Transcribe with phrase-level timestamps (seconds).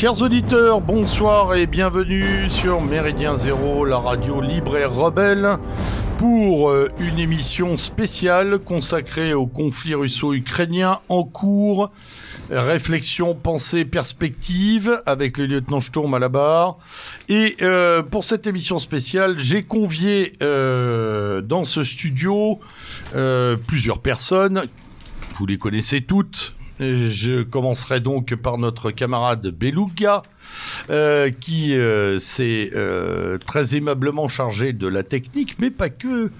[0.00, 5.58] Chers auditeurs, bonsoir et bienvenue sur Méridien Zéro, la radio libre et rebelle,
[6.18, 11.90] pour euh, une émission spéciale consacrée au conflit russo-ukrainien en cours.
[12.48, 16.78] Réflexion, pensée, perspective avec le lieutenant Sturm à la barre.
[17.28, 22.60] Et euh, pour cette émission spéciale, j'ai convié euh, dans ce studio
[23.66, 24.62] plusieurs personnes.
[25.34, 30.22] Vous les connaissez toutes, je commencerai donc par notre camarade Beluga,
[30.90, 36.30] euh, qui euh, s'est euh, très aimablement chargé de la technique, mais pas que.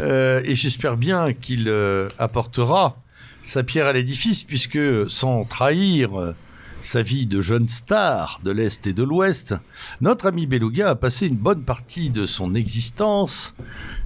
[0.00, 1.72] et j'espère bien qu'il
[2.18, 2.96] apportera
[3.42, 6.34] sa pierre à l'édifice, puisque sans trahir
[6.82, 9.54] sa vie de jeune star de l'Est et de l'Ouest,
[10.00, 13.54] notre ami Beluga a passé une bonne partie de son existence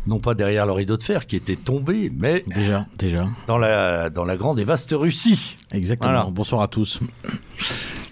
[0.06, 4.10] non pas derrière le rideau de fer qui était tombé, mais déjà, déjà dans la
[4.10, 5.56] dans la grande et vaste Russie.
[5.72, 6.30] Exactement.
[6.30, 7.00] Bonsoir à tous.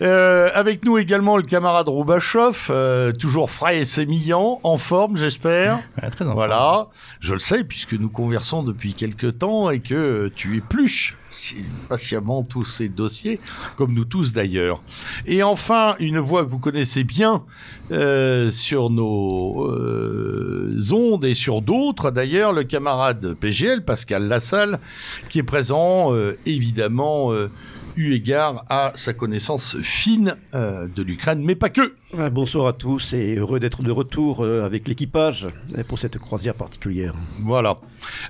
[0.01, 5.79] Euh, avec nous également le camarade Roubachov, euh, toujours frais et sémillant, en forme, j'espère.
[6.11, 6.89] très en voilà,
[7.21, 11.17] je le sais puisque nous conversons depuis quelques temps et que tu épluches
[11.89, 13.39] patiemment tous ces dossiers,
[13.77, 14.83] comme nous tous d'ailleurs.
[15.25, 17.45] Et enfin, une voix que vous connaissez bien
[17.93, 19.69] euh, sur nos
[20.93, 21.81] ondes et sur d'autres
[22.12, 24.78] d'ailleurs, le camarade PGL, Pascal Lassalle,
[25.28, 26.12] qui est présent
[26.47, 27.33] évidemment
[27.97, 31.94] eu égard à sa connaissance fine euh, de l'Ukraine, mais pas que.
[32.15, 35.47] Bonsoir à tous et heureux d'être de retour euh, avec l'équipage
[35.79, 37.15] euh, pour cette croisière particulière.
[37.41, 37.79] Voilà.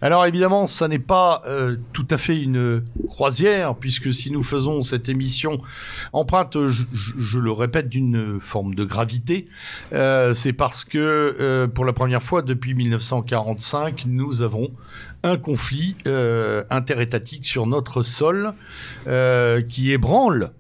[0.01, 1.43] Alors évidemment, ça n'est pas
[1.93, 5.61] tout à fait une croisière, puisque si nous faisons cette émission
[6.13, 9.47] empreinte, je, le répète, d'une forme de gravité,
[9.91, 14.71] c'est parce que pour la première fois depuis 1945, nous avons
[15.23, 18.55] un conflit euh, interétatique sur notre sol
[19.07, 20.51] euh, qui ébranle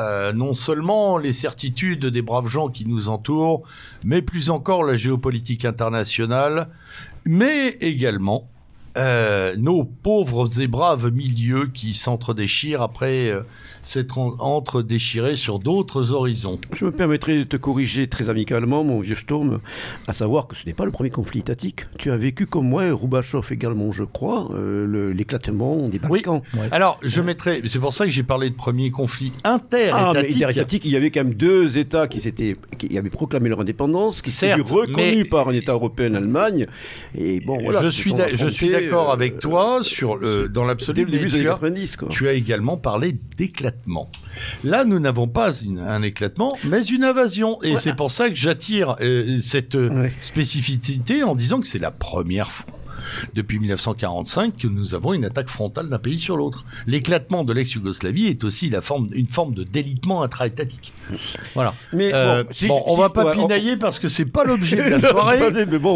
[0.00, 3.62] euh, non seulement les certitudes des braves gens qui nous entourent,
[4.04, 6.68] mais plus encore la géopolitique internationale,
[7.24, 8.48] mais également
[8.96, 13.32] nos pauvres et braves milieux qui s'entredéchirent après
[13.82, 16.58] s'être entre déchiré sur d'autres horizons.
[16.72, 19.60] Je me permettrai de te corriger très amicalement, mon vieux Sturm,
[20.06, 21.82] à savoir que ce n'est pas le premier conflit étatique.
[21.98, 26.42] Tu as vécu comme moi, Roubachov également, je crois, euh, l'éclatement des Balkans.
[26.54, 26.60] Oui.
[26.70, 30.42] Alors, je mettrai, c'est pour ça que j'ai parlé de premier conflit interétatique.
[30.44, 32.20] Ah, il y avait quand même deux États qui,
[32.78, 36.66] qui avaient proclamé leur indépendance, qui s'étaient reconnus par un État européen, l'Allemagne.
[37.16, 41.04] Et bon, voilà, je suis, je suis d'accord avec euh, toi sur le, dans l'absolu.
[41.04, 44.10] Début des 90, Tu as également parlé d'éclatement.
[44.64, 47.62] Là, nous n'avons pas un éclatement, mais une invasion.
[47.62, 49.76] Et c'est pour ça que j'attire euh, cette
[50.20, 52.66] spécificité en disant que c'est la première fois
[53.34, 56.64] depuis 1945 que nous avons une attaque frontale d'un pays sur l'autre.
[56.86, 60.92] L'éclatement de l'ex-Yougoslavie est aussi la forme, une forme de délitement intra-étatique.
[61.54, 61.74] Voilà.
[61.92, 65.40] Mais euh, bon, on va pas pinailler parce que c'est pas l'objet de la soirée.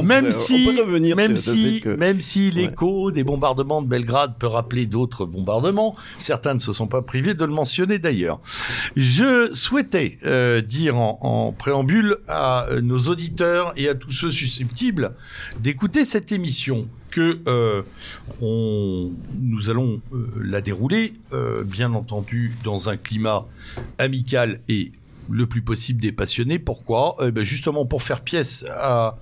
[0.02, 0.68] même, si,
[1.16, 6.58] même, si, même si l'écho des bombardements de Belgrade peut rappeler d'autres bombardements, certains ne
[6.58, 8.40] se sont pas privés de le mentionner d'ailleurs.
[8.96, 14.30] Je souhaitais euh, dire en, en préambule à euh, nos auditeurs et à tous ceux
[14.30, 15.12] susceptibles
[15.60, 17.80] d'écouter cette émission que euh,
[18.42, 23.46] nous allons euh, la dérouler, euh, bien entendu, dans un climat
[23.96, 24.92] amical et
[25.30, 26.58] le plus possible des passionnés.
[26.58, 27.16] Pourquoi?
[27.22, 29.18] Eh ben Justement pour faire pièce à,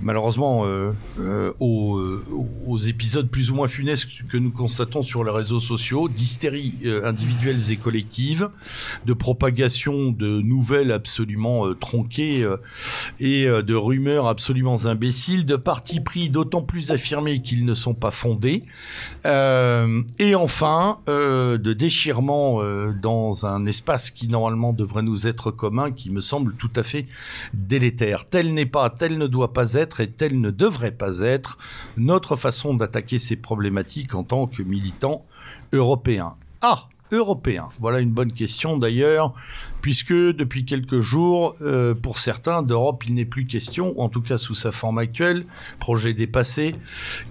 [0.00, 2.24] malheureusement, euh, euh, aux, euh,
[2.66, 6.74] aux, épisodes plus ou moins funestes que nous constatons sur les réseaux sociaux, d'hystérie
[7.04, 8.50] individuelles et collectives,
[9.04, 12.46] de propagation de nouvelles absolument tronquées
[13.20, 18.10] et de rumeurs absolument imbéciles, de partis pris d'autant plus affirmés qu'ils ne sont pas
[18.10, 18.64] fondés,
[19.24, 22.60] et enfin de déchirement
[22.92, 27.06] dans un espace qui normalement devrait nous être commun qui me semble tout à fait
[27.54, 28.24] délétère.
[28.26, 31.58] Tel n'est pas, tel ne doit pas être et tel ne devrait pas être
[31.96, 35.24] notre façon d'attaquer ces problématiques en tant que militants
[35.72, 36.34] européens.
[36.62, 37.68] Ah, européens.
[37.80, 39.34] Voilà une bonne question d'ailleurs
[39.86, 44.36] puisque depuis quelques jours, euh, pour certains, d'Europe, il n'est plus question, en tout cas
[44.36, 45.44] sous sa forme actuelle,
[45.78, 46.74] projet dépassé.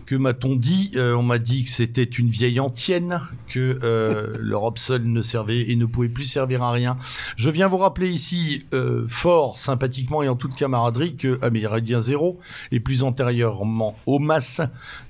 [0.05, 0.91] Que m'a-t-on dit?
[0.95, 3.19] Euh, On m'a dit que c'était une vieille antienne,
[3.49, 6.95] que euh, l'Europe seule ne servait et ne pouvait plus servir à rien.
[7.35, 8.65] Je viens vous rappeler ici,
[9.07, 12.39] fort sympathiquement et en toute camaraderie, que à Zéro,
[12.71, 14.61] et plus antérieurement au MAS,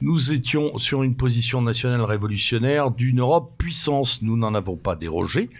[0.02, 4.24] nous étions sur une position nationale révolutionnaire d'une Europe puissance.
[4.24, 5.52] Nous n'en avons pas dérogé,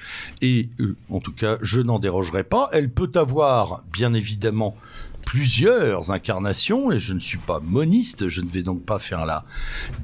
[0.42, 0.70] et
[1.12, 2.70] en tout cas, je je n'en dérogerai pas.
[2.72, 4.78] Elle peut avoir, bien évidemment,
[5.26, 9.46] plusieurs incarnations et je ne suis pas moniste, je ne vais donc pas faire la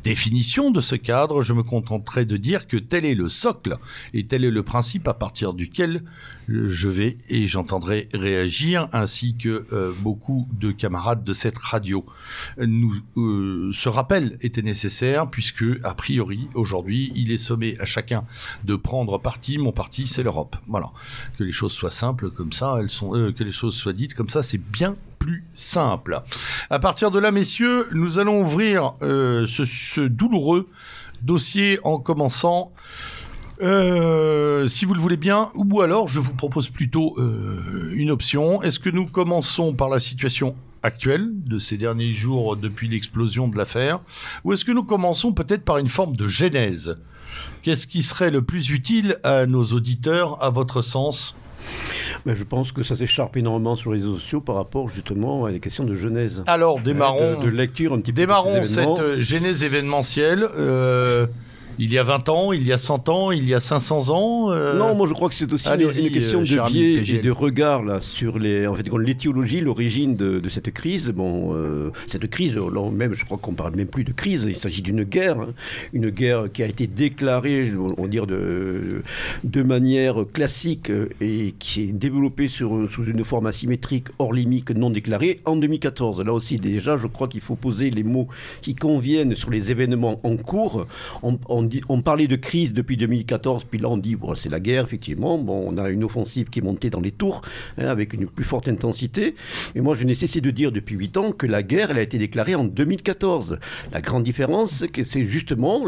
[0.03, 3.77] définition de ce cadre, je me contenterai de dire que tel est le socle
[4.13, 6.03] et tel est le principe à partir duquel
[6.47, 12.05] je vais et j'entendrai réagir, ainsi que euh, beaucoup de camarades de cette radio.
[12.57, 18.25] Nous, euh, ce rappel était nécessaire puisque, a priori, aujourd'hui, il est sommé à chacun
[18.63, 19.57] de prendre parti.
[19.57, 20.55] Mon parti, c'est l'Europe.
[20.67, 20.91] Voilà.
[21.37, 24.13] Que les choses soient simples comme ça, elles sont, euh, que les choses soient dites
[24.13, 26.21] comme ça, c'est bien plus simple.
[26.69, 30.67] À partir de là, messieurs, nous allons ouvrir ce, ce douloureux
[31.21, 32.71] dossier en commençant
[33.61, 38.61] euh, si vous le voulez bien, ou alors je vous propose plutôt euh, une option.
[38.63, 43.55] Est-ce que nous commençons par la situation actuelle de ces derniers jours depuis l'explosion de
[43.55, 43.99] l'affaire,
[44.43, 46.97] ou est-ce que nous commençons peut-être par une forme de genèse?
[47.61, 51.35] Qu'est-ce qui serait le plus utile à nos auditeurs, à votre sens?
[52.25, 55.51] Ben, je pense que ça s'écharpe énormément sur les réseaux sociaux par rapport justement à
[55.51, 56.43] des questions de genèse.
[56.47, 57.41] Alors, démarrons.
[57.41, 58.21] De, lecture un petit peu.
[58.21, 60.47] Démarrons cette euh, genèse événementielle.
[61.79, 64.51] Il y a 20 ans, il y a 100 ans, il y a 500 ans
[64.51, 67.31] euh, Non, moi je crois que c'est aussi une, question euh, de biais et de
[67.31, 71.09] regard là, sur les, en fait, l'éthiologie, l'origine de, cette crise.
[71.09, 72.55] Bon, euh, cette crise,
[72.93, 75.39] même, je crois qu'on parle même plus de crise, il s'agit d'une guerre.
[75.39, 75.53] Hein.
[75.93, 79.01] une guerre qui a été déclarée, on va dire, de,
[79.43, 80.91] de manière classique
[81.21, 86.21] et qui s'est développée sur, sous une forme asymétrique, hors limite, non déclarée, en 2014.
[86.21, 88.27] Là aussi, déjà, je crois qu'il faut poser les mots
[88.61, 90.85] qui conviennent sur les événements en cours.
[91.23, 91.60] On, on,
[92.01, 95.37] parlait de crise depuis 2014, puis là on dit c'est la guerre, effectivement.
[95.37, 97.41] Bon, on a une offensive qui est montée dans les tours
[97.77, 99.35] hein, avec une plus forte intensité.
[99.75, 102.01] Mais moi, je n'ai cessé de dire depuis 8 ans que la guerre, elle a
[102.01, 103.59] été déclarée en 2014.
[103.91, 105.85] La grande différence, c'est que c'est justement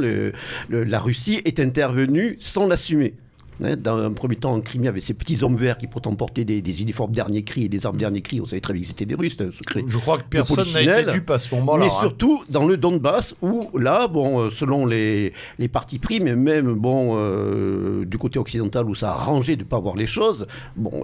[0.70, 3.14] la Russie est intervenue sans l'assumer.
[3.64, 6.44] Hein, dans un premier temps, en Crimée, avec ces petits hommes verts qui pourtant portaient
[6.44, 8.42] des, uniformes dernier cri et des armes dernier cri.
[8.42, 9.84] On savait très bien que c'était des Russes, un secret.
[9.88, 11.86] Je crois que personne n'a été dupe à ce moment-là.
[11.86, 11.98] Mais hein.
[12.02, 16.74] surtout dans le Donbass, où là, bon, euh, selon les, les partis pris, mais même
[16.74, 20.46] bon, euh, du côté occidental où ça a arrangé de ne pas voir les choses,
[20.76, 21.04] bon,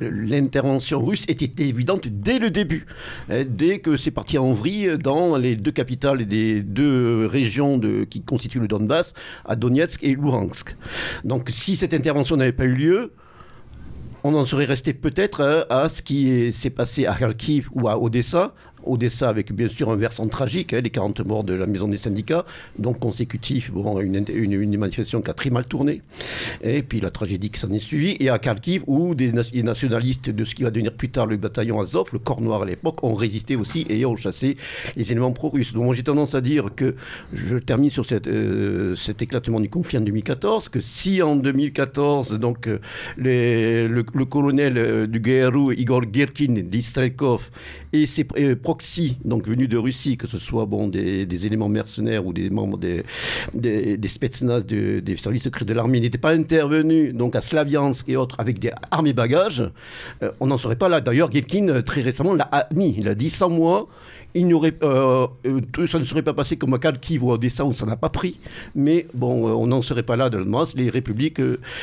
[0.00, 2.86] l'intervention russe était évidente dès le début.
[3.30, 8.04] Hein, dès que c'est parti en vrille dans les deux capitales des deux régions de,
[8.04, 9.14] qui constituent le Donbass,
[9.44, 10.76] à Donetsk et Luhansk.
[11.24, 13.12] Donc si cette intervention n'avait pas eu lieu,
[14.22, 17.98] on en serait resté peut-être euh, à ce qui s'est passé à Kharkiv ou à
[17.98, 18.52] Odessa,
[18.84, 21.96] Odessa avec bien sûr un versant tragique, hein, les 40 morts de la maison des
[21.96, 22.44] syndicats,
[22.78, 26.02] donc consécutif, une, manifestation qui a très mal tourné,
[26.62, 30.44] et puis la tragédie qui s'en est suivie, et à Kharkiv où des nationalistes de
[30.44, 33.14] ce qui va devenir plus tard le bataillon Azov, le corps noir à l'époque, ont
[33.14, 34.56] résisté aussi et ont chassé
[34.96, 35.72] les éléments pro-russes.
[35.72, 36.94] Donc j'ai tendance à dire que,
[37.32, 42.68] je termine sur euh, cet éclatement du conflit en 2014, que si en 2014, donc
[42.68, 42.78] euh,
[43.16, 47.50] le, colonel euh, du GRU, Igor Girkin, d'Istrelkov,
[47.92, 48.24] et ses
[48.70, 52.78] proxy, donc venus de Russie, que ce soit bon, des, éléments mercenaires ou des membres
[52.78, 53.02] des,
[53.52, 58.14] des, des Spetsnaz, des services secrets de l'armée, n'étaient pas intervenus donc à Slaviansk et
[58.14, 59.64] autres avec des armes et bagages,
[60.22, 61.00] euh, on n'en serait pas là.
[61.00, 62.94] D'ailleurs, Gelkin, euh, très récemment, l'a admis.
[62.96, 63.88] Il a dit sans moi,
[64.34, 67.72] il euh, euh, ça ne serait pas passé comme à Kharkiv ou à Odessa où
[67.72, 68.38] ça n'a pas pris.
[68.74, 70.44] Mais bon, euh, on n'en serait pas là de
[70.76, 71.40] Les républiques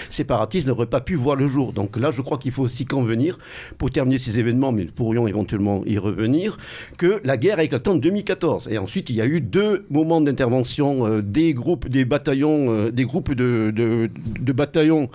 [0.10, 1.74] séparatistes n'auraient pas pu voir le jour.
[1.74, 3.38] Donc là, je crois qu'il faut aussi convenir,
[3.78, 6.58] pour terminer ces événements, mais nous pourrions éventuellement y revenir,
[6.98, 8.70] que la guerre a éclaté en 2014.
[8.72, 13.34] Et ensuite, il y a eu deux moments d'intervention des groupes, des bataillons, des groupes
[13.34, 15.10] de, de, bataillons,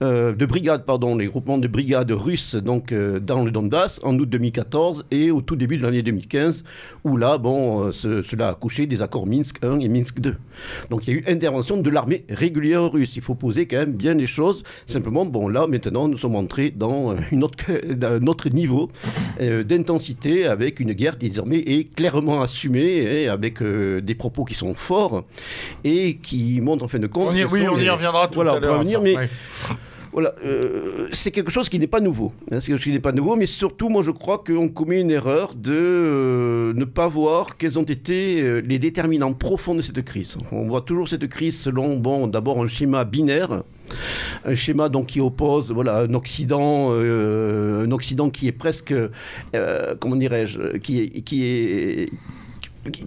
[0.00, 5.06] de brigades, pardon, les groupements de brigades russes donc, dans le Donbass en août 2014
[5.10, 6.64] et au tout début de l'année 2015
[7.04, 10.36] où là, bon, euh, cela a couché des accords Minsk 1 et Minsk 2.
[10.90, 13.16] Donc il y a eu intervention de l'armée régulière russe.
[13.16, 14.62] Il faut poser quand même bien les choses.
[14.86, 17.64] Simplement, bon, là, maintenant, nous sommes entrés dans, euh, une autre,
[18.02, 18.90] un autre niveau
[19.40, 24.54] euh, d'intensité avec une guerre qui désormais est clairement assumée et avec des propos qui
[24.54, 25.24] sont forts
[25.84, 27.32] et qui montrent en fin de compte.
[27.32, 28.82] On y, oui, on y reviendra tout voilà, à l'heure.
[29.02, 29.14] mais
[30.18, 32.32] voilà, euh, c'est quelque chose qui n'est pas nouveau.
[32.50, 35.72] Hein, c'est n'est pas nouveau, mais surtout, moi, je crois qu'on commet une erreur de
[35.72, 40.36] euh, ne pas voir quels ont été euh, les déterminants profonds de cette crise.
[40.50, 43.62] On voit toujours cette crise selon, bon, d'abord un schéma binaire,
[44.44, 48.92] un schéma donc qui oppose, voilà, un Occident, un Occident qui est presque,
[50.00, 50.98] comment dirais-je, qui
[51.44, 52.10] est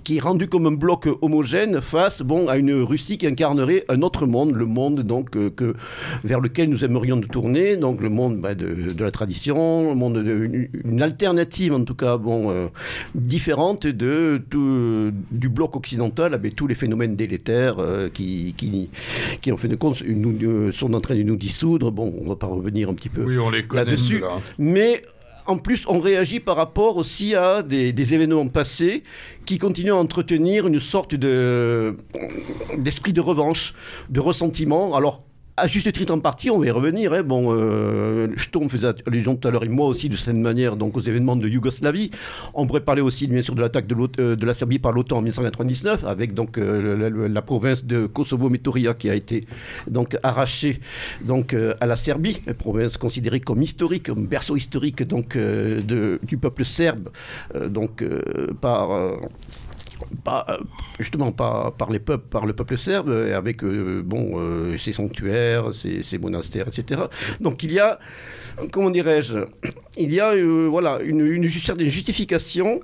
[0.04, 4.02] qui est rendu comme un bloc homogène face bon, à une Russie qui incarnerait un
[4.02, 5.76] autre monde, le monde donc, euh, que,
[6.24, 10.24] vers lequel nous aimerions de tourner, donc le monde bah, de, la tradition, le monde
[10.24, 12.68] de, une, alternative en tout cas bon, euh,
[13.16, 14.42] différente de,
[15.32, 18.90] du bloc occidental avec tous les phénomènes délétères euh, qui, qui,
[19.42, 21.92] qui, en fin de compte, nous, sont en train de nous dissoudre.
[21.92, 23.38] Bon, on ne va pas revenir un petit peu oui,
[23.74, 24.24] là-dessus.
[24.58, 25.02] Mais
[25.46, 29.04] en plus, on réagit par rapport aussi à des, événements passés
[29.46, 31.98] qui continuent à entretenir une sorte de
[32.78, 33.74] d'esprit de revanche,
[34.10, 34.96] de ressentiment.
[34.96, 35.24] Alors
[35.62, 37.14] à juste titre en partie, on va y revenir.
[37.14, 37.22] Hein.
[37.22, 38.28] Bon, euh,
[38.68, 41.48] faisait allusion tout à l'heure, et moi aussi, de cette manière, donc aux événements de
[41.48, 42.10] Yougoslavie.
[42.56, 45.18] On pourrait parler aussi, bien sûr, de l'attaque de, euh, de, la Serbie par l'OTAN
[45.18, 49.46] en 1999, avec donc euh, la, province de Kosovo-Metoria qui a été
[49.88, 50.80] donc arrachée
[51.22, 56.66] donc à la Serbie, une province considérée comme historique, comme berceau historique donc du peuple
[56.66, 57.10] serbe,
[57.70, 58.04] donc
[58.62, 58.90] par
[60.28, 60.58] euh,
[61.00, 61.90] justement pas par
[62.30, 67.02] par le peuple serbe, avec euh, bon euh, ses sanctuaires, ses, monastères, etc.
[67.40, 68.00] Donc il y a
[68.72, 69.40] comment dirais-je,
[69.98, 72.82] il y a euh, voilà, une, une, justification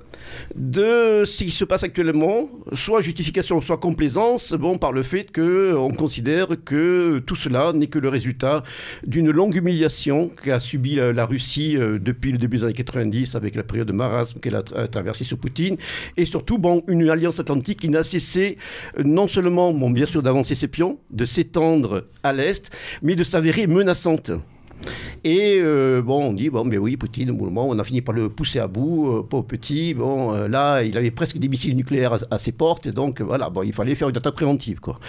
[0.56, 5.92] de ce qui se passe actuellement, soit justification, soit complaisance, bon, par le fait qu'on
[5.92, 8.64] considère que tout cela n'est que le résultat
[9.06, 13.56] d'une longue humiliation qu'a subi la, Russie euh, depuis le début des années 90 avec
[13.56, 15.78] la période de marasme qu'elle a, traversée sous Poutine,
[16.16, 18.58] et surtout bon, une alliance atlantique qui n'a cessé
[18.98, 22.72] euh, non seulement, bon, bien sûr, d'avancer ses pions, de s'étendre à l'Est,
[23.02, 24.32] mais de s'avérer menaçante.
[25.24, 28.14] Et euh, bon, on dit, bon, mais oui, Poutine, au moment, on a fini par
[28.14, 29.94] le pousser à bout, euh, petit.
[29.94, 33.50] Bon, euh, là, il avait presque des missiles nucléaires à, à ses portes, donc voilà,
[33.50, 35.00] bon, il fallait faire une attaque préventive, quoi.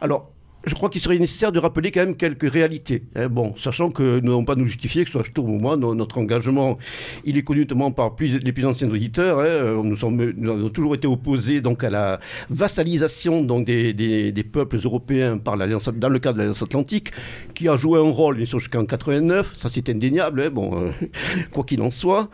[0.00, 0.32] Alors,
[0.68, 3.02] je crois qu'il serait nécessaire de rappeler quand même quelques réalités.
[3.16, 3.28] Hein.
[3.28, 6.18] bon, sachant que nous n'avons pas nous justifier, que ce soit Sturm ou moi, notre
[6.18, 6.78] engagement,
[7.24, 9.40] il est connu notamment par les plus anciens auditeurs.
[9.40, 9.82] Hein.
[9.82, 12.20] nous, sommes, avons toujours été opposés donc, à la
[12.50, 17.10] vassalisation donc, des, peuples européens par dans le cadre de l'Alliance Atlantique,
[17.54, 19.54] qui a joué un rôle, bien sûr, jusqu'en 89.
[19.54, 20.50] Ça, c'est indéniable, hein.
[20.50, 20.90] bon, euh,
[21.52, 22.30] quoi qu'il en soit.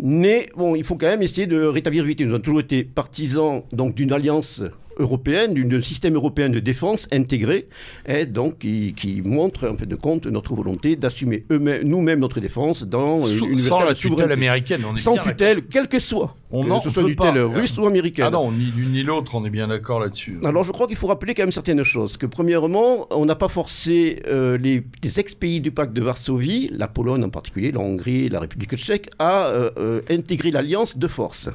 [0.00, 2.20] Mais bon, il faut quand même essayer de rétablir vite.
[2.20, 4.62] Nous avons toujours été partisans d'une alliance
[4.98, 7.68] européenne, d'un système européen de défense intégré,
[8.06, 13.18] et donc qui, montre en fait de compte notre volonté d'assumer nous-mêmes notre défense dans
[13.26, 17.40] une sans la tutelle américaine, sans tutelle, quelle que soit, on que ce soit tutelle
[17.40, 18.26] russe ou américaine.
[18.28, 20.38] Ah non, ni l'une ni l'autre, on est bien d'accord là-dessus.
[20.44, 22.16] Alors je crois qu'il faut rappeler quand même certaines choses.
[22.16, 24.84] Que premièrement, on n'a pas forcé euh, les,
[25.18, 29.46] ex-pays du pacte de Varsovie, la Pologne en particulier, la Hongrie, la République tchèque, à
[29.46, 31.48] euh, euh, intégrer l'alliance de force.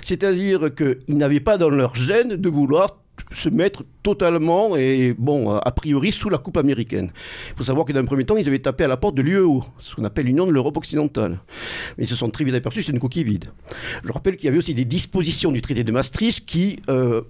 [0.00, 2.98] C'est-à-dire qu'ils n'avaient pas dans leur gène de vouloir
[3.32, 7.10] se mettre totalement et, bon, a priori, sous la coupe américaine.
[7.50, 9.22] Il faut savoir que dans un premier temps, ils avaient tapé à la porte de
[9.22, 11.40] l'UEO, ce qu'on appelle l'Union de l'Europe occidentale.
[11.98, 13.46] Mais ils se sont très vite aperçus c'est une coquille vide.
[14.04, 17.22] Je rappelle qu'il y avait aussi des dispositions du traité de Maastricht qui euh,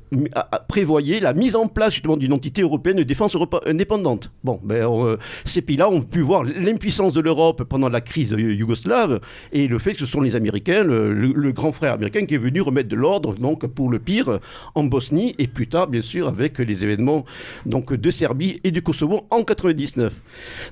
[0.69, 4.31] prévoyaient la mise en place justement d'une entité européenne de défense indépendante.
[4.45, 9.21] Bon, ben, euh, ces pays-là ont pu voir l'impuissance de l'Europe pendant la crise yougoslave
[9.53, 12.39] et le fait que ce sont les Américains, le, le grand frère américain qui est
[12.39, 14.41] venu remettre de l'ordre, donc pour le pire,
[14.75, 17.27] en Bosnie et plus tard, bien sûr, avec les événements
[17.67, 20.13] donc, de Serbie et du Kosovo en 99.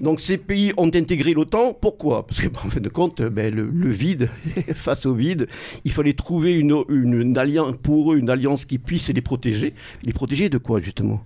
[0.00, 1.74] Donc ces pays ont intégré l'OTAN.
[1.74, 2.26] Pourquoi?
[2.26, 4.30] Parce qu'en fin de compte, ben, le, vide,
[4.74, 5.48] face au vide,
[5.84, 9.74] il fallait trouver une, alliance pour eux, une alliance qui puisse les protéger.
[10.04, 11.24] Les protéger de quoi justement?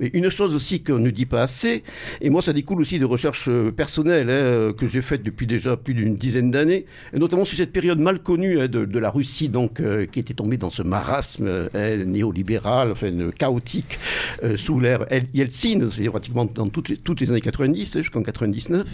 [0.00, 1.82] Mais une chose aussi qu'on ne dit pas assez,
[2.20, 5.94] et moi ça découle aussi de recherches personnelles hein, que j'ai faites depuis déjà plus
[5.94, 10.06] d'une dizaine d'années, notamment sur cette période mal connue hein, de, la Russie, donc euh,
[10.06, 13.98] qui était tombée dans ce marasme hein, néolibéral, enfin chaotique
[14.42, 18.84] euh, sous l'ère Yeltsin, c'est pratiquement dans toutes les, années 90 jusqu'en 99,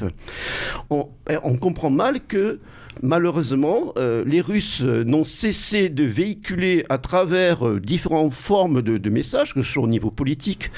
[0.91, 2.61] on, eh, on, comprend mal que
[3.03, 9.55] malheureusement, euh, les Russes n'ont cessé de véhiculer à travers euh, différentes formes de, messages,
[9.55, 10.71] que ce soit au niveau politique,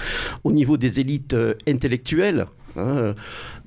[0.44, 2.46] au niveau des élites intellectuelles,
[2.76, 3.14] hein,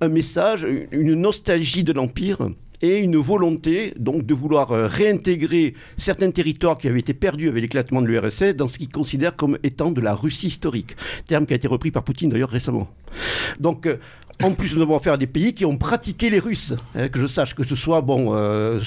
[0.02, 2.50] un message, une nostalgie de l'Empire
[2.86, 7.62] et une volonté donc de vouloir euh, réintégrer certains territoires qui avaient été perdus avec
[7.62, 10.96] l'éclatement de l'URSS dans ce qu'ils considèrent comme étant de la Russie historique,
[11.28, 12.88] terme qui a été repris par Poutine d'ailleurs récemment.
[13.60, 13.98] Donc euh,
[14.44, 17.20] en plus, nous avons affaire à des pays qui ont pratiqué les Russes, hein, que
[17.20, 18.80] je sache, que ce soit bon, euh,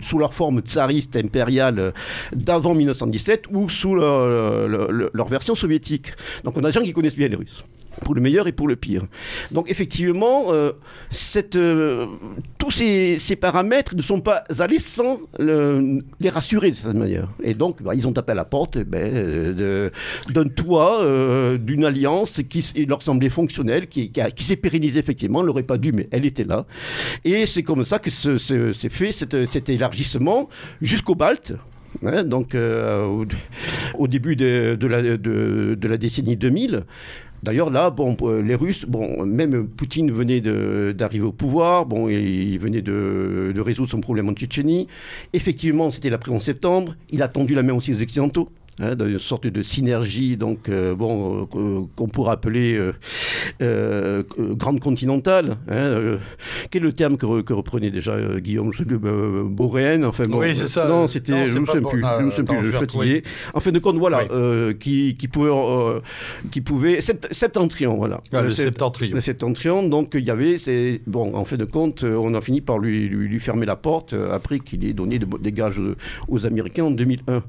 [0.00, 1.92] sous leur forme tsariste impériale
[2.32, 6.12] d'avant 1917 ou sous leur, leur, version soviétique.
[6.44, 7.64] Donc on a des gens qui connaissent bien les Russes
[8.00, 9.02] pour le meilleur et pour le pire.
[9.50, 10.72] Donc effectivement, euh,
[11.56, 12.06] euh,
[12.58, 17.28] tous ces, paramètres ne sont pas allés sans les rassurer de cette manière.
[17.42, 19.90] Et donc, bah, ils ont tapé à la porte eh ben,
[20.28, 25.62] d'un toit, euh, d'une alliance qui leur semblait fonctionnelle, qui, s'est pérennisée effectivement, elle n'aurait
[25.62, 26.66] pas dû, mais elle était là.
[27.24, 30.48] Et c'est comme ça que s'est fait cet, élargissement
[30.80, 31.54] jusqu'au Balte.
[32.04, 36.84] Hein, donc au, début de, la, décennie 2000,
[37.42, 42.82] D'ailleurs, là, bon, euh, les Russes, bon, même Poutine venait d'arriver au pouvoir, il venait
[42.82, 44.86] de, de, résoudre son problème en Tchétchénie.
[45.32, 46.94] Effectivement, c'était l'après 11 septembre.
[47.10, 48.48] Il a tendu la main aussi aux Occidentaux.
[48.80, 52.78] Hein, une sorte de synergie, donc euh, bon, euh, qu'on pourrait appeler
[53.60, 55.56] euh, grande continentale.
[55.68, 56.18] Hein,
[56.70, 60.04] quel est le terme que, reprenait déjà Guillaume Je boréenne.
[60.04, 60.88] Enfin bon, oui, c'est ça.
[60.88, 61.46] Non, c'était.
[61.46, 62.02] Je ne sais plus.
[62.02, 62.62] je ne sais plus.
[62.62, 63.22] Je fatigué.
[63.54, 64.24] En fin de compte, voilà,
[64.78, 65.50] qui, qui, pouvait,
[66.50, 68.20] qui pouvait septentrion, voilà.
[68.32, 69.14] Ah, le septentrion.
[69.14, 69.82] Le septentrion.
[69.88, 73.08] Donc il y avait, c'est bon, en fin de compte, on a fini par lui,
[73.08, 75.80] lui, fermer la porte après qu'il ait donné des gages
[76.28, 77.42] aux Américains en 2001.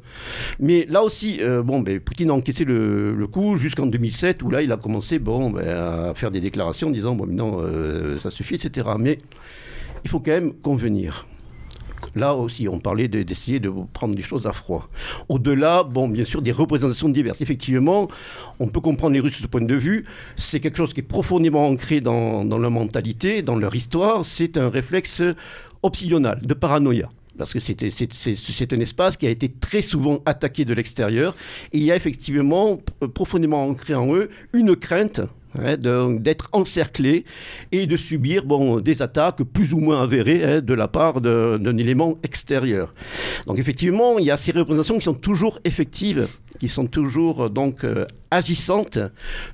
[0.59, 4.61] Mais là aussi, euh, bon, ben, Poutine a encaissé le, coup jusqu'en 2007, où là,
[4.61, 8.31] il a commencé bon, ben, à faire des déclarations en disant, bon, non, euh, ça
[8.31, 8.89] suffit, etc.
[8.99, 9.17] Mais
[10.03, 11.27] il faut quand même convenir.
[12.15, 14.89] Là aussi, on parlait d'essayer de, prendre des choses à froid.
[15.29, 17.41] Au-delà, bon, bien sûr, des représentations diverses.
[17.41, 18.07] Effectivement,
[18.59, 20.05] on peut comprendre les Russes de ce point de vue.
[20.35, 24.25] C'est quelque chose qui est profondément ancré dans, dans leur mentalité, dans leur histoire.
[24.25, 25.23] C'est un réflexe
[25.81, 30.73] obsidional, de paranoïa parce que c'est un espace qui a été très souvent attaqué de
[30.73, 31.35] l'extérieur.
[31.71, 32.79] Il y a effectivement
[33.13, 35.21] profondément ancré en eux une crainte
[35.59, 37.25] hein, d'être encerclé
[37.71, 41.77] et de subir bon, des attaques plus ou moins avérées hein, de la part d'un
[41.77, 42.93] élément extérieur.
[43.47, 46.27] Donc effectivement, il y a ces représentations qui sont toujours effectives,
[46.59, 48.99] qui sont toujours donc euh, agissantes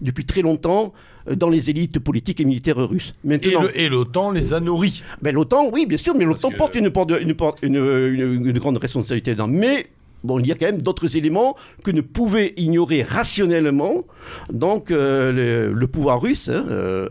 [0.02, 0.94] depuis très longtemps
[1.28, 3.14] euh, dans les élites politiques et militaires russes.
[3.24, 5.04] Maintenant, et l'OTAN les a nourris.
[5.22, 9.48] Ben, L'OTAN, oui, bien sûr, mais l'OTAN porte, une, une, une, une, grande responsabilité dedans.
[9.48, 9.88] Mais
[10.24, 14.04] Bon, il y a quand même d'autres éléments que ne pouvait ignorer rationnellement
[14.52, 17.10] donc euh, le, pouvoir russe, hein, euh,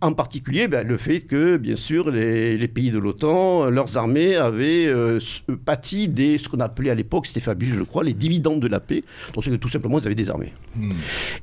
[0.00, 4.86] en particulier ben, le fait que, bien sûr, les, pays de l'OTAN, leurs armées avaient
[4.86, 5.18] euh,
[5.64, 8.80] pâti des, ce qu'on appelait à l'époque, c'était fabuleux, je crois, les dividendes de la
[8.80, 10.52] paix, donc c'est que tout simplement ils avaient des armées.
[10.74, 10.92] Hmm.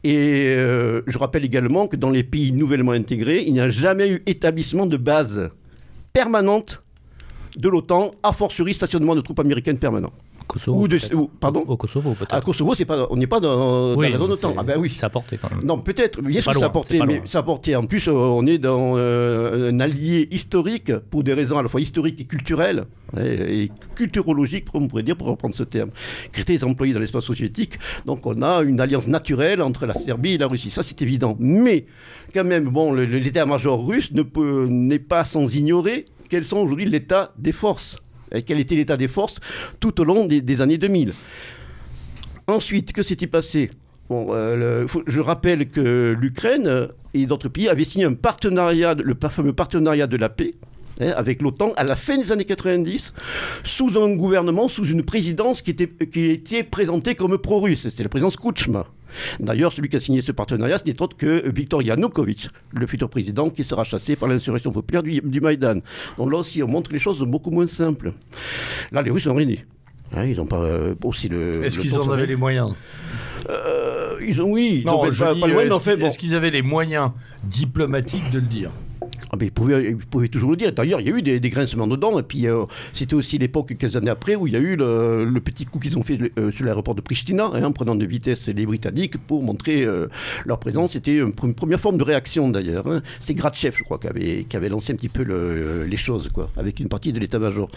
[0.03, 0.55] Et
[1.07, 4.85] je rappelle également que dans les pays nouvellement intégrés, il n'y a jamais eu établissement
[4.85, 5.49] de base
[6.11, 6.83] permanente
[7.57, 10.11] de l'OTAN, a fortiori stationnement de troupes américaines permanent.
[10.47, 12.33] Kosovo, ou pardon Au Kosovo, peut-être.
[12.33, 14.53] À Kosovo, c'est pas, on n'est pas dans, la zone OTAN.
[14.57, 14.89] Ah ben oui.
[14.89, 15.63] Ça a porté quand même.
[15.63, 16.21] Non, peut-être.
[16.21, 17.75] Bien sûr, ça a porté, mais ça a porté.
[17.75, 21.69] En plus, euh, on est dans euh, un allié historique pour des raisons à la
[21.69, 22.85] fois historiques et culturelles
[23.17, 25.91] et, culturologiques, on pourrait dire, pour reprendre ce terme,
[26.33, 27.77] qui étaient employés dans l'espace soviétique.
[28.05, 30.69] Donc, on a une alliance naturelle entre la Serbie et la Russie.
[30.69, 31.35] Ça, c'est évident.
[31.39, 31.85] Mais
[32.33, 37.31] quand même, bon, l'état-major russe ne peut n'est pas sans ignorer quels sont aujourd'hui l'état
[37.37, 37.97] des forces
[38.41, 39.35] quel était l'état des forces
[39.79, 41.13] tout au long des, années 2000.
[42.47, 43.71] Ensuite, que s'est-il passé?
[44.11, 50.07] Euh, je rappelle que l'Ukraine et d'autres pays avaient signé un partenariat, le fameux partenariat
[50.07, 50.55] de la paix,
[50.99, 53.13] hein, avec l'OTAN à la fin des années 90,
[53.63, 57.87] sous un gouvernement, sous une présidence qui était, qui était présentée comme pro-russe.
[57.89, 58.87] C'était la présidence Kouchma.
[59.39, 63.09] D'ailleurs, celui qui a signé ce partenariat, ce n'est autre que Viktor Yanukovych, le futur
[63.09, 65.79] président qui sera chassé par l'insurrection populaire du, Maïdan.
[66.17, 68.13] Donc là aussi, on montre les choses beaucoup moins simples.
[68.91, 69.47] Là, les Russes ont rien
[70.15, 71.63] hein, ils n'ont pas euh, aussi le.
[71.63, 72.73] Est-ce qu'ils en avaient les moyens?
[73.49, 74.83] Euh, Ils ont oui.
[74.85, 75.09] Non, pas,
[75.47, 77.11] loin, Est-ce qu'ils avaient les moyens
[77.43, 78.71] diplomatiques de le dire?
[79.33, 80.71] Ah pouvait, toujours le dire.
[80.71, 82.19] D'ailleurs, il y a eu des, grincements dedans.
[82.19, 85.39] Et puis, euh, c'était aussi l'époque, quelques années après, où il y a eu le,
[85.43, 88.47] petit coup qu'ils ont fait euh, sur l'aéroport de Pristina, hein, en prenant de vitesse
[88.47, 90.07] les Britanniques pour montrer euh,
[90.45, 90.91] leur présence.
[90.91, 92.85] C'était une, première forme de réaction, d'ailleurs.
[92.87, 93.01] Hein.
[93.19, 96.87] C'est Gratchev, je crois, qui avait, lancé un petit peu les choses, quoi, avec une
[96.87, 97.71] partie de l'état-major.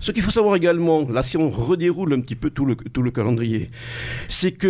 [0.00, 3.70] Ce qu'il faut savoir également, là, si on redéroule un petit peu tout le, calendrier,
[4.26, 4.66] c'est que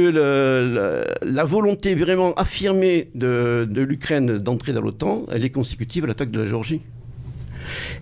[1.25, 6.39] la, volonté vraiment affirmée de, de l'Ukraine d'entrer dans l'OTAN, elle est consécutive à de
[6.39, 6.83] la Géorgie.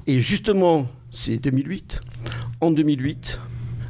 [0.07, 2.00] Et justement, c'est 2008.
[2.61, 3.40] En 2008,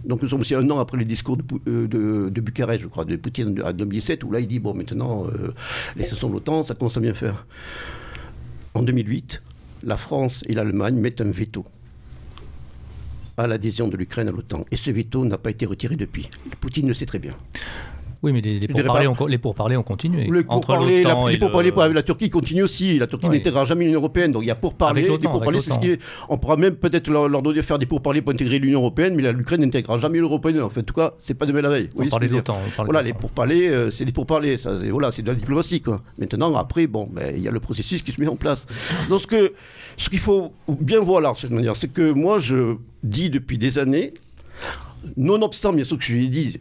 [0.06, 3.16] donc nous sommes aussi un an après le discours de, euh, Bucarest, je crois, de
[3.16, 5.52] Poutine en 2017, où là il dit bon maintenant euh,
[5.96, 7.46] les l'OTAN, ça commence à bien faire.
[8.74, 9.42] En 2008,
[9.84, 11.64] la France et l'Allemagne mettent un veto
[13.36, 14.64] à l'adhésion de l'Ukraine à l'OTAN.
[14.70, 16.30] Et ce veto n'a pas été retiré depuis.
[16.60, 17.34] Poutine le sait très bien.
[18.26, 20.24] Oui, mais les, pourparlers, ont, les pourparlers ont continué.
[20.24, 22.98] Les pourparlers, la, les pourparlers avec la Turquie continuent aussi.
[22.98, 24.32] La Turquie n'intégrera jamais l'Union Européenne.
[24.32, 25.06] Donc il y a pourparlers.
[25.06, 25.96] pourparlers c'est ce qui
[26.28, 29.32] on pourra même peut-être leur, leur, donner faire des pourparlers pour intégrer l'Union Européenne, mais
[29.32, 30.60] l'Ukraine n'intégrera jamais l'Union Européenne.
[30.60, 31.88] En fait, en tout cas, c'est pas demain la veille.
[31.94, 32.60] On parle d'OTAN.
[32.84, 34.56] Voilà, les pourparlers, euh, c'est des pourparlers.
[34.56, 35.80] Ça, voilà, c'est de la diplomatie.
[35.80, 36.02] Quoi.
[36.18, 38.66] Maintenant, après, bon, ben, il y a le processus qui se met en place.
[39.08, 39.50] Donc ce qu'il
[39.96, 41.32] ce qu'il faut bien voir là,
[41.74, 44.14] c'est que moi, je dis depuis des années,
[45.16, 46.58] Nonobstant, bien sûr que je lui ai dit,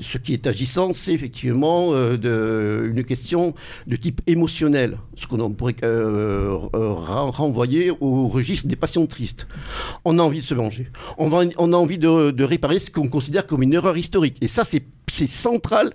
[0.00, 3.54] ce qui est agissant, c'est effectivement euh, une question
[3.86, 9.46] de type émotionnel, ce qu'on pourrait euh, euh, renvoyer au registre des patients tristes.
[10.04, 10.88] On a envie de se manger.
[11.18, 14.36] On, a envie de réparer ce qu'on considère comme une erreur historique.
[14.40, 14.82] Et ça, c'est
[15.28, 15.92] central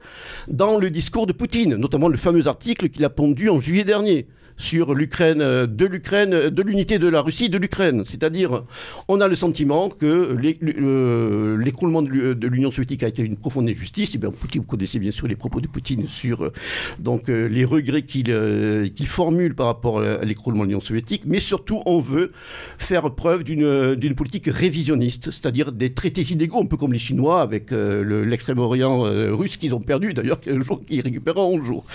[0.48, 4.28] dans le discours de Poutine, notamment le fameux article qu'il a pondu en juillet dernier
[4.62, 8.04] sur l'Ukraine, euh, de l'Ukraine, de l'unité de la Russie, de l'Ukraine.
[8.04, 8.64] C'est-à-dire,
[9.08, 14.18] on a le sentiment que l'écroulement de l'Union soviétique a été une profonde injustice, et
[14.20, 16.52] bien, Poutine, vous connaissez bien sûr les propos de Poutine sur
[17.00, 22.00] donc, les regrets qu'il formule par rapport à l'écroulement de l'Union soviétique, mais surtout on
[22.00, 22.32] veut
[22.78, 27.72] faire preuve d'une politique révisionniste, c'est-à-dire des traités inégaux, un peu comme les Chinois avec
[27.72, 29.02] l'extrême-orient
[29.36, 31.86] russe qu'ils ont perdu, d'ailleurs, un jour qu'ils récupéreront un jour,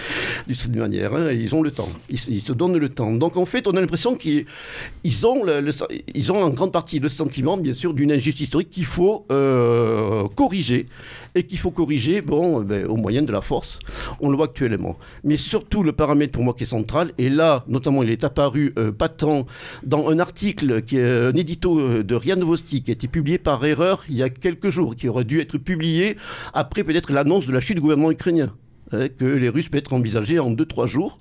[0.48, 1.14] de cette manière.
[1.14, 3.12] Hein, ils ont le temps, ils, se donnent le temps.
[3.12, 4.46] Donc en fait, on a l'impression qu'ils
[5.26, 10.86] ont, en grande partie le sentiment, bien sûr, d'une injustice historique qu'il faut euh, corriger
[11.34, 13.78] et qu'il faut corriger bon, ben, au moyen de la force.
[14.20, 14.96] On le voit actuellement.
[15.24, 18.72] Mais surtout, le paramètre pour moi qui est central, et là, notamment, il est apparu
[18.78, 19.46] euh, patent
[19.84, 23.38] dans un article, qui est un édito euh, de Rian Novosti, qui a été publié
[23.38, 26.16] par erreur il y a quelques jours, qui aurait dû être publié
[26.54, 28.52] après peut-être l'annonce de la chute du gouvernement ukrainien.
[28.92, 31.18] Hein, que les Russes peuvent être envisagés en 2-3 jours.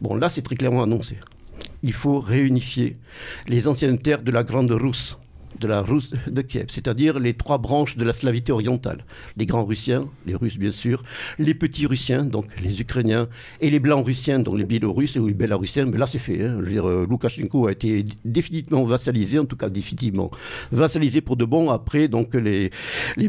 [0.00, 1.16] Bon, là, c'est très clairement annoncé.
[1.82, 2.96] Il faut réunifier
[3.48, 5.18] les anciennes terres de la Grande Rousse
[5.60, 9.04] de la Russe de Kiev, c'est-à-dire les trois branches de la Slavité orientale.
[9.36, 11.02] Les grands Russiens, les Russes bien sûr,
[11.38, 13.28] les petits Russiens, donc les Ukrainiens,
[13.60, 15.86] et les blancs Russiens, donc les Biélorusses ou les Bélarussiens.
[15.86, 16.44] Mais là, c'est fait.
[16.44, 16.58] Hein.
[16.60, 20.30] Je veux dire, euh, Loukachenko a été définitivement vassalisé, en tout cas définitivement
[20.72, 22.70] vassalisé pour de bon après donc les,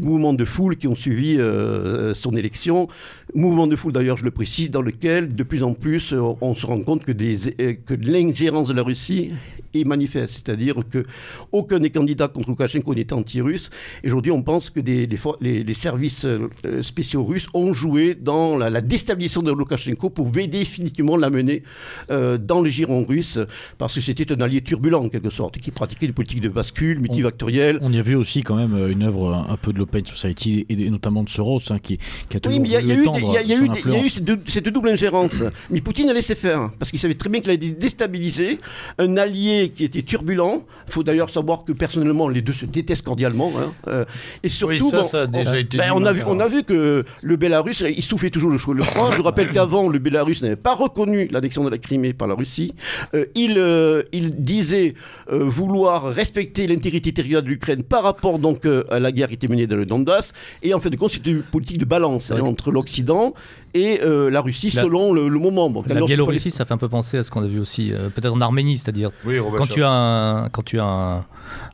[0.02, 2.88] mouvements de foule qui ont suivi euh, son élection.
[3.34, 6.66] Mouvement de foule, d'ailleurs, je le précise, dans lequel de plus en plus on se
[6.66, 9.30] rend compte que, que l'ingérence de la Russie
[9.74, 11.04] est manifeste, c'est-à-dire que
[11.52, 13.70] aucun des candidats contre Loukachenko n'était anti-russe.
[14.04, 15.08] Aujourd'hui, on pense que des,
[15.40, 21.62] les, services euh, spéciaux russes ont joué dans la, déstabilisation de Loukachenko pour définitivement l'amener
[22.10, 23.38] euh, dans le giron russe,
[23.78, 27.00] parce que c'était un allié turbulent en quelque sorte, qui pratiquait une politique de bascule
[27.00, 27.78] multivectorielle.
[27.82, 30.90] On, y a vu aussi quand même une œuvre un peu de l'Open Society et
[30.90, 34.10] notamment de Soros, hein, qui, qui, a toujours oui, il y il y a eu
[34.46, 35.42] cette, double ingérence.
[35.70, 38.58] Mais Poutine a laissé faire, parce qu'il savait très bien qu'il allait déstabiliser
[38.98, 40.64] un allié qui était turbulent.
[40.86, 43.52] Il faut d'ailleurs savoir que personnellement, les deux se détestent cordialement.
[43.58, 43.72] Hein.
[43.88, 44.04] Euh,
[44.42, 47.04] et surtout, ça, ça a déjà été ben, on, a vu, on a vu que
[47.22, 49.10] le Bélarus, il soufflait toujours le choix le froid.
[49.16, 52.74] Je rappelle qu'avant, le Bélarus n'avait pas reconnu l'annexion de la Crimée par la Russie.
[53.14, 54.94] Euh, il, euh, il disait
[55.30, 59.66] vouloir respecter l'intégrité territoriale de l'Ukraine par rapport donc à la guerre qui était menée
[59.66, 60.32] dans le Donbass.
[60.62, 63.34] Et en fait, de compte, c'était une politique de balance hein, entre l'Occident
[63.74, 65.72] et la Russie selon le, moment.
[65.86, 68.40] la Biélorussie, ça fait un peu penser à ce qu'on a vu aussi peut-être en
[68.40, 71.24] Arménie, c'est-à-dire oui, quand tu as un, quand tu as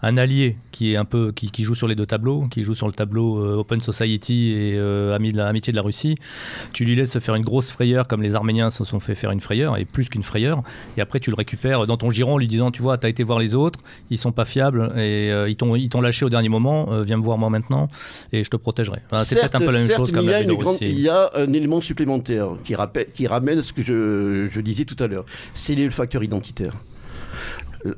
[0.02, 2.86] un, allié qui est un peu qui, joue sur les deux tableaux, qui joue sur
[2.86, 6.16] le tableau euh, Open Society et euh, ami de amitié de la Russie,
[6.72, 9.40] tu lui laisses faire une grosse frayeur comme les Arméniens se sont fait faire une
[9.40, 10.62] frayeur et plus qu'une frayeur,
[10.96, 13.08] et après tu le récupères dans ton giron en lui disant tu vois tu as
[13.08, 16.24] été voir les autres, ils sont pas fiables et euh, ils t'ont ils t'ont lâché
[16.24, 17.88] au dernier moment, viens me voir moi maintenant
[18.32, 19.00] et je te protégerai.
[19.22, 20.40] c'est peut-être un peu la même chose comme il y, a
[20.80, 24.84] il y a un élément supplémentaire qui, rappelle, qui ramène ce que je, je disais
[24.84, 26.72] tout à l'heure, c'est le facteur identitaire.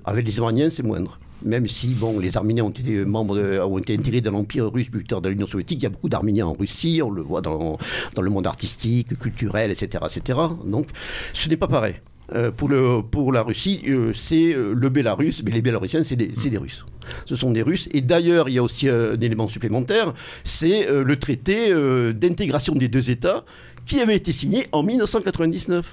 [0.04, 1.18] Avec les Iraniens, c'est moindre.
[1.44, 5.04] Même si bon, les Arméniens ont été, membres ont été intégrés dans l'Empire russe plus
[5.04, 7.78] tard dans l'Union soviétique, il y a beaucoup d'Arméniens en Russie, on le voit dans,
[8.14, 10.04] dans le monde artistique, culturel, etc.
[10.04, 10.40] etc.
[10.64, 10.88] Donc
[11.32, 11.94] ce n'est pas pareil.
[12.34, 16.16] Euh, pour, le, pour la Russie, euh, c'est euh, le Bélarus, mais les Bélarusiens, c'est
[16.16, 16.84] des, des, Russes.
[17.24, 17.88] Ce sont des Russes.
[17.92, 20.12] Et d'ailleurs, il y a aussi un élément supplémentaire,
[20.44, 21.72] c'est le traité
[22.12, 23.44] d'intégration des deux États
[23.86, 25.86] qui avait été signé en 1999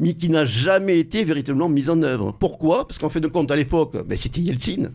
[0.00, 2.34] mais qui n'a jamais été véritablement mise en œuvre.
[2.38, 2.86] Pourquoi?
[2.86, 4.90] Parce qu'en fait de compte, à l'époque, ben, c'était Yeltsin.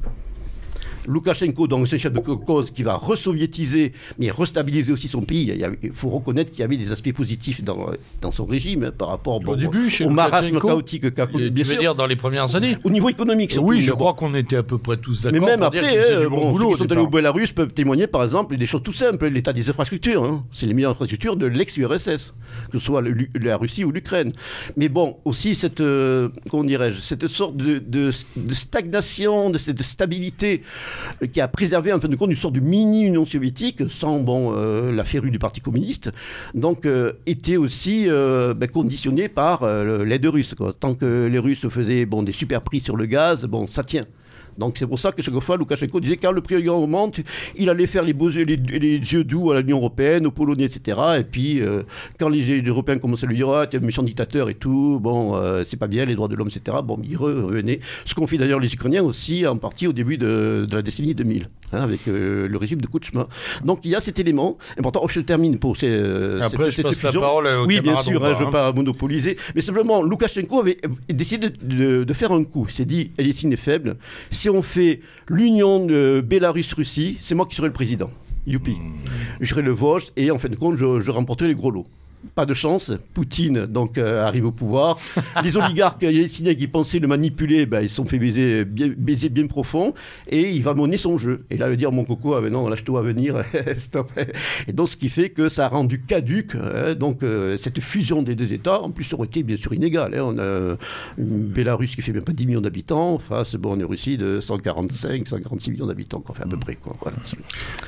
[1.08, 5.54] Loukachenko, donc c'est chef de cause qui va resoviétiser, mais restabiliser aussi son pays.
[5.84, 9.10] Il, faut reconnaître qu'il y avait des aspects positifs dans, dans son régime hein, par
[9.10, 11.54] rapport au, début, au marasme chaotique qu'a connu.
[11.54, 14.34] Tu veux dire dans les premières années Au niveau économique, surtout, Oui, je crois qu'on
[14.36, 15.40] était à peu près tous d'accord.
[15.40, 18.56] Mais même après, hein, bon, ceux qui sont allés au Belarus peuvent témoigner, par exemple,
[18.58, 19.28] des choses tout simples.
[19.28, 20.24] L'état des infrastructures.
[20.24, 20.46] Hein.
[20.52, 22.34] C'est les meilleures infrastructures de l'ex-URSS,
[22.72, 23.04] que ce soit
[23.36, 24.34] la Russie ou l'Ukraine.
[24.78, 29.82] Mais bon, aussi cette, euh, comment dirais-je, cette sorte de, de, de stagnation, de cette
[29.84, 30.60] stabilité euh,
[31.32, 35.04] qui a préservé en fin de compte une sorte de mini-Union soviétique sans euh, la
[35.04, 36.12] férue du Parti communiste,
[36.54, 40.56] donc euh, était aussi ben, conditionné par l'aide russe.
[40.80, 44.06] Tant que les Russes faisaient bon, des super prix sur le gaz, bon, ça tient.
[44.60, 47.22] Donc c'est pour ça que chaque fois, Loukachenko disait quand le prix augmente,
[47.56, 51.00] il allait faire les, beaux, les, les yeux doux à l'Union européenne, aux Polonais, etc.
[51.20, 51.84] Et puis euh,
[52.20, 55.00] quand les, Européens commençaient à lui dire ah, tu es un méchant dictateur et tout,
[55.02, 56.78] bon, euh, c'est pas bien, les droits de l'homme, etc.
[56.84, 57.80] Bon, il revenait.
[58.06, 61.48] Ce qu'ont fait d'ailleurs les Ukrainiens aussi, en partie au début de, la décennie 2000,
[61.74, 63.28] hein, avec euh, le régime de Kouchma.
[63.64, 65.02] Donc il y a cet élément important.
[65.04, 65.94] Oh, je termine pour ces,
[66.42, 69.38] Après, cette, je passe la parole Oui, bien sûr, hein, je ne veux pas monopoliser.
[69.56, 72.66] Mais simplement, Loukachenko avait décidé de, faire un coup.
[72.70, 73.98] Il s'est dit Elysine est faible.
[74.30, 78.10] Si on fait l'union de Bélarus-Russie, c'est moi qui serai le président.
[78.48, 78.72] Youpi.
[78.72, 78.94] Hmm.
[79.40, 81.86] Je serai le vote et en fin de compte, je, remporterai les gros lots.
[82.36, 82.92] Pas de chance.
[83.14, 84.98] Poutine donc euh, arrive au pouvoir.
[85.44, 89.30] les oligarques les qui pensaient le manipuler, ben, ils se sont fait baiser bien, baiser
[89.30, 89.94] bien profond
[90.28, 91.42] et il va mener son jeu.
[91.50, 93.44] Et là, il va dire mon coco, ah, ben non, lâche-toi à venir,
[93.78, 94.12] stop.
[94.68, 98.22] Et donc, ce qui fait que ça a rendu caduque hein, donc euh, cette fusion
[98.22, 98.82] des deux États.
[98.82, 100.14] En plus, ça aurait été bien sûr inégal.
[100.16, 100.24] Hein.
[100.24, 100.76] On a
[101.18, 105.28] une Bélarus qui fait même pas 10 millions d'habitants face bon, une Russie de 145,
[105.28, 106.76] 146 millions d'habitants, qu'on fait à peu près.
[106.76, 106.96] Quoi.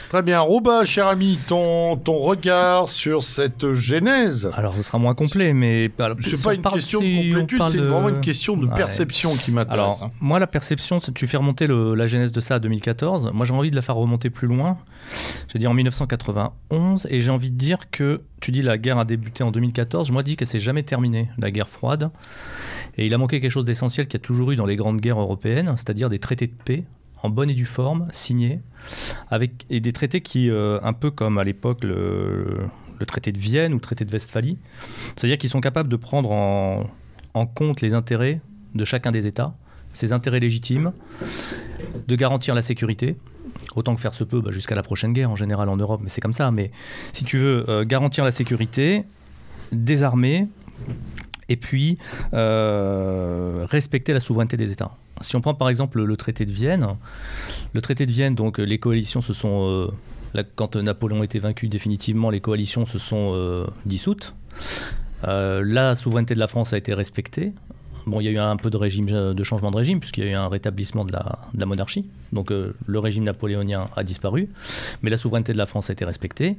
[0.09, 4.20] Très bien, Rouba, cher ami, ton, ton regard sur cette genèse
[4.53, 5.91] Alors, ce sera moins complet, mais.
[6.19, 9.73] C'est pas une question de complétude, c'est vraiment une question de perception qui m'intéresse.
[9.73, 10.11] Alors, hein.
[10.19, 13.31] moi, la perception, tu fais remonter la genèse de ça à 2014.
[13.33, 14.77] Moi, j'ai envie de la faire remonter plus loin.
[15.51, 19.05] J'ai dit en 1991, et j'ai envie de dire que tu dis la guerre a
[19.05, 20.11] débuté en 2014.
[20.11, 22.11] Moi, je dis qu'elle s'est jamais terminée, la guerre froide.
[22.97, 24.99] Et il a manqué quelque chose d'essentiel qu'il y a toujours eu dans les grandes
[24.99, 26.83] guerres européennes, c'est-à-dire des traités de paix
[27.23, 28.59] en bonne et due forme, signés,
[29.29, 32.57] avec, et des traités qui, euh, un peu comme à l'époque le,
[33.05, 34.57] traité de Vienne ou le traité de Westphalie,
[35.15, 36.89] c'est-à-dire qu'ils sont capables de prendre en,
[37.33, 38.41] en compte les intérêts
[38.75, 39.53] de chacun des États,
[39.93, 40.93] ses intérêts légitimes,
[42.07, 43.17] de garantir la sécurité,
[43.75, 46.09] autant que faire se peut, bah, jusqu'à la prochaine guerre en général en Europe, mais
[46.09, 46.51] c'est comme ça.
[46.51, 46.71] Mais
[47.13, 49.03] si tu veux euh, garantir la sécurité,
[49.71, 50.47] désarmer,
[51.49, 51.97] et puis
[52.33, 54.91] euh, respecter la souveraineté des États.
[55.19, 56.87] Si on prend par exemple le traité de Vienne,
[57.73, 59.87] le traité de Vienne, donc les coalitions se sont, euh,
[60.55, 64.33] quand Napoléon était vaincu définitivement, les coalitions se sont dissoutes.
[65.23, 67.53] la souveraineté de la France a été respectée.
[68.07, 70.27] Bon, il y a eu un peu de, régime, de changement de régime, puisqu'il y
[70.27, 72.05] a eu un rétablissement de la, monarchie.
[72.33, 74.49] Donc euh, le régime napoléonien a disparu,
[75.01, 76.57] mais la souveraineté de la France a été respectée.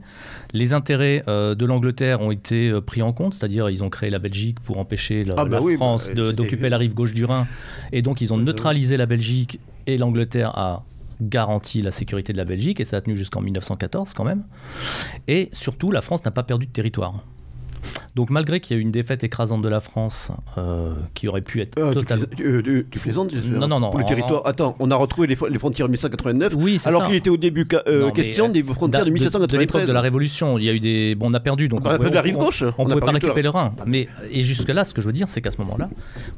[0.53, 4.11] Les intérêts euh, de l'Angleterre ont été euh, pris en compte, c'est-à-dire ils ont créé
[4.11, 7.47] la Belgique pour empêcher la, ah bah France bah, d'occuper la rive gauche du Rhin.
[7.93, 10.85] Et donc ils ont neutralisé la Belgique et l'Angleterre a
[11.29, 14.45] garanti la sécurité de la Belgique, et ça a tenu jusqu'en 1914 quand même.
[15.29, 17.25] Et surtout, la France n'a pas perdu de territoire.
[18.15, 21.41] Donc malgré qu'il y a eu une défaite écrasante de la France, euh, qui aurait
[21.41, 22.27] pu être euh, totalement...
[22.37, 23.91] Tu, euh, plaisantes, Non, non, non.
[23.91, 24.43] Pour le territoire...
[24.47, 27.67] Attends, on a retrouvé les, frontières de 1789, oui, alors qu'il était au début
[28.15, 29.49] question des frontières de 1793.
[29.49, 31.15] De, l'époque de la Révolution, il y a eu des...
[31.15, 31.81] Bon, on a perdu, donc...
[31.85, 32.65] On, a perdu la rive gauche.
[32.79, 33.73] On ne pouvait pas récupérer le Rhin.
[33.87, 35.89] Mais, et jusque-là, ce que je veux dire, c'est qu'à ce moment-là,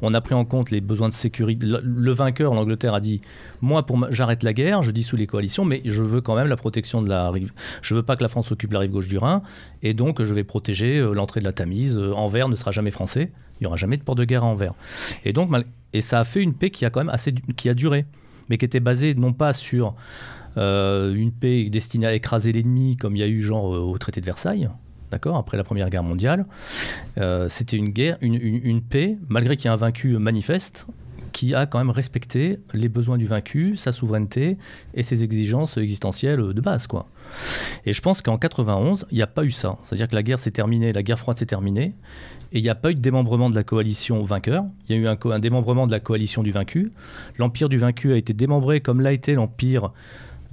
[0.01, 1.67] on a pris en compte les besoins de sécurité.
[1.67, 3.21] Le, vainqueur, l'Angleterre, a dit,
[3.61, 6.57] moi, pour j'arrête la guerre, je dissous les coalitions, mais je veux quand même la
[6.57, 7.51] protection de la rive...
[7.81, 9.41] Je veux pas que la France occupe la rive gauche du Rhin,
[9.85, 13.31] et donc je vais protéger l'entrée de la Tamise, Anvers ne sera jamais français.
[13.59, 14.73] Il n'y aura jamais de port de guerre à Anvers.
[15.23, 15.49] Et donc,
[15.93, 18.05] et ça a fait une paix qui a quand même assez, duré,
[18.49, 19.95] mais qui était basée non pas sur
[20.57, 23.97] euh, une paix destinée à écraser l'ennemi, comme il y a eu genre euh, au
[23.97, 24.69] traité de Versailles.
[25.11, 26.45] D'accord, après la Première Guerre mondiale,
[27.17, 30.87] euh, c'était une, une paix, malgré qu'il y ait un vaincu manifeste,
[31.35, 34.57] qui a quand même respecté les besoins du vaincu, sa souveraineté
[34.93, 36.87] et ses exigences existentielles de base.
[36.87, 37.09] Quoi.
[37.85, 39.77] Et je pense qu'en 91, il n'y a pas eu ça.
[39.83, 41.93] C'est-à-dire que la guerre s'est terminée, la guerre froide s'est terminée,
[42.53, 44.63] et il n'y a pas eu de démembrement de la coalition vainqueur.
[44.87, 46.93] Il y a eu un, un démembrement de la coalition du vaincu.
[47.37, 49.91] L'empire du vaincu a été démembré comme l'a été l'empire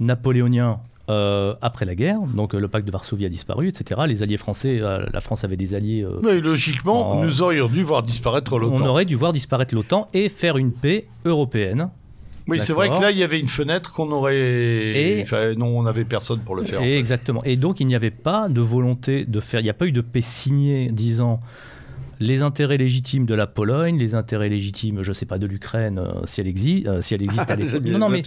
[0.01, 4.01] napoléonien euh, après la guerre, donc euh, le pacte de Varsovie a disparu, etc.
[4.07, 6.05] Les alliés français, euh, la France avait des alliés.
[6.23, 8.81] Mais logiquement, nous aurions dû voir disparaître l'OTAN.
[8.81, 11.89] On aurait dû voir disparaître l'OTAN et faire une paix européenne.
[12.47, 14.37] Oui, c'est vrai que là, il y avait une fenêtre qu'on aurait.
[14.37, 15.25] Et...
[15.57, 16.81] non, on n'avait personne pour le faire.
[16.81, 17.41] Exactement.
[17.43, 19.59] Et donc, il n'y avait pas de volonté de faire.
[19.59, 21.41] Il n'y a pas eu de paix signée disant
[22.19, 25.99] les intérêts légitimes de la Pologne, les intérêts légitimes, je ne sais pas, de l'Ukraine,
[25.99, 27.83] euh, si elle existe, euh, si elle existe à l'époque.
[27.83, 28.21] non, non, mais,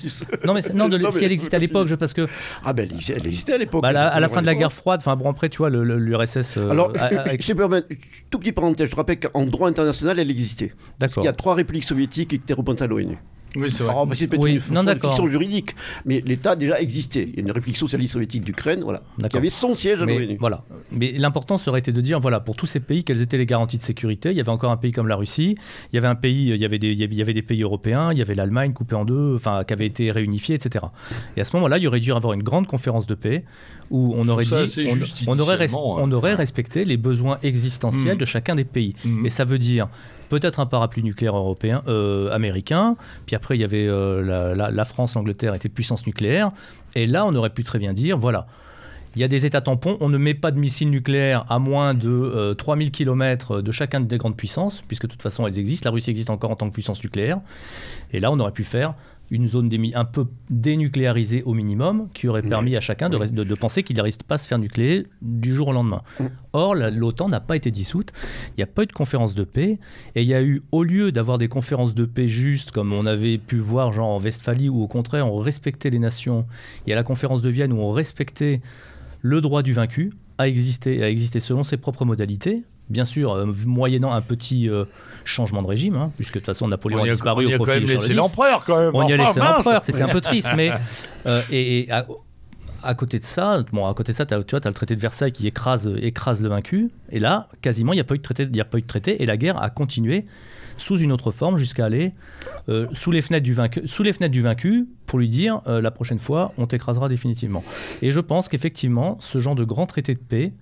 [0.44, 0.62] non, mais,
[0.98, 2.26] non, si elle existe à l'époque, parce que.
[2.64, 3.82] Ah ben, elle existait à l'époque.
[3.82, 6.56] Bah, à la fin de la guerre froide, enfin bon après, tu vois, l'URSS.
[6.56, 7.84] Euh, Alors, je, peux
[8.30, 10.66] tout petit parenthèse, je rappelle qu'en droit international, elle existait.
[10.66, 10.98] D'accord.
[10.98, 13.16] Parce qu'il y a trois républiques soviétiques qui étaient représentées à l'ONU.
[13.56, 13.92] Oui, c'est vrai.
[13.92, 17.28] Alors, c'est peut-être une, fiction juridique, mais l'État déjà existait.
[17.28, 20.36] Il y a une République socialiste soviétique d'Ukraine, voilà, qui avait son siège à l'ONU.
[20.38, 20.64] Voilà.
[20.92, 23.78] Mais l'important serait été de dire, voilà, pour tous ces pays, quelles étaient les garanties
[23.78, 24.30] de sécurité?
[24.30, 25.56] Il y avait encore un pays comme la Russie,
[25.92, 28.12] il y avait un pays, il y avait des, il y avait des pays européens,
[28.12, 30.84] il y avait l'Allemagne coupée en deux, enfin, qui avait été réunifiée, etc.
[31.36, 33.44] Et à ce moment-là, il y aurait dû y avoir une grande conférence de paix
[33.90, 34.54] où on aurait dit,
[35.26, 38.20] on, aurait, on aurait respecté les besoins existentiels mm.
[38.20, 38.94] de chacun des pays.
[39.04, 39.26] Mm.
[39.26, 39.88] Et ça veut dire
[40.28, 42.96] peut-être un parapluie nucléaire européen, euh, américain.
[43.26, 46.50] Puis après, il y avait euh, la, France, l'Angleterre étaient puissance nucléaire.
[46.94, 48.46] Et là, on aurait pu très bien dire, voilà,
[49.14, 51.94] il y a des États tampons, on ne met pas de missiles nucléaires à moins
[51.94, 55.88] de 3000 euh, km de chacun des grandes puissances, puisque de toute façon elles existent.
[55.88, 57.38] La Russie existe encore en tant que puissance nucléaire.
[58.12, 58.94] Et là, on aurait pu faire
[59.30, 63.82] une zone un peu dénucléarisée au minimum, qui aurait permis à chacun de, de, penser
[63.82, 66.02] qu'il ne risque pas se faire nucléer du jour au lendemain.
[66.52, 68.12] Or, l'OTAN n'a pas été dissoute,
[68.50, 69.78] il n'y a pas eu de conférence de paix,
[70.14, 73.06] et il y a eu, au lieu d'avoir des conférences de paix justes, comme on
[73.06, 76.46] avait pu voir genre en Westphalie, où au contraire on respectait les nations,
[76.86, 78.60] il y a la conférence de Vienne où on respectait
[79.22, 83.52] le droit du vaincu, a existé, a existé selon ses propres modalités, bien sûr, euh,
[83.66, 84.84] moyennant un petit euh,
[85.24, 88.64] changement de régime, hein, puisque de toute façon Napoléon a, disparu au profit de l'empereur
[88.64, 88.90] quand même.
[88.94, 90.70] On y a laissé l'empereur, c'était un peu triste, mais
[91.26, 91.88] euh, et,
[92.82, 94.94] à, côté de ça, bon, à côté de ça, as, tu vois, as le traité
[94.94, 98.18] de Versailles qui écrase, écrase le vaincu, et là, quasiment, il n'y a pas eu
[98.18, 100.26] de traité, il a pas eu de traité, et la guerre a continué
[100.78, 102.12] sous une autre forme jusqu'à aller
[102.92, 106.18] sous les fenêtres du vaincu, sous les fenêtres du vaincu, pour lui dire la prochaine
[106.18, 107.64] fois, on t'écrasera définitivement.
[108.02, 110.52] Et je pense qu'effectivement, ce genre de grand traité de paix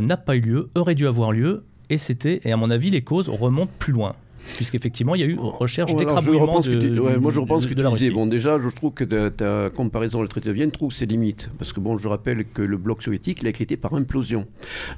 [0.00, 3.02] n'a pas eu lieu, aurait dû avoir lieu, et c'était, et à mon avis, les
[3.02, 4.14] causes remontent plus loin
[4.54, 8.10] puisqu'effectivement, il y a eu recherche d'écrabouillement de, Moi, je repense que tu disais.
[8.10, 11.50] Bon, déjà, je trouve que ta, comparaison le traité de Vienne trouve ses limites.
[11.58, 14.46] Parce que, bon, je rappelle que le bloc soviétique, il a éclaté par implosion.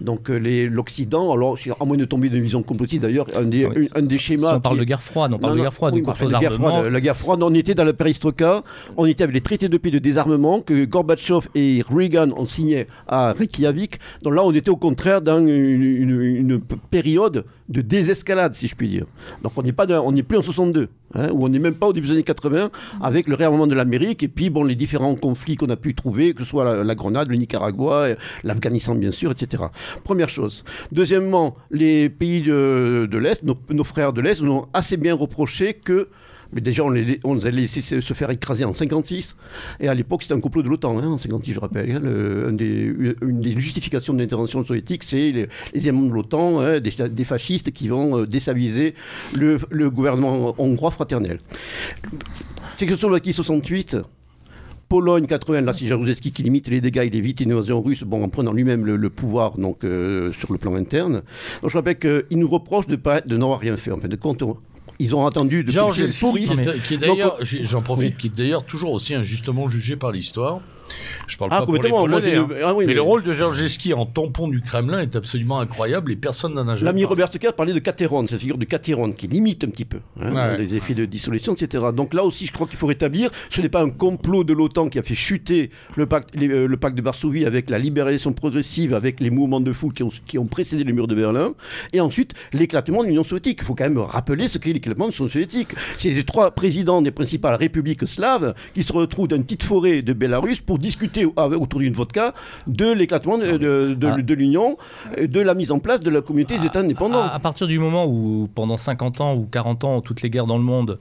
[0.01, 4.03] Donc, euh, l'Occident, alors, à moins de tomber d'une vision complotiste, d'ailleurs, un des, un,
[4.03, 4.57] des schémas...
[4.57, 7.01] on parle de guerre froide, on parle de guerre froide, oui, la, guerre froide la
[7.01, 8.63] guerre froide, on était dans la perestroïka,
[8.97, 12.87] on était avec les traités de paix de désarmement que Gorbatchev et Reagan ont signé
[13.07, 13.99] à Reykjavik.
[14.23, 19.07] Donc là, on était au contraire dans une période de désescalade, si je puis dire.
[19.43, 22.15] Donc on n'est plus en 62, hein, ou on n'est même pas au début des
[22.15, 22.71] années 80
[23.01, 26.35] avec le réarmement de l'Amérique et puis bon les différents conflits qu'on a pu trouver,
[26.35, 28.09] que ce soit la, Grenade, le Nicaragua,
[28.45, 29.65] l'Afghanistan bien sûr, etc.
[30.05, 30.65] Première chose.
[30.93, 35.75] Deuxièmement, les pays de, l'Est, nos, nos, frères de l'Est, nous ont assez bien reproché
[35.75, 36.09] que
[36.53, 39.37] mais déjà, on les, a laissé se faire écraser en 56.
[39.81, 41.91] Et à l'époque, c'était un complot de l'OTAN, hein, en 56, je rappelle.
[41.91, 47.73] Hein, une des justifications de l'intervention soviétique, c'est les, les de l'OTAN, hein, des, fascistes
[47.73, 48.95] qui vont euh, déstabiliser
[49.35, 51.39] le, gouvernement hongrois fraternel.
[52.77, 53.97] Tchécoslovaquie 68.
[54.89, 58.31] Pologne 80, là c'est Jaruzelski qui limite les dégâts, il évite l'invasion russe bon, en
[58.31, 61.23] prenant lui-même le, pouvoir donc, euh, sur le plan interne.
[61.61, 62.97] Donc je rappelle qu'il nous reproche de,
[63.37, 63.91] n'avoir rien fait.
[63.91, 64.43] En fait, de compte,
[64.99, 69.15] ils ont attendu de Georges qui est d'ailleurs, j'en profite, qui est d'ailleurs toujours aussi
[69.15, 70.61] injustement jugé par l'histoire.
[71.27, 72.49] Je parle ah, pas pour les Polonais, hein.
[72.65, 76.55] ah mais, le rôle de Georgeski en tampon du Kremlin est absolument incroyable et personne
[76.55, 79.65] n'en a jamais L'ami Robert Stucker parlait de Cateron, cette figure de Cateron qui limite
[79.65, 81.87] un petit peu hein, les effets de dissolution, etc.
[81.95, 84.89] Donc là aussi, je crois qu'il faut rétablir, ce n'est pas un complot de l'OTAN
[84.89, 88.95] qui a fait chuter le pacte, euh, le pacte de Varsovie avec la libéralisation progressive,
[88.95, 91.55] avec les mouvements de foule qui ont, qui ont précédé le mur de Berlin,
[91.93, 93.59] et ensuite l'éclatement de l'Union soviétique.
[93.63, 95.71] Il faut quand même rappeler ce qu'est l'éclatement de l'Union soviétique.
[95.97, 100.03] C'est les trois présidents des principales républiques slaves qui se retrouvent dans une petite forêt
[100.03, 102.35] de Bélarus pour discuter autour d'une vodka
[102.67, 104.17] de l'éclatement de, de, ah.
[104.21, 104.77] de, l'Union,
[105.19, 107.23] de la mise en place de la communauté des États indépendants.
[107.23, 110.59] À, partir du moment où, pendant 50 ans ou 40 ans, toutes les guerres dans
[110.59, 110.99] le monde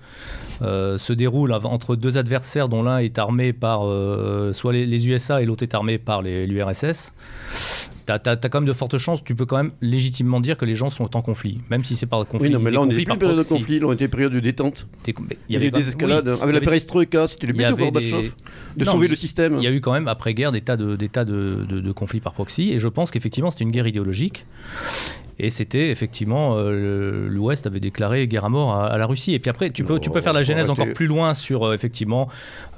[0.62, 5.42] euh, se déroulent entre deux adversaires dont l'un est armé par euh, soit les, USA
[5.42, 7.14] et l'autre est armé par l'URSS,
[8.08, 10.76] tu as, quand même de fortes chances, tu peux quand même légitimement dire que les
[10.76, 12.48] gens sont en conflit, même si c'est pas conflit.
[12.48, 14.40] Oui, non, mais là, on n'est plus en période de conflit, on était période de
[14.40, 14.88] détente.
[15.08, 15.14] Il
[15.50, 16.28] y avait des escalades.
[16.42, 18.32] avec la perestroïka, c'était le but de Gorbatchev,
[18.76, 19.58] de sauver le système.
[19.58, 22.22] Il y a eu quand même, après-guerre, des tas de, des tas de, de conflits
[22.22, 24.46] par proxy, et je pense qu'effectivement, c'était une guerre idéologique.
[25.40, 29.34] Et c'était effectivement, euh, l'Ouest avait déclaré guerre à mort à, la Russie.
[29.34, 31.74] Et puis après, tu peux, tu peux faire la genèse encore plus loin sur euh,
[31.74, 32.28] effectivement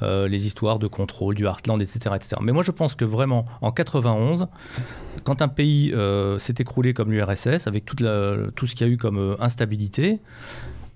[0.02, 2.36] euh, les histoires de contrôle du Heartland, etc., etc.
[2.42, 4.48] Mais moi, je pense que vraiment, en 91,
[5.24, 5.94] quand un pays
[6.38, 8.00] s'est écroulé comme l'URSS, avec toute
[8.56, 10.20] tout ce qu'il y a eu comme instabilité,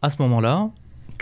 [0.01, 0.69] à ce moment-là,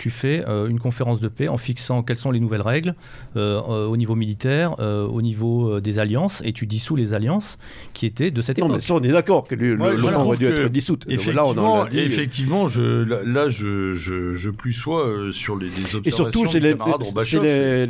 [0.02, 2.96] tu fais euh, une conférence de paix en fixant quelles sont les nouvelles règles
[3.36, 7.56] euh, euh, au niveau militaire, au niveau des alliances, et tu dissous les alliances
[7.92, 8.68] qui étaient de cette époque.
[8.68, 11.04] Non, mais ça, on est d'accord que l'OTAN aurait dû être dissoute.
[11.08, 16.10] Effectivement, là, effectivement je, là, je, je, je plus sois sur les, les observations Et
[16.10, 17.88] surtout, c'est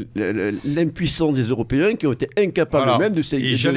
[0.67, 3.71] l'impuissance des Européens qui ont été incapables même de s'ériger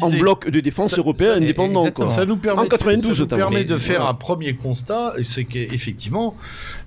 [0.00, 1.86] en bloc de défense européen indépendant.
[2.06, 6.36] Ça nous permet, en 92, ça nous permet de faire un premier constat, c'est qu'effectivement,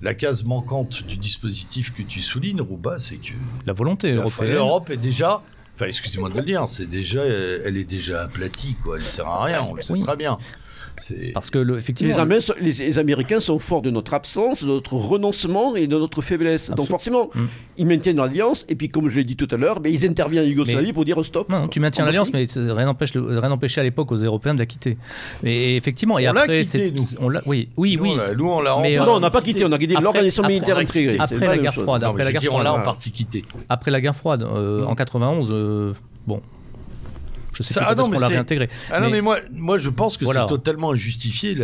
[0.02, 3.32] la case manquante du dispositif que tu soulignes, Rouba, c'est que
[3.66, 4.52] la volonté européenne.
[4.52, 5.42] L'Europe est déjà
[5.78, 8.96] Enfin, excusez-moi de le dire, c'est déjà, elle est déjà aplatie, quoi.
[8.96, 10.36] Elle sert à rien, on le sait très bien.
[11.34, 12.16] Parce que effectivement,
[12.60, 16.70] les, Américains sont forts de notre absence, de notre renoncement et de notre faiblesse.
[16.70, 17.44] Donc forcément, mm.
[17.78, 20.44] ils maintiennent l'alliance et puis comme je l'ai dit tout à l'heure, ben, ils interviennent
[20.44, 21.48] en Yougoslavie pour dire stop.
[21.48, 22.86] Non, tu maintiens l'alliance, mais rien
[23.48, 24.96] n'empêchait à l'époque aux Européens de la quitter.
[25.42, 27.04] Mais effectivement, et on après, quitté, nous.
[27.20, 28.16] On oui, oui, oui.
[28.36, 28.78] Nous, on l'a.
[28.82, 31.16] Mais, non, on n'a pas quitté, on a quitté l'organisation militaire intégrée.
[31.18, 33.44] Après la guerre froide, après la guerre froide, on l'a en partie quitté.
[33.68, 35.92] Après la guerre froide, en 91, euh,
[36.26, 36.40] bon,
[37.58, 38.68] je sais pas ah qu'on l'a réintégré.
[38.90, 41.56] Ah non, mais moi, moi, je pense que c'est totalement injustifié.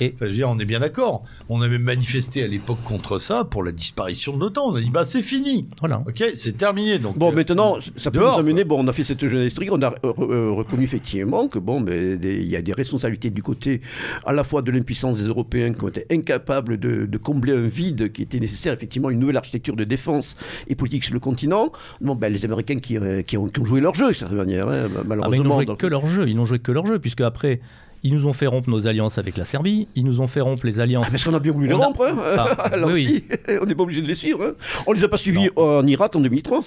[0.00, 0.14] Et...
[0.20, 1.24] je veux dire, on est bien d'accord.
[1.48, 4.70] On avait manifesté à l'époque contre ça pour la disparition de l'OTAN.
[4.70, 5.66] On a dit, bah, c'est fini.
[5.80, 6.02] Voilà.
[6.06, 6.98] Ok, c'est terminé.
[6.98, 8.64] Donc, bon, euh, maintenant, ça peut nous amener.
[8.64, 9.72] Bon, on a fait cette jeune historique.
[9.72, 13.42] On a euh, euh, reconnu effectivement que, bon, mais il y a des responsabilités du
[13.42, 13.80] côté
[14.24, 18.12] à la fois de l'impuissance des Européens qui ont été incapables de, combler un vide
[18.12, 20.36] qui était nécessaire, effectivement, une nouvelle architecture de défense
[20.68, 21.70] et politique sur le continent.
[22.00, 22.96] Bon, ben, les Américains qui,
[23.26, 25.39] qui, ont, joué leur jeu, de cette manière, hein, malheureusement.
[25.40, 26.28] Ils n'ont joué que leur jeu.
[26.28, 27.60] Ils n'ont joué que leur jeu, puisque après,
[28.02, 30.64] ils nous ont fait rompre nos alliances avec la Serbie, ils nous ont fait rompre
[30.64, 31.06] les alliances.
[31.08, 32.16] Ah, parce qu'on a bien voulu les rompre, hein.
[32.38, 33.24] ah, là aussi.
[33.60, 34.42] on n'est pas obligé de les suivre.
[34.42, 34.52] Hein.
[34.86, 36.62] On les a pas suivis en Irak en 2003.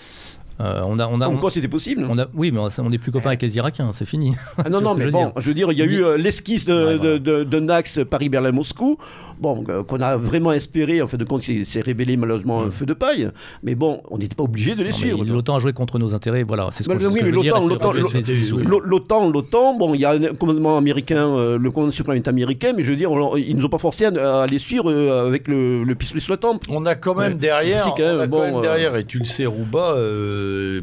[0.59, 2.05] Euh, on a, on a, Comme quoi c'était possible.
[2.07, 4.35] on a, Oui, mais on n'est plus copains avec les Irakiens, c'est fini.
[4.57, 6.97] Ah non, non, mais bon, je veux dire, il y a eu euh, l'esquisse d'un
[6.97, 8.97] de, de, axe Paris-Berlin-Moscou,
[9.39, 12.85] bon, euh, qu'on a vraiment espéré, en fait de compte, c'est révélé malheureusement un feu
[12.85, 13.31] de paille,
[13.63, 15.23] mais bon, on n'était pas obligé de les suivre.
[15.25, 19.93] L'OTAN a joué contre nos intérêts, voilà, c'est ce que, oui, mais l'OTAN, l'OTAN, bon,
[19.95, 23.09] il y a un commandement américain, le commandement suprême est américain, mais je veux dire,
[23.37, 26.63] ils nous ont pas forcé à, les suivre avec le, le pistolet sur la tempe.
[26.69, 29.95] On a quand même derrière, on a quand même derrière, et tu le sais, Rouba,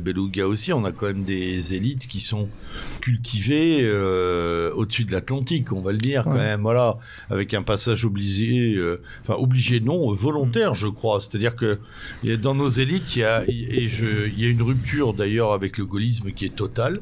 [0.01, 2.49] Beluga aussi, on a quand même des élites qui sont
[3.01, 6.99] cultivées euh, au-dessus de l'Atlantique, on va le dire quand même, voilà,
[7.31, 11.21] avec un passage obligé, euh, enfin obligé non, volontaire, je crois.
[11.21, 11.79] C'est-à-dire que
[12.37, 15.79] dans nos élites, il y a, et je, il y a une rupture d'ailleurs avec
[15.79, 17.01] le gaullisme qui est totale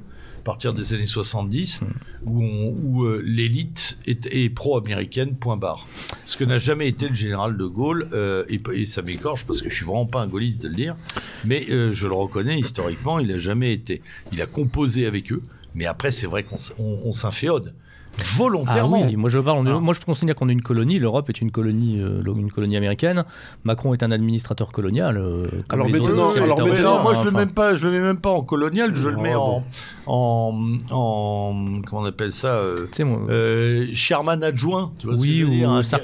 [0.48, 1.82] partir des années 70,
[2.24, 5.86] où, où euh, l'élite est, pro-américaine, point barre.
[6.24, 9.68] Ce que n'a jamais été le général de Gaulle, euh, et, ça m'écorche parce que
[9.68, 10.96] je suis vraiment pas un gaulliste de le dire,
[11.44, 14.00] mais euh, je le reconnais historiquement, il n'a jamais été.
[14.32, 15.42] Il a composé avec eux,
[15.74, 17.74] mais après c'est vrai qu'on s'inféode
[18.22, 19.00] volontairement.
[19.02, 19.80] Ah oui, moi je parle, ah.
[19.80, 20.98] moi je considère qu'on est une colonie.
[20.98, 23.24] L'Europe est une colonie, euh, une colonie américaine.
[23.64, 25.16] Macron est un administrateur colonial.
[25.16, 28.30] Euh, alors maintenant, alors maintenant moi je le mets pas, je le mets même pas
[28.30, 29.64] en colonial, je le mets en,
[30.06, 34.92] en, en, comment on appelle ça, euh, euh chairman adjoint.
[34.98, 35.50] Tu vois oui, ou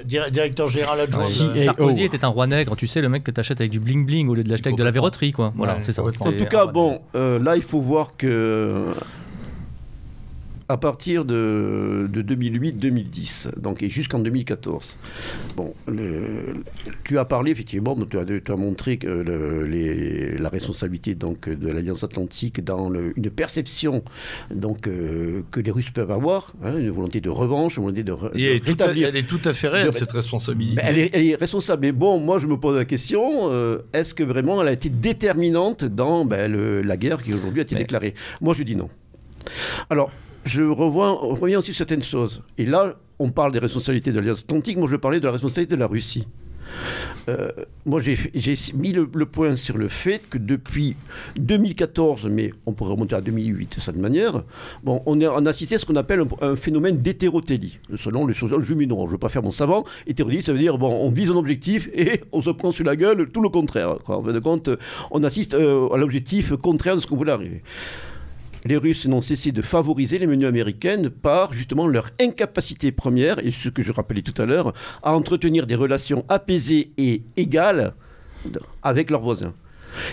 [0.05, 1.23] directeur général adjoint.
[1.23, 2.77] Sarkozy était un roi nègre.
[2.77, 4.69] Tu sais, le mec que tu achètes avec du bling bling au lieu de l'acheter
[4.69, 5.53] avec de la verroterie, quoi.
[5.57, 6.03] Voilà, c'est ça.
[6.03, 8.95] En tout cas, bon, là il faut voir que
[10.69, 14.99] à partir de, 2008-2010, donc et jusqu'en 2014.
[15.57, 15.75] Bon,
[17.05, 19.09] tu as parlé effectivement, tu as, tu as montré que
[19.69, 24.03] les, la responsabilité donc de l'Alliance Atlantique dans une perception
[24.51, 28.13] donc euh, que les Russes peuvent avoir, hein, une volonté de revanche, une volonté de,
[28.13, 29.09] rétablir.
[29.09, 30.81] elle est tout à fait réelle cette responsabilité.
[30.85, 31.83] elle, est, responsable.
[31.83, 34.89] Mais bon, moi je me pose la question euh, est-ce que vraiment elle a été
[34.89, 36.51] déterminante dans ben,
[36.83, 38.15] la guerre qui aujourd'hui a été déclarée?
[38.41, 38.89] Moi je dis non.
[39.91, 40.11] Alors,
[40.45, 42.43] je reviens aussi sur certaines choses.
[42.59, 45.75] Et là, on parle des responsabilités de l'Alliance Atlantique, moi je parler de la responsabilité
[45.75, 46.27] de la Russie.
[47.29, 47.49] Euh,
[47.87, 48.17] moi, j'ai
[48.75, 50.97] mis le, point sur le fait que depuis
[51.37, 54.45] 2014, mais on pourrait remonter à 2008 de cette manière,
[54.83, 59.01] bon, on, a assisté à ce qu'on appelle un, phénomène d'hétérotélie, selon les juminants.
[59.01, 59.85] Je ne veux pas faire mon savant.
[60.07, 62.97] Hétérotélie, ça veut dire, bon, on vise un objectif et on se prend sur la
[62.97, 63.97] gueule tout le contraire.
[64.07, 64.71] En fin de compte,
[65.11, 67.63] on assiste euh, à l'objectif contraire de ce qu'on voulait arriver
[68.65, 73.51] les Russes n'ont cessé de favoriser les menus américaines par justement leur incapacité première, et
[73.51, 77.95] ce que je rappelais tout à l'heure, à entretenir des relations apaisées et égales
[78.83, 79.55] avec leurs voisins.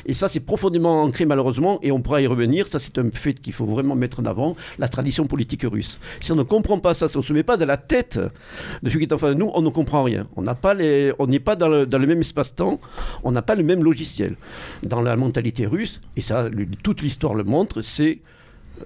[0.05, 2.67] Et ça, c'est profondément ancré malheureusement, et on pourra y revenir.
[2.67, 5.99] Ça, c'est un fait qu'il faut vraiment mettre en avant, la tradition politique russe.
[6.19, 8.19] Si on ne comprend pas ça, si on ne se met pas dans la tête
[8.83, 10.27] de ceux qui est en face de nous, on ne comprend rien.
[10.35, 12.79] On n'est pas, pas dans, le, dans le même espace-temps,
[13.23, 14.35] on n'a pas le même logiciel.
[14.83, 16.47] Dans la mentalité russe, et ça,
[16.83, 18.19] toute l'histoire le montre, c'est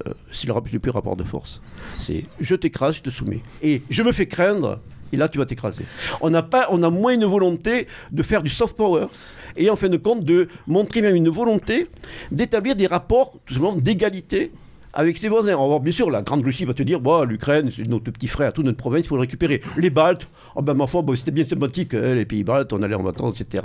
[0.07, 1.61] euh, c'est le plus rapport de force.
[1.97, 3.41] C'est je t'écrase, je te soumets.
[3.61, 4.79] Et je me fais craindre,
[5.11, 5.85] et là tu vas t'écraser.
[6.21, 9.07] On a, pas, on a moins une volonté de faire du soft power,
[9.55, 11.89] et en fin de compte de montrer même une volonté
[12.31, 14.51] d'établir des rapports tout simplement d'égalité
[14.93, 15.49] avec ses voisins.
[15.49, 18.53] Alors, bien sûr, la Grande Russie va te dire bon, l'Ukraine, c'est notre petit frère,
[18.53, 19.61] toute notre province, il faut le récupérer.
[19.77, 22.95] Les Baltes, oh ben, ma foi, c'était bien sympathique, hein, les pays baltes, on allait
[22.95, 23.63] en vacances, etc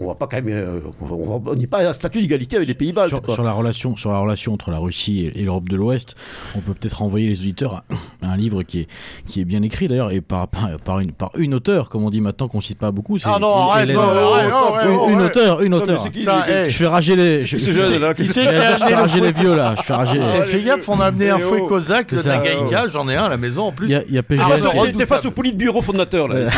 [0.00, 2.74] on va pas quand même, euh, on n'est pas à un statut d'égalité avec les
[2.74, 3.14] pays baltes.
[3.28, 6.16] Sur, la relation, sur la relation entre la Russie et, l'Europe de l'Ouest,
[6.54, 7.84] on peut peut-être renvoyer les auditeurs
[8.22, 8.88] à un livre qui est,
[9.26, 12.20] qui est bien écrit d'ailleurs et par, par, une, par une auteur, comme on dit
[12.20, 13.16] maintenant qu'on cite pas beaucoup.
[13.24, 16.06] Ah non, arrête, non, une, une auteur, une auteur.
[16.14, 19.74] Je fais rager les, je, fais rager les vieux là.
[19.76, 20.20] Je fais rager.
[20.38, 23.28] Eh, fais gaffe, on a amené un fouet cosaque de Nagaïka, j'en ai un à
[23.28, 23.88] la maison en plus.
[24.08, 24.94] Il y a PGL.
[24.96, 26.50] T'es face au bureau fondateur là.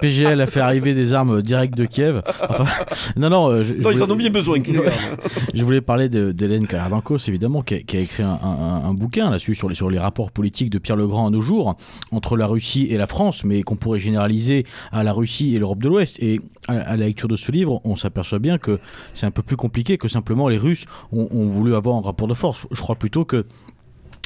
[0.00, 2.21] PGL a fait arriver des armes directes de Kiev.
[3.16, 3.48] non, non.
[3.48, 4.58] Euh, je, ils en ont bien besoin.
[5.54, 9.90] je voulais parler d'Hélène Karadankos, évidemment, qui a, écrit un, bouquin là-dessus sur les, sur
[9.90, 11.76] les rapports politiques de Pierre Legrand à nos jours
[12.10, 15.82] entre la Russie et la France, mais qu'on pourrait généraliser à la Russie et l'Europe
[15.82, 16.18] de l'Ouest.
[16.22, 18.78] Et à, la lecture de ce livre, on s'aperçoit bien que
[19.14, 22.34] c'est un peu plus compliqué que simplement les Russes ont, voulu avoir un rapport de
[22.34, 22.66] force.
[22.70, 23.46] Je crois plutôt que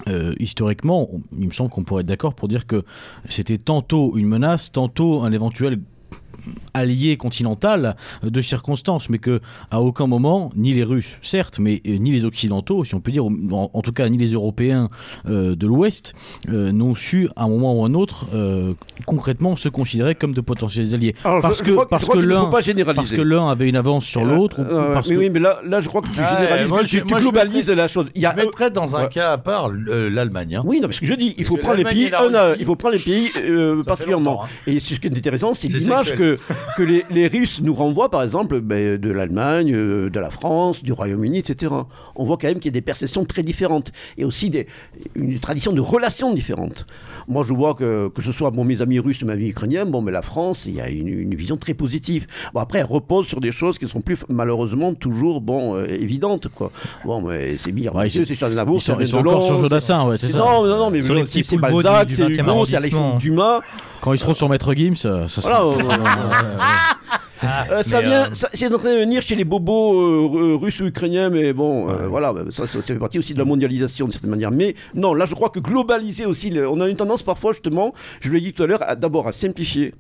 [0.09, 2.85] euh, historiquement, il me semble qu'on pourrait être d'accord pour dire que
[3.29, 5.81] c'était tantôt une menace, tantôt un éventuel
[6.75, 12.13] allié continental de circonstances, mais que à aucun moment, ni les Russes, certes, mais ni
[12.13, 14.91] les Occidentaux, si on peut dire, en, tout cas, ni les Européens
[15.27, 16.15] de l'Ouest,
[16.49, 18.27] n'ont su, à un moment ou à un autre,
[19.07, 21.15] concrètement se considérer comme de potentiels alliés.
[21.23, 24.61] parce, que, parce, que l'un, parce que l'un avait une avance sur l'autre.
[25.09, 28.07] mais oui, mais là, là, je crois que tu généralises, tu, globalises la chose.
[28.15, 30.57] Il y a, je mettrais dans un cas à part l'Allemagne.
[30.57, 30.63] Hein.
[30.65, 32.11] Oui, non, parce que je dis, il faut prendre les pays,
[32.59, 33.31] il faut prendre les pays
[33.87, 34.45] particulièrement.
[34.45, 34.49] Hein.
[34.67, 36.26] Et ce qui est intéressant, c'est l'image que,
[36.77, 40.83] que les, les, Russes nous renvoient, par exemple, ben, de l'Allemagne, euh, de la France,
[40.83, 41.75] du Royaume-Uni, etc.
[42.15, 44.67] On voit quand même qu'il y a des perceptions très différentes et aussi des,
[45.15, 46.87] une tradition de relations différentes.
[47.29, 49.85] Moi, je vois que, que ce soit bon, mes amis russes ou mes amis ukrainiens,
[49.85, 52.27] bon, mais la France, il y a une, vision très positive.
[52.55, 55.87] Bon, après, elle repose sur des choses qui ne sont plus, malheureusement, toujours bon, euh,
[55.87, 56.49] évidentes.
[56.55, 56.71] Quoi.
[57.05, 60.29] Bon, mais c'est bien, ouais, c'est Ils sont, ils sont encore sur Jodassin, ouais, c'est
[60.29, 60.39] ça.
[60.39, 63.61] Non, non, non, mais c'est Balzac, c'est Hugo, c'est Alexandre Dumas.
[64.01, 65.65] Quand ils seront sur Maître Gims, ça, ça sera.
[67.71, 71.29] Euh, ça vient, c'est en train de venir chez les bobos euh, russes ou ukrainiens,
[71.29, 74.51] mais bon, euh, voilà, ça, ça, fait partie aussi de la mondialisation de certaine manière.
[74.51, 78.33] Mais non, là, je crois que globaliser aussi, on a une tendance parfois justement, je
[78.33, 79.95] l'ai dit tout à l'heure, d'abord à simplifier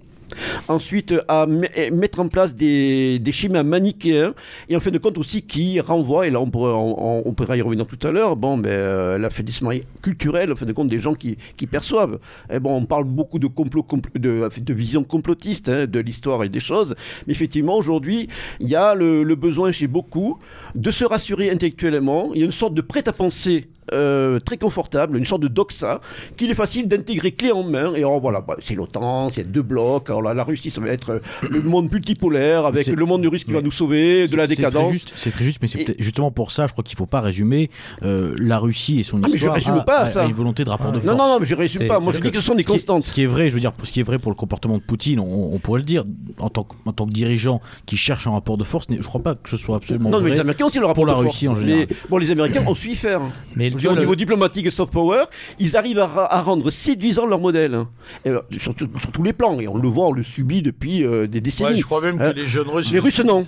[0.68, 1.46] Ensuite, à
[1.76, 4.34] eh, mettre en place des, schémas manichéens.
[4.68, 8.04] Et en fin de compte aussi qui renvoient, et là on pourra y revenir tout
[8.06, 9.70] à l'heure, bon, ben, euh, l'affaiblissement
[10.02, 11.36] culturel, en fin de compte, des gens qui,
[11.70, 12.18] perçoivent.
[12.50, 16.48] Et bon, on parle beaucoup de, complot, de, de vision complotiste hein, de l'histoire et
[16.48, 16.94] des choses,
[17.26, 18.28] mais effectivement, aujourd'hui,
[18.60, 20.38] il y a le, le besoin chez beaucoup
[20.74, 25.24] de se rassurer intellectuellement, il y a une sorte de prêt-à-penser euh, très confortable, une
[25.24, 26.00] sorte de doxa
[26.36, 27.94] qu'il est facile d'intégrer clé en main.
[27.94, 30.08] Et alors voilà, bah, c'est l'OTAN, c'est deux blocs.
[30.08, 33.52] Alors la Russie, ça va être euh, le monde multipolaire avec le monde russe qui
[33.52, 35.06] va nous sauver de la décadence.
[35.14, 37.70] C'est très juste, mais c'est justement pour ça, je crois qu'il ne faut pas résumer
[38.02, 40.24] euh, la Russie et son ah, histoire à, pas, ça.
[40.24, 41.06] une volonté de rapport de force.
[41.06, 42.00] Non, non, non, mais je ne résume pas.
[42.00, 43.04] Moi, je dis que ce sont des constantes.
[43.04, 44.82] ce qui est vrai, je veux dire, ce qui est vrai pour le comportement de
[44.82, 46.04] Poutine, on, pourrait le dire
[46.38, 48.86] en tant, en tant que dirigeant qui cherche un rapport de force.
[48.90, 50.30] Je ne crois pas que ce soit absolument non, vrai.
[50.30, 51.86] mais les Américains aussi le rapport pour la Russie en général.
[51.88, 53.20] Mais bon, les Américains ont su y faire.
[53.54, 55.24] Mais au niveau diplomatique et soft power,
[55.58, 57.74] ils arrivent à, rendre séduisant leur modèle.
[57.74, 57.88] Hein.
[58.26, 59.58] Euh, sur, tous les plans.
[59.60, 61.80] Et on le voit, on le subit depuis euh, des décennies.
[61.80, 62.32] je crois même que hein.
[62.34, 62.92] les jeunes Russes.
[62.92, 63.44] Les Russes, non.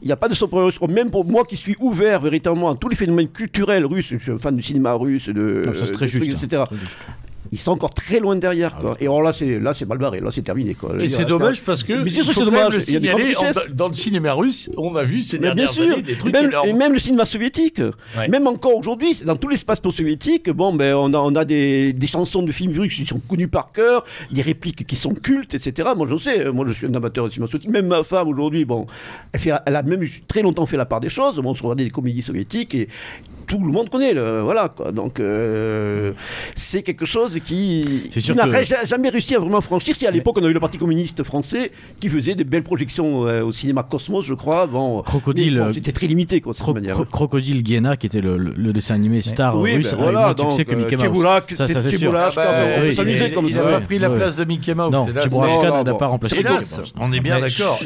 [0.00, 0.70] Il n'y a pas de soft power.
[0.88, 4.32] Même pour moi qui suis ouvert véritablement à tous les phénomènes culturels russes, je suis
[4.32, 6.64] un fan du cinéma russe, de, non, ça, très juste, etc
[7.50, 8.76] ils sont encore très loin derrière.
[8.76, 8.96] Quoi.
[9.00, 10.20] Et alors là, c'est là, c'est mal barré.
[10.20, 10.74] Là, c'est terminé.
[10.74, 10.94] Quoi.
[11.00, 12.04] Et c'est dommage parce que.
[12.04, 12.74] Mais c'est dommage.
[12.74, 15.92] Le dans le cinéma russe, on a vu ces mais dernières bien sûr.
[15.92, 17.80] années des trucs même, Et même le cinéma soviétique.
[18.28, 22.06] Même encore aujourd'hui, dans tout l'espace post-soviétique, bon, ben, on a, on a des, des,
[22.06, 25.90] chansons de films russes qui sont connues par cœur, des répliques qui sont cultes, etc.
[25.96, 26.50] Moi, je sais.
[26.50, 27.70] Moi, je suis un amateur de cinéma soviétique.
[27.70, 28.86] Même ma femme aujourd'hui, bon,
[29.32, 31.36] elle, fait, elle a même très longtemps fait la part des choses.
[31.36, 32.88] Bon, on se regardait des comédies soviétiques et
[33.46, 34.14] tout le monde connaît.
[34.14, 34.92] Le, voilà, quoi.
[34.92, 36.12] Donc, euh,
[36.54, 39.96] c'est quelque chose qui, n'a jamais réussi à vraiment franchir.
[39.96, 41.70] Si à l'époque, on a eu le Parti communiste français
[42.00, 44.66] qui faisait des belles projections euh, au cinéma Cosmos, je crois.
[44.66, 45.58] Bon, Crocodile.
[45.58, 47.04] Euh, c'était très limité, quoi, manière.
[47.10, 50.96] Crocodile Guéna, qui était le, dessin animé star oui, russe, ben voilà, donc, que Mickey
[50.96, 51.26] Mouse.
[51.52, 52.14] ça, ça c'est sûr.
[52.14, 52.42] Ah bah,
[52.78, 53.60] on peut s'amuser comme ça.
[53.62, 54.92] Il n'a pas pris la place de Mickey Mouse.
[54.92, 56.44] Non, Tibourachka n'a pas remplacé
[56.98, 57.80] On est bien d'accord.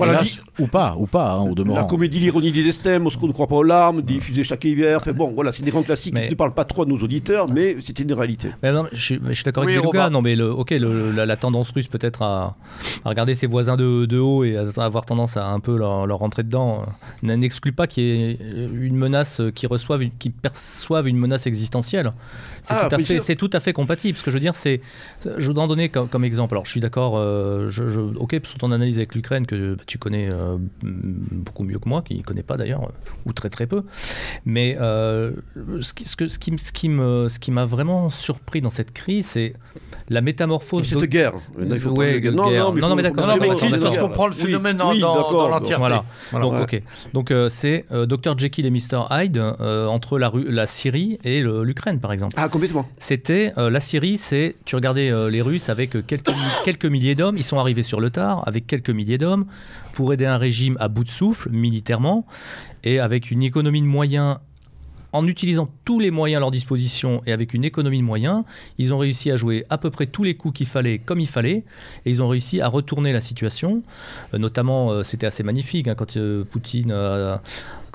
[0.58, 1.78] Ou pas, ou pas, hein, au demeurant.
[1.78, 5.00] La comédie L'ironie des estèmes, On ne croit pas aux larmes, diffusée chaque hiver.
[5.14, 7.98] Bon, voilà, c'est des grands classiques ne parle pas trop à nos auditeurs, mais c'est
[7.98, 8.50] une réalité.
[8.62, 10.10] Mais non, je, suis, d'accord avec Lucas.
[10.10, 12.56] Non, mais le, ok, la, tendance russe peut-être à,
[13.04, 16.86] regarder ses voisins de, haut et à avoir tendance à un peu leur, rentrer dedans
[17.24, 18.38] euh, n'exclut pas qu'il y ait
[18.72, 22.12] une menace qui reçoive, qui perçoivent une menace existentielle.
[22.62, 24.18] C'est ah, tout, à fait, c'est tout à fait compatible.
[24.18, 24.80] Ce que je veux dire, c'est,
[25.24, 26.54] je voudrais en donner comme, exemple.
[26.54, 27.16] Alors, je suis d'accord.
[27.16, 31.78] Euh, je, ok, sur ton analyse avec l'Ukraine que bah, tu connais euh, beaucoup mieux
[31.78, 32.90] que moi, qui ne connaît pas d'ailleurs,
[33.24, 33.84] ou très très peu.
[34.44, 34.76] Mais
[35.80, 38.70] ce, qui, ce, que, ce, qui, ce, qui me, ce qui m'a vraiment surpris dans
[38.70, 39.54] cette crise, c'est
[40.08, 40.86] la métamorphose.
[40.86, 41.34] Cette guerre.
[41.58, 43.26] Non, non, non, mais d'accord.
[43.26, 45.78] Non, mais crise parce qu'on prend le phénomène dans, dans, l'entièreté.
[45.78, 46.04] Voilà.
[46.32, 46.82] Donc, ok.
[47.12, 48.38] Donc, euh, c'est euh, Dr.
[48.38, 49.06] Jekyll et Mr.
[49.10, 52.34] Hyde euh, entre la, la Syrie et l'Ukraine, par exemple.
[52.36, 52.88] Ah, complètement.
[52.98, 56.32] C'était la Syrie, c'est tu regardais les Russes avec quelques,
[56.64, 59.46] quelques milliers d'hommes, ils sont arrivés sur le tard avec quelques milliers d'hommes
[59.94, 62.26] pour aider un régime à bout de souffle militairement
[62.84, 64.38] et avec une économie de moyens
[65.12, 68.44] en utilisant tous les moyens à leur disposition et avec une économie de moyens,
[68.78, 71.28] ils ont réussi à jouer à peu près tous les coups qu'il fallait comme il
[71.28, 71.64] fallait,
[72.04, 73.82] et ils ont réussi à retourner la situation.
[74.34, 76.92] Euh, notamment, euh, c'était assez magnifique hein, quand euh, Poutine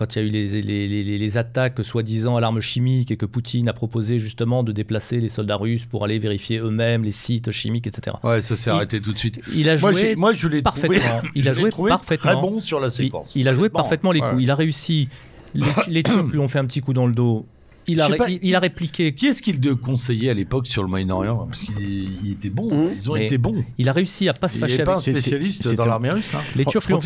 [0.01, 3.69] quand il y a eu les, les, attaques soi-disant à l'arme chimique et que Poutine
[3.69, 7.85] a proposé justement de déplacer les soldats russes pour aller vérifier eux-mêmes les sites chimiques,
[7.85, 8.15] etc.
[8.23, 9.39] Ouais, ça s'est arrêté tout de suite.
[9.53, 11.21] Il a joué moi, je l'ai parfaitement.
[11.35, 12.31] il a joué parfaitement.
[12.31, 13.35] Très bon sur la séquence.
[13.35, 14.41] Il, a joué parfaitement les coups.
[14.41, 15.07] Il a réussi
[15.53, 17.45] les, Turcs lui ont fait un petit coup dans le dos.
[17.87, 18.09] il a,
[18.41, 19.13] il, a répliqué.
[19.13, 21.47] Qui est-ce qu'il conseillait à l'époque sur le Moyen-Orient?
[21.47, 22.73] Parce qu'il était bon.
[22.73, 22.89] Mmh.
[22.95, 23.63] Ils ont été bons.
[23.77, 24.85] Il a réussi à pas se fâcher avec.
[24.85, 26.31] pas un spécialiste dans l'armée russe.
[26.33, 26.39] Hein.
[26.55, 27.01] Les Turcs lui ont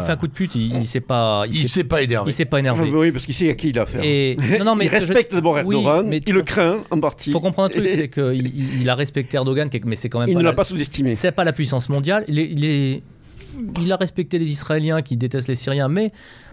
[0.00, 0.54] fait un coup de pute.
[0.54, 1.44] Il, il s'est pas.
[1.50, 2.30] Il, s'est pas énervé.
[2.30, 2.90] Il s'est pas énervé.
[2.90, 4.02] Oui, parce qu'il sait à qui il a affaire.
[4.02, 4.36] Et...
[4.58, 6.06] Non, non, mais il respecte d'abord Erdogan.
[6.06, 7.30] mais il le craint en partie.
[7.30, 10.28] Il faut comprendre un truc, c'est qu'il il a respecté Erdogan, mais c'est quand même.
[10.28, 11.14] Il ne l'a pas sous-estimé.
[11.14, 12.24] C'est pas la puissance mondiale.
[12.28, 16.12] Il a respecté les Israéliens qui détestent les Syriens, mais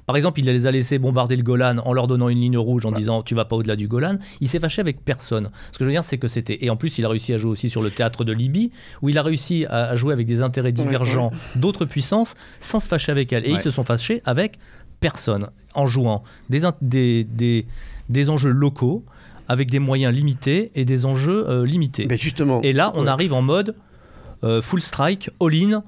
[0.09, 2.83] par exemple, il les a laissés bombarder le Golan en leur donnant une ligne rouge
[2.83, 4.17] en disant tu vas pas au-delà du Golan.
[4.41, 5.51] Il s'est fâché avec personne.
[5.71, 6.65] Ce que je veux dire, c'est que c'était.
[6.65, 8.71] Et en plus, il a réussi à jouer aussi sur le théâtre de Libye,
[9.03, 13.11] où il a réussi à jouer avec des intérêts divergents d'autres puissances sans se fâcher
[13.11, 13.45] avec elles.
[13.45, 14.57] Et ils se sont fâchés avec
[14.99, 17.67] personne en jouant des, des,
[18.09, 19.05] des, enjeux locaux
[19.47, 22.07] avec des moyens limités et des enjeux euh, limités.
[22.09, 22.63] Mais justement.
[22.63, 23.75] Et là, on arrive en mode
[24.43, 25.83] euh, full strike, all-in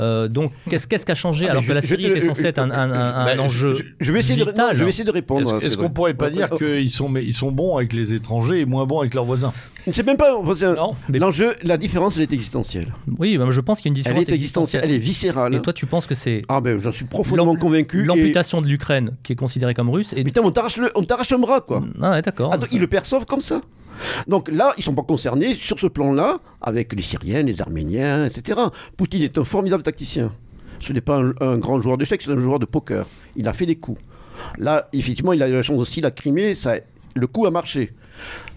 [0.00, 2.58] euh, donc, qu'est-ce qu'est-ce qui a changé ah, alors que la Syrie était censée être
[2.58, 4.72] un, bah, enjeu je, vais essayer vital.
[4.72, 5.62] De, je vais essayer de répondre.
[5.62, 8.86] Est-ce qu'on pourrait pas dire qu'ils sont, ils sont bons avec les étrangers et moins
[8.86, 9.52] bons avec leurs voisins?
[9.78, 10.30] C'est même pas.
[11.12, 12.92] L'enjeu, la différence, elle est existentielle.
[13.18, 14.82] Oui, je pense qu'il y a une différence elle est existentielle.
[14.84, 15.54] Elle est viscérale.
[15.54, 16.42] Et toi, tu penses que c'est.
[16.48, 18.04] Ah ben, j'en suis profondément convaincu.
[18.04, 20.12] L'amputation de l'Ukraine, qui est considérée comme russe.
[20.16, 20.24] Et...
[20.24, 21.82] Putain, on t'arrache un bras, quoi.
[22.02, 22.54] Ah, d'accord.
[22.72, 23.60] Ils le perçoivent comme ça?
[24.26, 28.26] Donc là, ils ne sont pas concernés sur ce plan-là avec les Syriens, les Arméniens,
[28.26, 28.60] etc.
[28.96, 30.32] Poutine est un formidable tacticien.
[30.80, 33.06] Ce n'est pas un, grand joueur d'échecs, c'est un joueur de poker.
[33.36, 34.00] Il a fait des coups.
[34.58, 36.74] Là, effectivement, il a eu la chance aussi, la Crimée, ça,
[37.14, 37.92] le coup a marché.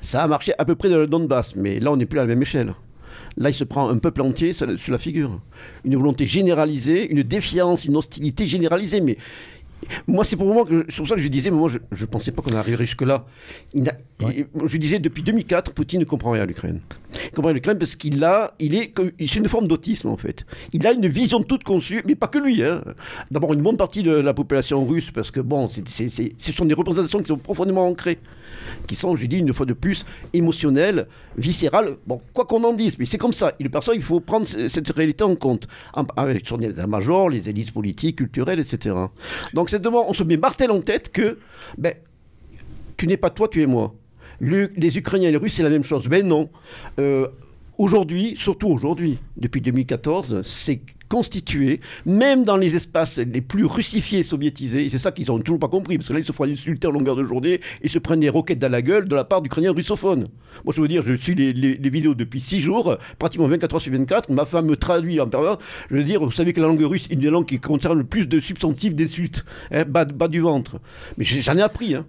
[0.02, 2.24] Ça a marché à peu près dans le Donbass, mais là, on n'est plus à
[2.24, 2.74] la même échelle.
[3.38, 5.40] Là, il se prend un peuple entier sur la figure.
[5.86, 9.00] Une volonté généralisée, une défiance, une hostilité généralisée.
[9.00, 9.18] Mais
[10.08, 12.06] moi, c'est pour moi que c'est pour ça que je disais, mais moi, je ne
[12.08, 13.26] pensais pas qu'on arriverait jusque-là.
[13.74, 16.82] Je disais, depuis 2004, Poutine ne comprend rien à l'Ukraine.
[17.14, 20.18] Il comprend rien à l'Ukraine parce qu'il a, il est, c'est une forme d'autisme en
[20.18, 20.46] fait.
[20.74, 22.64] Il a une vision toute conçue, mais pas que lui.
[22.64, 22.84] Hein.
[23.32, 27.20] D'abord, une bonne partie de la population russe, parce que bon, ce sont des représentations
[27.20, 28.20] qui sont profondément ancrées,
[28.88, 31.98] qui sont, je dis une fois de plus, émotionnelles, viscérales.
[32.06, 33.54] Bon, quoi qu'on en dise, mais c'est comme ça.
[33.60, 35.68] Il perçoit, il faut prendre cette réalité en compte,
[36.16, 38.96] avec son état-major, les élites politiques, culturelles, etc.
[39.54, 41.38] Donc, c'est on se met martel en tête que,
[41.78, 41.94] ben,
[42.98, 43.94] tu n'es pas toi, tu es moi.
[44.42, 46.08] les Ukrainiens et les Russes, c'est la même chose.
[46.10, 46.50] Mais non.
[47.00, 47.28] Euh,
[47.78, 54.24] aujourd'hui, surtout aujourd'hui, depuis 2014, c'est constitué, même dans les espaces les plus russifiés et
[54.24, 56.44] soviétisés, et c'est ça qu'ils n'ont toujours pas compris, parce que là, ils se font
[56.44, 59.24] insulter en longueur de journée et se prennent des roquettes dans la gueule de la
[59.24, 60.28] part d'Ukrainiens russophones.
[60.66, 63.94] Moi, je veux dire, je suis les, vidéos depuis 6 jours, pratiquement 24 heures sur
[63.94, 65.60] 24, ma femme me traduit en permanence.
[65.90, 67.98] Je veux dire, vous savez que la langue russe est une des langues qui concerne
[67.98, 70.80] le plus de substantifs d'insultes, hein, bas, bas du ventre.
[71.18, 72.06] Mais j'en ai appris, hein.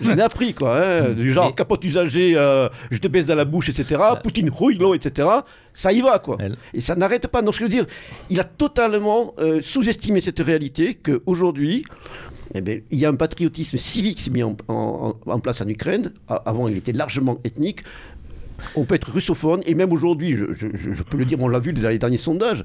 [0.00, 0.80] J'en ai appris, quoi.
[0.80, 4.00] Hein, du genre, capote usagée, euh, je te baisse dans la bouche, etc.
[4.22, 5.28] Poutine, rouillot, etc.
[5.72, 6.38] Ça y va, quoi.
[6.74, 7.42] Et ça n'arrête pas.
[7.42, 7.86] Donc, je veux dire,
[8.30, 11.84] il a totalement euh, sous-estimé cette réalité qu'aujourd'hui,
[12.54, 14.54] eh bien, il y a un patriotisme civique qui s'est mis en,
[15.42, 16.12] place en Ukraine.
[16.28, 17.80] Avant, il était largement ethnique.
[18.74, 21.88] On peut être russophone, et même aujourd'hui, je, peux le dire, on l'a vu dans
[21.88, 22.64] les derniers sondages,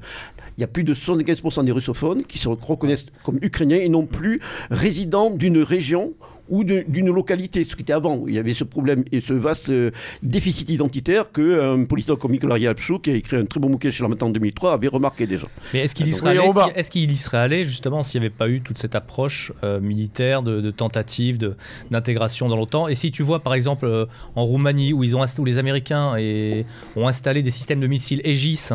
[0.58, 4.04] il y a plus de 75% des russophones qui se reconnaissent comme ukrainiens et non
[4.04, 6.12] plus résidents d'une région
[6.48, 8.24] ou d'une localité, ce qui était avant.
[8.26, 9.90] Il y avait ce problème et ce vaste euh,
[10.22, 13.90] déficit identitaire qu'un euh, politologue comme Nicolas Rialpchou, qui a écrit un très bon bouquin
[13.90, 15.46] chez la en 2003, avait remarqué déjà.
[15.72, 18.34] Mais est-ce qu'il y, serait allé, est qu'il y serait allé justement s'il n'y avait
[18.34, 21.54] pas eu toute cette approche euh, militaire de, tentative
[21.90, 22.88] d'intégration dans l'OTAN?
[22.88, 26.66] Et si tu vois par exemple en Roumanie où, ils ont, où les Américains et,
[26.96, 28.70] ont installé des systèmes de missiles Aegis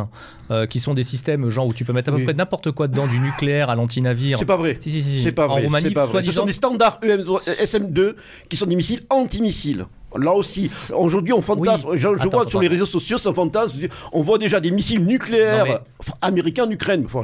[0.69, 3.05] qui sont des systèmes genre où tu peux mettre à peu près n'importe quoi dedans,
[3.05, 4.39] du nucléaire à l'anti-navire.
[4.39, 4.77] C'est pas vrai.
[4.79, 5.21] Si, si, si.
[5.21, 5.61] C'est pas vrai.
[5.61, 6.23] En Roumanie, pas vrai.
[6.23, 8.15] Ce sont des standards EM SM2
[8.49, 9.85] qui sont des missiles anti-missiles.
[10.17, 11.95] Là aussi, aujourd'hui, on fantasme.
[11.95, 13.79] je, vois sur les réseaux sociaux, ça fantasme.
[14.11, 15.81] On voit déjà des missiles nucléaires
[16.21, 17.05] américains en Ukraine.
[17.07, 17.21] Faut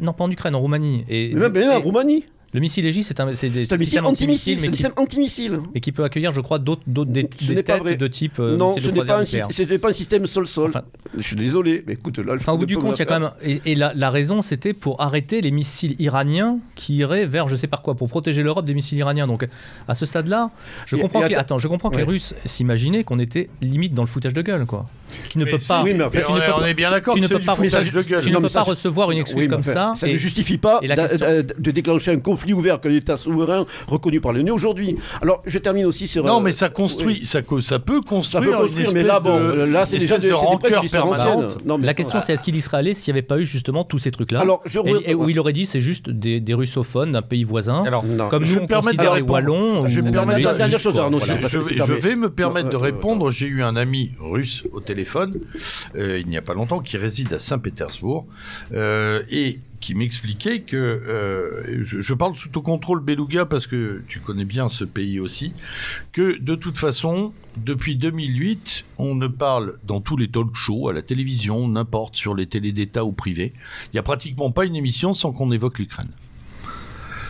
[0.00, 1.04] non, pas en Ukraine, en Roumanie.
[1.08, 2.24] Et, mais même, en Roumanie.
[2.54, 5.60] Le missile Aegis, c'est un, un missile antimissile, c'est un système antimissile.
[5.74, 8.38] Et qui peut accueillir, je crois, d'autres des, des têtes de type.
[8.40, 10.72] Euh, non, ce n'est pas, un, pas un système sol-sol.
[11.16, 13.20] je suis désolé, mais écoute, là, enfin, au bout du compte, il y a quand
[13.20, 13.30] même.
[13.42, 17.66] Et, la, la, raison, c'était pour arrêter les missiles iraniens qui iraient vers je sais
[17.66, 19.26] pas quoi, pour protéger l'Europe des missiles iraniens.
[19.26, 19.46] Donc,
[19.86, 20.50] à ce stade-là,
[20.86, 24.08] je comprends, que, attends, je comprends que les Russes s'imaginaient qu'on était limite dans le
[24.08, 24.86] foutage de gueule, quoi.
[25.30, 25.82] Tu ne peux pas.
[25.82, 27.14] Oui, mais en fait, on, est bien d'accord.
[27.14, 29.92] Tu ne peux pas, tu ne peux pas recevoir une excuse comme ça.
[29.96, 34.50] Ça ne justifie pas de déclencher un conflit ouvert que l'État souverain reconnu par l'ONU
[34.50, 34.96] aujourd'hui.
[35.22, 36.24] Alors, je termine aussi sur.
[36.24, 38.28] Non, mais ça construit, ça, ça peut construire.
[38.28, 41.58] Ça peut construire, mais là, bon, là, c'est déjà de rancœur permanente.
[41.80, 43.98] La question, c'est est-ce qu'il y serait allé s'il n'y avait pas eu justement tous
[43.98, 44.62] ces trucs-là Alors,
[45.04, 47.84] et, où il aurait dit c'est juste des, russophones d'un pays voisin,
[48.30, 49.86] comme nous on considère les Wallons.
[49.86, 50.10] Je vais
[52.16, 53.30] me permettre de répondre.
[53.30, 55.38] J'ai eu un ami russe au téléphone téléphone,
[55.94, 58.26] il n'y a pas longtemps, qui réside à Saint-Pétersbourg,
[58.72, 64.68] et qui m'expliquait que, je, parle sous ton contrôle Beluga parce que tu connais bien
[64.68, 65.52] ce pays aussi,
[66.12, 70.92] que de toute façon, depuis 2008, on ne parle dans tous les talk shows, à
[70.92, 73.52] la télévision, n'importe, sur les télés d'État ou privés,
[73.86, 76.10] il n'y a pratiquement pas une émission sans qu'on évoque l'Ukraine.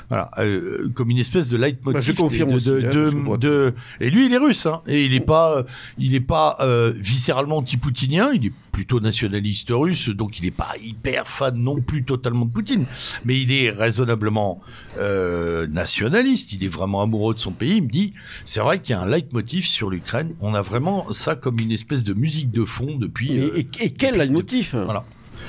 [0.08, 1.92] Voilà, euh, comme une espèce de leitmotiv.
[1.92, 5.64] Bah, je confirme hein, de, Et lui, il est russe, hein, et il n'est pas,
[5.98, 10.74] il est pas euh, viscéralement anti-poutinien, il est plutôt nationaliste russe, donc il n'est pas
[10.82, 12.86] hyper fan non plus totalement de Poutine,
[13.24, 14.60] mais il est raisonnablement
[14.98, 17.76] euh, nationaliste, il est vraiment amoureux de son pays.
[17.76, 18.12] Il me dit,
[18.44, 20.34] c'est vrai qu'il y a un leitmotiv sur l'Ukraine.
[20.40, 23.32] On a vraiment ça comme une espèce de musique de fond depuis.
[23.32, 24.70] Et, et quel leitmotiv?
[24.72, 25.04] Voilà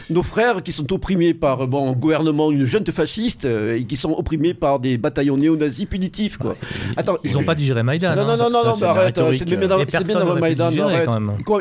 [0.10, 3.96] nos frères qui sont opprimés par bon, un gouvernement, une junte fasciste, euh, et qui
[3.96, 6.38] sont opprimés par des bataillons néo-nazis punitifs.
[6.38, 6.56] Quoi.
[6.98, 8.16] Attends, ils n'ont pas digéré Maïdan.
[8.16, 8.50] Non, non, hein.
[8.52, 10.72] non, non, arrête, c'est bien d'avoir Maïdan.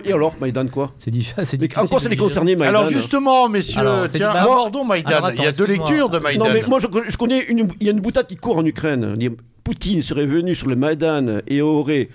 [0.05, 1.68] Et alors, Maïdan, quoi C'est difficile.
[1.76, 3.82] En quoi ça les concernait, Maïdan Alors, justement, messieurs,
[4.12, 5.30] tiens, abordons Maïdan.
[5.36, 6.46] Il y a deux lectures de Maïdan.
[6.46, 7.68] Non, mais moi, je connais une.
[7.80, 9.16] Il y a une boutade qui court en Ukraine.
[9.64, 12.09] Poutine serait venu sur le Maïdan et aurait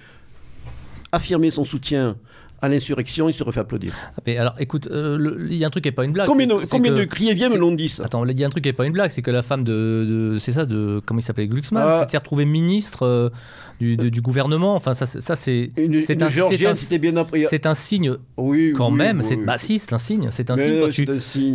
[1.12, 2.16] affirmé son soutien
[2.64, 3.94] à l'insurrection, il se refait applaudir.
[4.18, 6.28] Ah, mais alors, écoute, euh, il y a un truc qui n'est pas une blague.
[6.28, 8.64] Combien, de, combien de criers me l'ont dit ça Attends, il y a un truc
[8.64, 11.24] qui n'est pas une blague, c'est que la femme de, c'est ça, de comment il
[11.24, 12.08] s'appelait, Glucksmann, ah.
[12.10, 13.32] s'est retrouvée ministre.
[13.82, 14.76] Euh, du, gouvernement.
[14.76, 15.72] Enfin, ça, ça c'est
[16.06, 19.22] c'est un, un, signe oui, quand même.
[19.24, 20.30] c'est bah si, c'est un signe.
[20.32, 21.06] C'est un, signe quand, tu,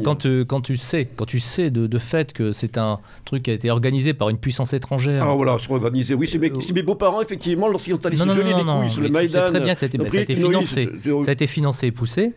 [0.03, 3.45] Quand, euh, quand, tu sais, quand tu sais de, de fait que c'est un truc
[3.45, 5.25] qui a été organisé par une puissance étrangère.
[5.25, 6.15] Ah voilà, c'est organisé.
[6.15, 9.09] Oui, c'est mes, mes beaux-parents effectivement lorsqu'ils ont allé se geler les couilles sur le
[9.09, 9.43] Maïdan.
[9.45, 10.89] C'est très bien que ça a été, ça a été financé,
[11.23, 12.33] ça a été financé et poussé.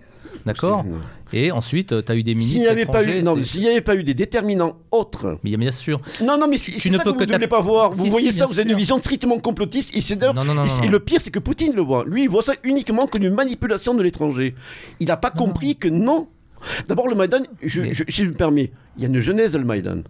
[0.46, 0.86] D'accord
[1.34, 2.54] Et ensuite, euh, tu as eu des ministres.
[2.54, 5.40] S'il n'y avait, pas eu, non, avait pas eu des déterminants autres.
[5.44, 6.02] Mais bien sûr.
[6.22, 7.92] Non, non, mais c'est ça que vous ne voulez pas voir.
[7.94, 9.96] Vous voyez ça, vous avez une vision strictement complotiste.
[9.96, 12.04] Et, c'est et, le pire, c'est que Poutine le voit.
[12.06, 14.56] Lui, il voit ça uniquement comme une manipulation de l'étranger.
[15.00, 16.28] Il n'a pas compris que non.
[16.88, 19.66] D'abord, le Maïdan, je, si je me permets, il y a une jeunesse de le
[19.66, 20.02] Maïdan.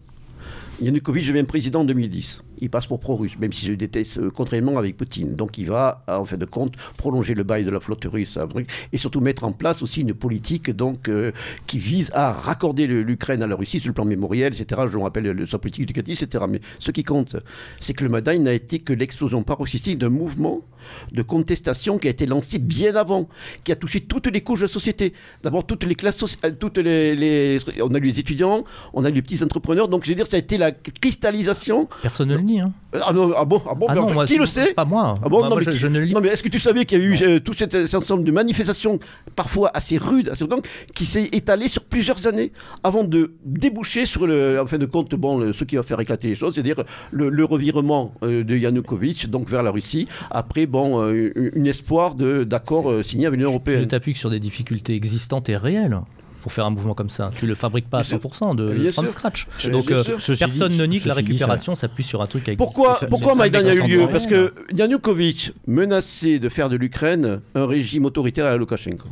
[0.82, 2.42] Yanukovych devient président en 2010.
[2.62, 5.36] Il passe pour pro-russe, même si je déteste euh, contrairement avec Poutine.
[5.36, 8.38] Donc il va, en fin de compte, prolonger le bail de la flotte russe
[8.94, 11.32] et surtout mettre en place aussi une politique donc, euh,
[11.68, 14.82] qui vise à raccorder l'Ukraine à la Russie sur le plan mémoriel, etc.
[14.88, 16.46] Je vous rappelle sa politique éducative, etc.
[16.50, 17.36] Mais ce qui compte,
[17.80, 20.62] c'est que le Madaï n'a été que l'explosion paroxystique d'un mouvement
[21.12, 23.28] de contestation qui a été lancé bien avant,
[23.64, 25.14] qui a touché toutes les couches de la société.
[25.44, 29.14] D'abord, toutes les classes sociales, toutes les, On a eu les étudiants, on a eu
[29.14, 29.88] les petits entrepreneurs.
[29.88, 31.88] Donc, je veux dire, ça a été la cristallisation.
[32.02, 32.72] Personne ne le Hein.
[32.94, 35.16] Ah, non, ah bon, ah bon ah qui le sait Pas moi.
[35.24, 36.14] Ah bon, non, mais je, ne le lis.
[36.14, 38.32] Non, mais est-ce que tu savais qu'il y a eu euh, tout cet, ensemble de
[38.32, 39.00] manifestations,
[39.36, 42.52] parfois assez rudes, assez donc, qui s'est étalé sur plusieurs années
[42.84, 46.28] avant de déboucher sur le, en fin de compte, bon, ce qui va faire éclater
[46.30, 50.08] les choses, c'est-à-dire le, revirement euh, de Yanukovych donc vers la Russie.
[50.30, 53.82] Après, bon, euh, une espoir d'accord signé avec l'Union européenne.
[53.82, 56.00] Tu t'appuies sur des difficultés existantes et réelles
[56.42, 57.32] pour faire un mouvement comme ça.
[57.36, 59.48] Tu le fabriques pas à 100% de from scratch.
[59.72, 60.04] Donc euh,
[60.38, 63.74] personne ne nie que la récupération s'appuie sur un truc avec Pourquoi, pourquoi Maïdan a
[63.74, 69.08] eu lieu Parce que Yanukovych menaçait de faire de l'Ukraine un régime autoritaire à Lukashenko.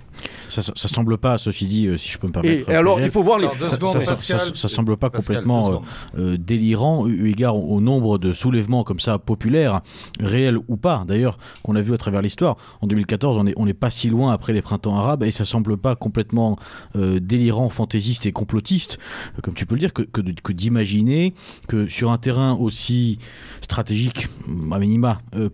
[0.50, 2.70] Ça, ça semble pas, ceci dit, euh, si je peux me permettre.
[2.70, 3.48] Et, alors, il faut voir les.
[3.66, 5.84] Ça, semble pas complètement
[6.18, 9.82] euh, délirant, eu égard au, nombre de soulèvements comme ça populaires,
[10.20, 12.58] réels ou pas, d'ailleurs, qu'on a vu à travers l'histoire.
[12.82, 15.46] En 2014, on n'est on est pas si loin après les printemps arabes et ça
[15.46, 16.58] semble pas complètement
[17.20, 19.00] délirant, fantaisiste et complotiste,
[19.38, 21.34] euh, comme tu peux le dire, que, que, d'imaginer
[21.68, 23.20] que sur un terrain aussi
[23.62, 24.28] stratégique,
[24.72, 25.50] à minima, euh,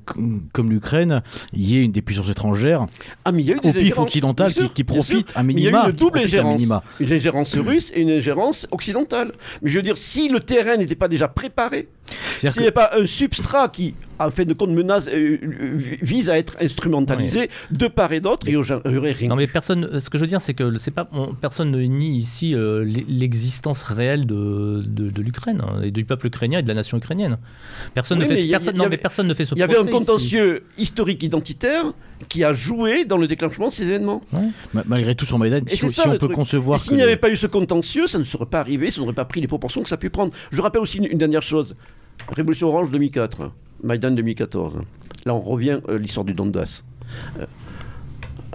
[0.53, 1.22] comme l'Ukraine,
[1.53, 2.88] il y ait une des puissances étrangères
[3.26, 5.70] ah, au pif occidental qui, qui profite à minima.
[5.70, 6.63] il y a une double ingérence.
[6.99, 9.34] Une ingérence russe et une ingérence occidentale.
[9.61, 11.89] Mais je veux dire, si le terrain n'était pas déjà préparé,
[12.38, 15.38] s'il n'y a pas un substrat qui, en fait de compte, menace, euh,
[16.01, 19.30] vise à être instrumentalisé de part et d'autre, il n'y aurait rien.
[19.30, 21.10] Non, mais personne, ce que je veux dire, c'est que c'est pas,
[21.41, 26.60] personne ne nie ici euh, l'existence réelle de, de, l'Ukraine hein, et du peuple ukrainien
[26.60, 27.38] et de la nation ukrainienne.
[27.93, 30.64] Personne, ne, fait, personne, non, mais personne ne fait ce Il y avait un contentieux
[30.78, 31.86] historique identitaire
[32.30, 34.22] qui a joué dans le déclenchement de ces événements.
[34.74, 36.80] Malgré tout, sur Maïdan, si, on peut concevoir.
[36.80, 39.26] S'il n'y avait pas eu ce contentieux, ça ne serait pas arrivé, ça n'aurait pas
[39.26, 40.32] pris les proportions que ça a pu prendre.
[40.51, 41.76] Je rappelle aussi une, dernière chose
[42.30, 43.51] Révolution Orange 2004,
[43.84, 44.82] Maïdan 2014.
[45.26, 46.86] Là, on revient à l'histoire du Donbass.
[47.39, 47.45] Euh,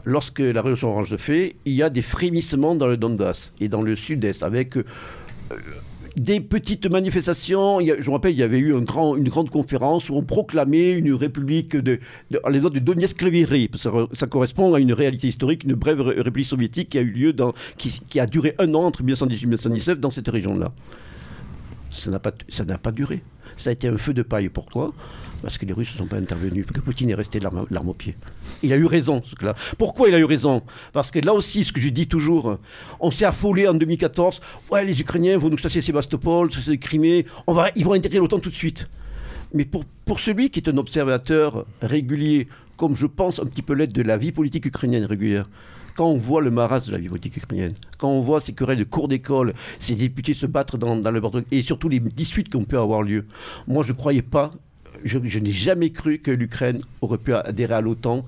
[0.05, 3.69] lorsque la Révolution Orange se fait, il y a des frémissements dans le Donbass et
[3.69, 4.77] dans le sud-est avec.
[4.77, 4.85] Euh,
[6.17, 7.81] des petites manifestations.
[7.81, 11.77] je me rappelle, il y avait eu une grande conférence où on proclamait une république
[11.77, 11.99] de,
[12.31, 13.25] les de Donetsk
[13.77, 17.35] ça, ça, correspond à une réalité historique, une brève république soviétique qui a eu lieu
[17.77, 20.73] qui a duré un an entre 1918 et 1919 dans cette région-là.
[21.91, 23.23] Ça n'a pas, ça n'a pas duré.
[23.57, 24.49] Ça a été un feu de paille.
[24.49, 24.93] Pourquoi?
[25.43, 28.17] Parce que les Russes ne sont pas intervenus, que Poutine est resté l'arme au pied.
[28.63, 30.63] Il a eu raison, ce là Pourquoi il a eu raison?
[30.93, 32.59] Parce que là aussi, ce que je dis toujours,
[33.01, 34.41] on s'est affolé en 2014.
[34.71, 38.39] Ouais, les Ukrainiens vont nous chasser Sébastopol, chasser Crimée, on va, ils vont intégrer l'OTAN
[38.39, 38.89] tout de suite.
[39.53, 43.93] Mais pour, celui qui est un observateur régulier, comme je pense un petit peu l'être
[43.93, 45.49] de la vie politique ukrainienne régulière,
[45.97, 48.79] quand on voit le maras de la vie politique ukrainienne, quand on voit ces querelles
[48.79, 52.57] de cours d'école, ces députés se battre dans, le bord et surtout les disputes qui
[52.57, 53.27] ont pu avoir lieu,
[53.67, 54.53] moi je ne croyais pas
[55.05, 58.25] je, n'ai jamais cru que l'Ukraine aurait pu adhérer à l'OTAN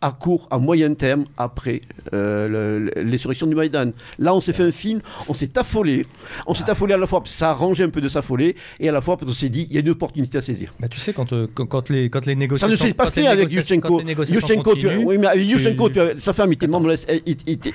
[0.00, 1.80] à court, à moyen terme, après
[2.12, 3.92] euh, l'insurrection du Maïdan.
[4.18, 6.06] Là, on s'est fait un film, on s'est affolé.
[6.46, 8.56] On s'est affolé à la fois parce que ça a arrangé un peu de s'affoler,
[8.80, 10.74] et à la fois parce qu'on s'est dit, il y a une opportunité à saisir.
[10.80, 12.76] Bah, tu sais, quand, euh, quand, les, quand les négociations...
[12.76, 14.02] Ça ne s'est pas fait avec Yushchenko.
[14.02, 16.92] Yushchenko, oui, mais avec Yushchenko, sa femme était membre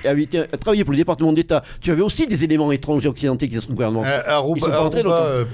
[0.04, 0.26] avait
[0.60, 1.62] travaillé pour le département d'État.
[1.80, 4.04] Tu avais aussi des éléments étrangers occidentaux qui étaient dans son gouvernement.
[4.04, 4.20] Euh,
[4.54, 5.44] Ils sont pas rentrés euh,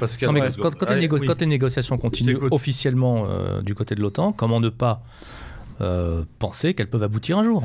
[0.60, 0.90] quand,
[1.38, 5.02] les négociations continuent officiellement euh, du côté de l'OTAN, comment ne pas
[5.80, 7.62] euh, penser qu'elles peuvent aboutir un jour.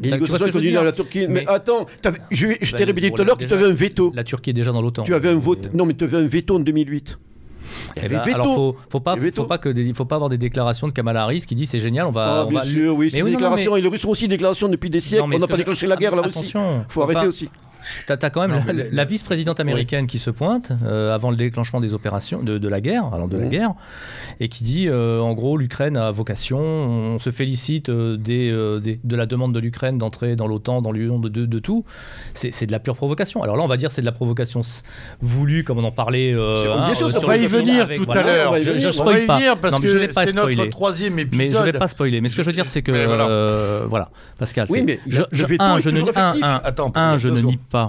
[0.00, 1.26] Les négociations continuent à la Turquie.
[1.28, 1.86] Mais, attends,
[2.30, 4.12] je, je t'ai répété tout à l'heure que tu avais un veto.
[4.14, 5.02] La Turquie est déjà dans l'OTAN.
[5.02, 5.70] Tu avais un vote.
[5.74, 7.18] Non, mais tu avais un veto en 2008.
[7.96, 8.34] Il y avait eh ben, veto.
[8.34, 11.22] Alors faut, faut pas, faut pas que il faut pas avoir des déclarations de Kamala
[11.22, 12.40] Harris qui dit c'est génial, on va.
[12.40, 13.76] Ah, bien sûr, oui, c'est des déclarations.
[13.76, 15.24] Et les Russes ont aussi des déclarations depuis des siècles.
[15.24, 16.52] on n'a pas déclenché la guerre, la Russie.
[16.54, 17.48] Il faut arrêter aussi.
[18.06, 18.62] T'as as quand même
[18.92, 23.12] la, vice-présidente américaine qui se pointe euh, avant le déclenchement des opérations de, la guerre,
[23.12, 23.72] alors de la guerre,
[24.38, 28.50] et qui dit euh, en gros l'Ukraine a vocation, on se félicite euh, des,
[29.02, 31.84] de la demande de l'Ukraine d'entrer dans l'OTAN, dans l'Union de, de, tout.
[32.34, 33.42] C'est de la pure provocation.
[33.42, 34.60] Alors là, on va dire c'est de la provocation
[35.20, 36.32] voulue, comme on en parlait.
[36.32, 38.54] Hein, bien sûr, on va y venir tout à l'heure.
[38.62, 39.56] Je, je spoil pas.
[39.56, 41.38] Parce que c'est notre troisième épisode.
[41.38, 42.20] Mais je vais pas spoiler.
[42.20, 44.66] Mais ce que je veux dire, c'est que voilà, Pascal.
[44.70, 45.22] Oui, mais je,
[45.58, 45.90] un, je
[47.28, 47.79] ne nie pas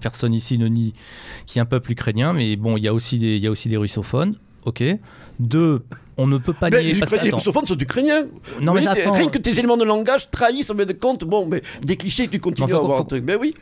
[0.00, 0.92] personne ici ne nie
[1.46, 3.46] qu'il y a un peuple ukrainien, mais bon, il y a aussi des, il y
[3.46, 4.36] a aussi des russophones.
[4.64, 4.82] Ok.
[5.40, 5.82] Deux,
[6.16, 6.94] on ne peut pas nier.
[6.94, 8.26] les, russophones sont ukrainiens.
[8.60, 9.12] Non, mais attends.
[9.12, 12.32] Rien que tes éléments de langage trahissent, en de compte, bon, mais des clichés que
[12.32, 12.98] tu continues à avoir.
[12.98, 13.06] Faut...
[13.22, 13.54] Mais oui.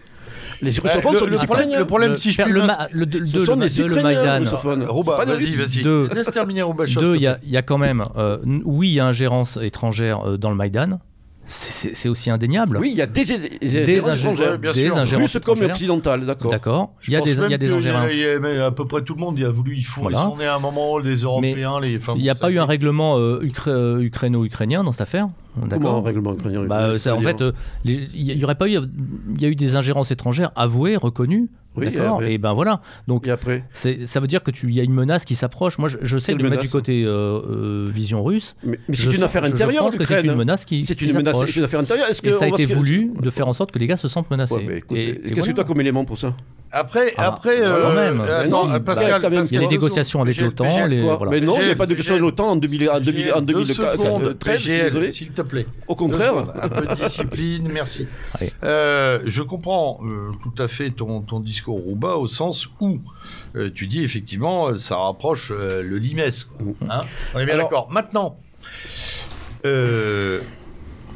[0.62, 1.78] Les russophones sont le, ukrainiens.
[1.78, 2.62] Le problème, si je puis le,
[2.92, 4.42] le, le, ce sont des ukrainiens,
[4.88, 6.14] Rouba, vas-y, vas-y.
[6.14, 6.84] Laisse terminer Rouba.
[6.86, 10.50] Deux, il y, a quand même, euh, oui, il y a ingérence étrangère euh, dans
[10.50, 11.00] le Maïdan
[11.50, 12.78] c'est aussi indéniable.
[12.78, 16.50] Oui, il y a des, des, des, ingérences, bien des ingérences comme occidentales, d'accord.
[16.50, 16.92] D'accord.
[17.08, 18.12] Il y a des, il y a des ingérences.
[18.40, 20.28] mais à peu près tout le monde y a voulu, il faut, voilà.
[20.30, 21.98] on est à un moment, les Européens, les.
[22.16, 25.28] il n'y a pas eu un règlement euh, euh, ukraino-ukrainien dans cette affaire?
[25.68, 27.52] Comment un règlement ukrainien bah, En fait, euh,
[27.84, 28.78] il y aurait pas eu,
[29.34, 31.50] il y a eu des ingérences étrangères avouées, reconnues.
[31.76, 32.22] Oui, D'accord.
[32.24, 32.80] Et, ben voilà.
[33.06, 35.78] Donc, et après ça veut dire que tu y a une menace qui s'approche.
[35.78, 38.56] Moi, je, sais de mettre du côté euh, euh, vision russe.
[38.64, 40.84] Mais, c'est une affaire intérieure C'est une menace qui.
[40.84, 41.36] C'est une menace.
[41.46, 42.08] C'est une affaire intérieure.
[42.08, 44.08] Est-ce que et ça a été voulu de faire en sorte que les gars se
[44.08, 44.82] sentent menacés.
[44.88, 46.34] Qu'est-ce que tu as comme élément pour ça?
[46.72, 48.20] Après, ah, après, euh, même.
[48.20, 49.12] Euh, non, Pascal, il
[49.52, 50.88] y a les négociations avec l'OTAN.
[51.28, 55.06] Mais non, il n'y a pas de négociations avec l'OTAN en 2013.
[55.08, 55.66] S'il te plaît.
[55.88, 56.34] Au contraire.
[56.60, 58.06] Un peu de discipline, merci.
[58.62, 60.00] Euh, je comprends
[60.42, 62.98] tout à fait ton, ton discours, Rouba, au sens où
[63.74, 66.20] tu dis effectivement, ça rapproche le Limes.
[66.88, 67.02] Hein
[67.34, 67.88] On est bien d'accord.
[67.90, 68.36] Maintenant,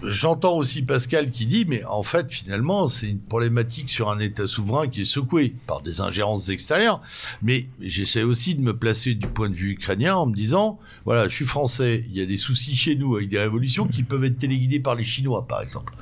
[0.07, 4.47] j'entends aussi Pascal qui dit, mais en fait, finalement, c'est une problématique sur un État
[4.47, 7.01] souverain qui est secoué par des ingérences extérieures.
[7.43, 11.29] Mais j'essaie aussi de me placer du point de vue ukrainien en me disant, voilà,
[11.29, 14.25] je suis français, il y a des soucis chez nous avec des révolutions qui peuvent
[14.25, 15.95] être téléguidées par les Chinois, par exemple.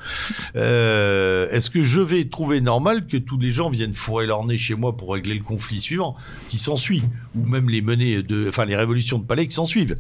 [0.57, 4.59] Euh, Est-ce que je vais trouver normal que tous les gens viennent fourrer leur nez
[4.59, 6.17] chez moi pour régler le conflit suivant,
[6.49, 7.03] qui s'ensuit,
[7.35, 9.97] ou même les menées de, enfin, les révolutions de palais qui s'en suivent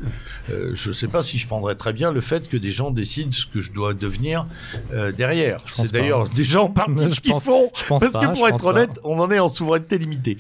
[0.51, 2.91] euh, Je ne sais pas si je prendrais très bien le fait que des gens
[2.91, 4.47] décident ce que je dois devenir
[4.93, 5.61] euh, derrière.
[5.66, 9.30] C'est d'ailleurs des gens partis ce qu'ils font, parce que pour être honnête, on en
[9.30, 10.38] est en souveraineté limitée.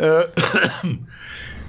[0.00, 0.24] Euh,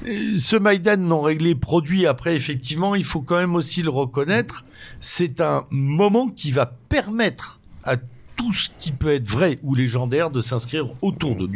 [0.05, 4.63] ce Maïdan non réglé produit après, effectivement, il faut quand même aussi le reconnaître,
[4.99, 7.97] c'est un moment qui va permettre à
[8.41, 11.47] tout ce qui peut être vrai ou légendaire de s'inscrire autour de,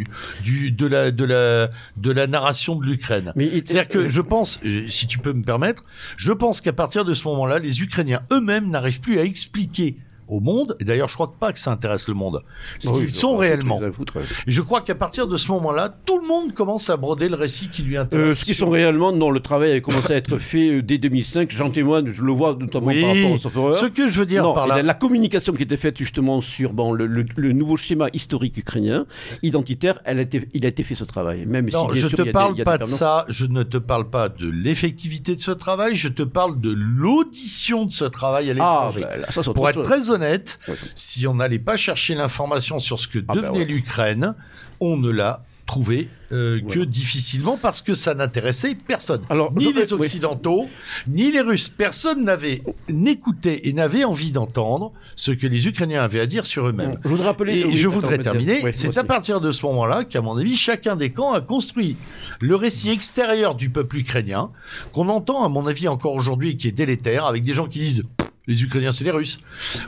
[0.43, 3.33] du, de, la, de, la, de la narration de l'Ukraine.
[3.35, 5.83] C'est-à-dire que je pense, si tu peux me permettre,
[6.15, 9.97] je pense qu'à partir de ce moment-là, les Ukrainiens eux-mêmes n'arrivent plus à expliquer
[10.27, 10.75] au monde.
[10.79, 12.43] Et d'ailleurs, je crois pas que ça intéresse le monde.
[12.79, 13.81] Ce qu'ils sont réellement.
[13.81, 17.35] Et je crois qu'à partir de ce moment-là, tout le monde commence à broder le
[17.35, 18.27] récit qui lui intéresse.
[18.27, 20.97] Euh, ce qu'ils sont réellement, non, le travail a commencé à être fait euh, dès
[20.97, 21.51] 2005.
[21.51, 24.67] J'en témoigne, je le vois notamment par rapport au Ce que je veux dire par
[24.67, 24.81] là.
[24.81, 29.05] La, communication qui était faite justement sur bon, le, le, nouveau schéma historique ukrainien,
[29.43, 31.45] identitaire, elle a été, il a été fait ce travail.
[31.45, 34.29] Même non, si, je ne te parle pas de ça, je ne te parle pas
[34.29, 38.53] de l'effectivité de ce travail, je te parle de l'audition de ce travail à ah,
[38.53, 39.05] l'étranger.
[39.05, 40.59] Ah, Pour être très honnête,
[40.95, 44.35] si on n'allait pas chercher l'information sur ce que ah, bah devenait l'Ukraine,
[44.79, 49.21] on ne l'a trouvé euh, que difficilement parce que ça n'intéressait personne.
[49.29, 50.67] Alors, ni les Occidentaux,
[51.07, 51.69] ni les Russes.
[51.69, 56.67] Personne n'avait n'écoutait et n'avait envie d'entendre ce que les Ukrainiens avaient à dire sur
[56.67, 56.99] eux-mêmes.
[57.03, 57.65] Je voudrais rappeler.
[57.65, 58.61] Et je voudrais terminer.
[58.71, 61.97] c'est à partir de ce moment-là qu'à mon avis, chacun des camps a construit
[62.41, 64.51] le récit extérieur du peuple ukrainien
[64.91, 68.03] qu'on entend, à mon avis, encore aujourd'hui, qui est délétère, avec des gens qui disent
[68.47, 69.37] les Ukrainiens, c'est les Russes.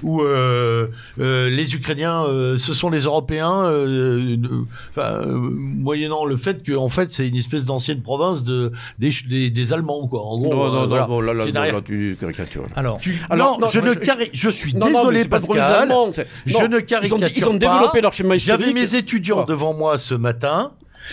[0.03, 0.87] Ou euh,
[1.19, 3.71] euh, les Ukrainiens, euh, ce sont les Européens,
[4.95, 10.07] moyennant le fait que, en fait, c'est une espèce d'ancienne province de, des, des, Allemands,
[10.07, 10.21] quoi.
[10.21, 12.63] En gros, non, non, non, là, là, là, tu caricatures.
[12.75, 12.99] Alors,
[13.29, 13.93] Alors non, je ne
[14.33, 15.89] je suis désolé, Pascal.
[16.45, 17.33] je ne caricature pas.
[17.35, 20.71] Ils ont développé leur schéma J'avais mes étudiants devant moi ce matin.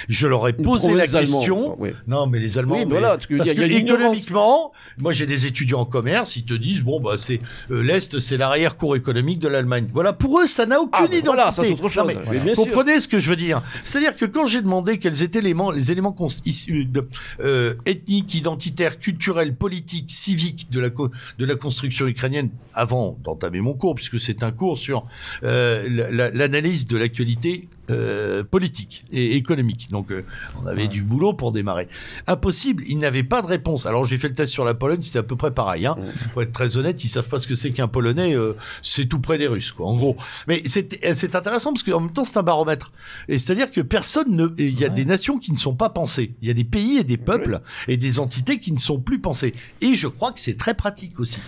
[0.09, 1.79] Je leur ai posé la question.
[2.07, 2.77] Non, mais les Allemands.
[2.77, 7.01] Oui, voilà, parce, que, économiquement, moi j'ai des étudiants en commerce, ils te disent bon
[7.01, 7.41] bah c'est
[7.71, 9.89] euh, l'est, c'est l'arrière-cour économique de l'Allemagne.
[9.93, 11.27] Voilà, pour eux ça n'a aucune ah, bah identité.
[11.27, 12.05] Voilà, ça c'est autre chose.
[12.07, 15.49] mais, comprenez ce que je veux dire C'est-à-dire que quand j'ai demandé quels étaient les
[15.49, 17.07] éléments, les éléments issus de,
[17.41, 20.91] euh, ethniques, identitaires, culturels, politiques, civiques de la
[21.39, 25.07] de la construction ukrainienne avant d'entamer mon cours, puisque c'est un cours sur
[25.43, 29.91] euh, l'analyse de l'actualité euh, politique et économique.
[29.91, 30.25] Donc euh,
[30.63, 31.89] on avait du boulot pour démarrer.
[32.27, 33.87] Impossible, ils n'avaient pas de réponse.
[33.87, 35.87] Alors j'ai fait le test sur la Pologne, c'était à peu près pareil.
[35.87, 35.97] Hein.
[36.33, 39.19] Pour être très honnête, ils savent pas ce que c'est qu'un Polonais, euh, c'est tout
[39.19, 40.17] près des Russes, quoi, en gros.
[40.49, 42.93] Mais c'est intéressant parce qu'en même temps c'est un baromètre.
[43.29, 44.49] Et c'est-à-dire que personne ne...
[44.57, 46.33] Il y a des nations qui ne sont pas pensées.
[46.41, 49.21] Il y a des pays et des peuples et des entités qui ne sont plus
[49.21, 49.55] pensées.
[49.81, 51.41] Et je crois que c'est très pratique aussi.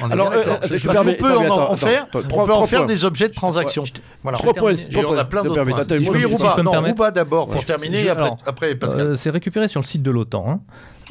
[0.00, 3.84] Alors, on peut en, faire, on peut en faire des objets de transaction.
[4.22, 4.38] Voilà.
[4.38, 4.74] Trois points.
[4.94, 9.00] On a plein d'autres oui, Rouba, d'abord, pour terminer, après, Pascal.
[9.00, 10.44] Euh, c'est récupéré sur le site de l'OTAN.
[10.48, 10.60] Hein.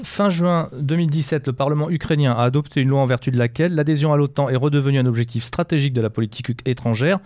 [0.04, 4.14] Fin juin 2017, le Parlement ukrainien a adopté une loi en vertu de laquelle l'adhésion
[4.14, 7.20] à l'OTAN est redevenue un objectif stratégique de la politique étrangère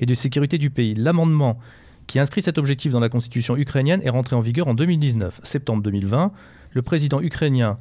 [0.00, 0.94] et de sécurité du pays.
[0.94, 1.58] L'amendement
[2.06, 5.40] qui inscrit cet objectif dans la constitution ukrainienne est rentré en vigueur en 2019.
[5.42, 6.32] Septembre 2020,
[6.72, 7.78] le président ukrainien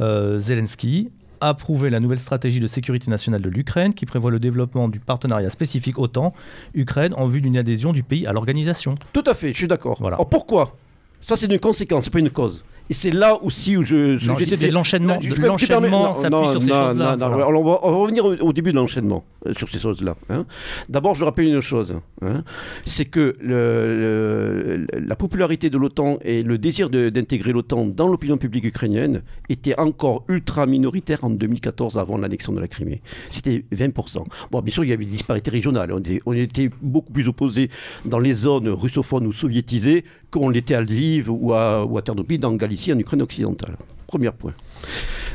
[0.00, 1.10] euh, Zelensky
[1.42, 5.50] approuvé la nouvelle stratégie de sécurité nationale de l'Ukraine qui prévoit le développement du partenariat
[5.50, 8.94] spécifique OTAN-Ukraine en vue d'une adhésion du pays à l'organisation.
[9.12, 9.98] Tout à fait, je suis d'accord.
[10.00, 10.16] Voilà.
[10.30, 10.76] pourquoi?
[11.20, 12.64] Ça, c'est une conséquence, c'est pas une cause.
[12.90, 14.18] Et c'est là aussi où je.
[14.18, 15.18] C'est l'enchaînement.
[15.38, 17.16] L'enchaînement s'appuie sur ces choses-là.
[17.20, 20.14] On, va, revenir au, début de l'enchaînement euh, sur ces choses-là.
[20.28, 20.46] Hein.
[20.88, 22.44] D'abord, je rappelle une chose hein.
[22.84, 28.64] c'est que le, la popularité de l'OTAN et le désir d'intégrer l'OTAN dans l'opinion publique
[28.64, 33.00] ukrainienne était encore ultra minoritaire en 2014 avant l'annexion de la Crimée.
[33.30, 34.24] C'était 20%.
[34.50, 35.92] Bon, bien sûr, il y avait des disparités régionales.
[35.92, 37.70] On était, on était beaucoup plus opposés
[38.04, 42.40] dans les zones russophones ou soviétisées qu'on l'était à Lviv ou à, ou à Ternopil,
[42.40, 43.76] dans Galicie ici en Ukraine occidentale.
[44.08, 44.54] Premier point.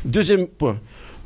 [0.04, 0.78] Deuxième point,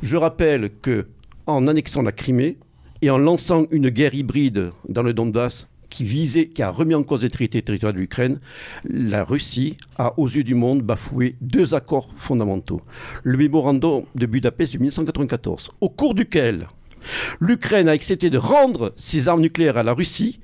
[0.03, 1.07] je rappelle que
[1.47, 2.59] en annexant la Crimée
[3.01, 7.03] et en lançant une guerre hybride dans le Donbass qui visait, qui a remis en
[7.03, 8.41] cause l'intégrité territoriale de l'Ukraine,
[8.85, 12.81] la Russie a, aux yeux du monde, bafoué deux accords fondamentaux.
[13.25, 16.69] Le mémorandum de Budapest de 1994, au cours duquel
[17.41, 20.41] l'Ukraine a accepté de rendre ses armes nucléaires à la Russie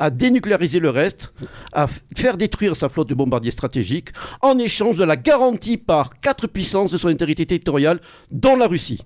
[0.00, 1.32] à dénucléariser le reste,
[1.72, 1.86] à
[2.16, 4.08] faire détruire sa flotte de bombardiers stratégiques,
[4.40, 9.04] en échange de la garantie par quatre puissances de son intégrité territoriale, dont la Russie.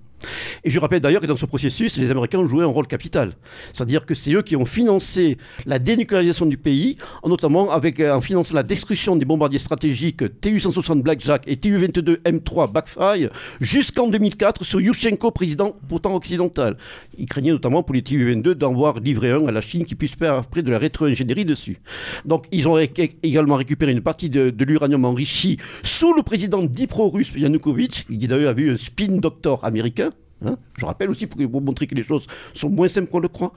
[0.64, 3.33] Et je rappelle d'ailleurs que dans ce processus, les Américains ont joué un rôle capital.
[3.72, 6.97] C'est-à-dire que c'est eux qui ont financé la dénucléarisation du pays,
[7.27, 12.72] notamment avec, euh, en finançant la destruction des bombardiers stratégiques Tu-160 Blackjack et Tu-22 M3
[12.72, 16.77] Backfire jusqu'en 2004 sur Yushchenko, président pourtant occidental.
[17.18, 20.14] Ils craignaient notamment pour les Tu-22 d'en voir livrer un à la Chine qui puisse
[20.14, 21.79] faire après de la rétro-ingénierie dessus.
[22.25, 28.07] Donc ils ont également récupéré une partie de, l'uranium enrichi sous le président dipro-russe Yanukovych,
[28.07, 30.11] qui d'ailleurs a vu un spin doctor américain.
[30.47, 30.57] Hein.
[30.76, 33.53] Je rappelle aussi pour, montrer que les choses sont moins simples qu'on le croit.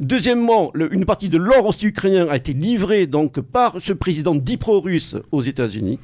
[0.00, 3.08] Deuxièmement, une partie de l'or aussi ukrainien a été livrée
[3.52, 5.98] par ce président dipro-russe aux États-Unis.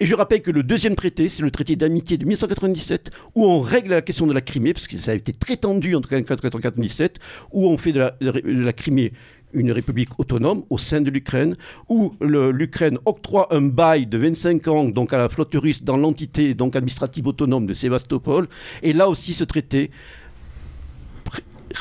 [0.00, 3.60] Et je rappelle que le deuxième traité, c'est le traité d'amitié de 1997, où on
[3.60, 7.18] règle la question de la Crimée, parce que ça a été très tendu en 1997,
[7.52, 9.12] où on fait de la Crimée
[9.54, 11.56] une république autonome au sein de l'Ukraine,
[11.88, 16.54] où l'Ukraine octroie un bail de 25 ans donc à la flotte russe dans l'entité
[16.54, 18.48] donc administrative autonome de Sébastopol.
[18.82, 19.90] Et là aussi, ce traité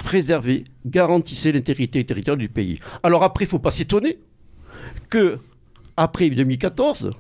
[0.04, 2.80] préservait, garantissait l'intégrité territoriale du pays.
[3.04, 4.20] Alors après, il ne faut pas s'étonner
[5.10, 5.38] que
[5.98, 7.12] après 2014,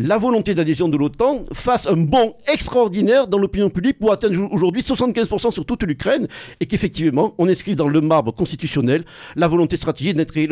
[0.00, 4.80] la volonté d'adhésion de l'OTAN fasse un bond extraordinaire dans l'opinion publique pour atteindre aujourd'hui
[4.80, 6.28] 75% sur toute l'Ukraine
[6.60, 10.46] et qu'effectivement on inscrive dans le marbre constitutionnel la volonté stratégique d'intégrer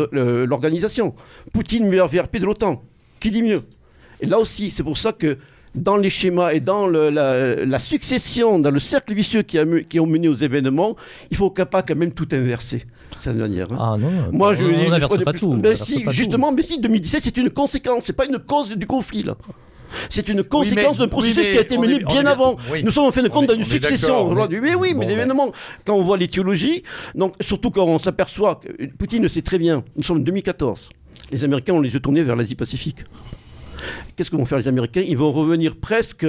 [0.46, 1.14] l'organisation.
[1.52, 2.82] Poutine meilleur VRP de l'OTAN.
[3.20, 3.60] Qui dit mieux?
[4.20, 5.38] Et là aussi, c'est pour ça que
[5.76, 10.06] dans les schémas et dans la, succession, dans le cercle vicieux qui, a, qui ont
[10.06, 10.96] mené aux événements,
[11.30, 12.84] il faut pas quand même tout inverser
[13.18, 13.72] cette manière.
[13.72, 13.78] Hein.
[13.80, 15.54] Ah non, moi je, on, pas tout.
[15.54, 19.22] Mais si, justement, mais si 2017 c'est une conséquence, c'est pas une cause du conflit
[19.22, 19.36] là.
[20.08, 22.56] C'est une conséquence d'un processus qui a été mené bien avant.
[22.82, 24.34] Nous sommes en fin de compte dans une succession.
[24.34, 25.52] Mais oui, mais d'événements.
[25.84, 26.82] Quand on voit l'étiologie,
[27.14, 29.84] donc surtout quand on s'aperçoit que Poutine le sait très bien.
[29.96, 30.88] Nous sommes en 2014.
[31.30, 32.98] Les Américains ont les yeux tournés vers l'Asie-Pacifique.
[34.16, 35.02] Qu'est-ce que vont faire les Américains?
[35.06, 36.26] Ils vont revenir presque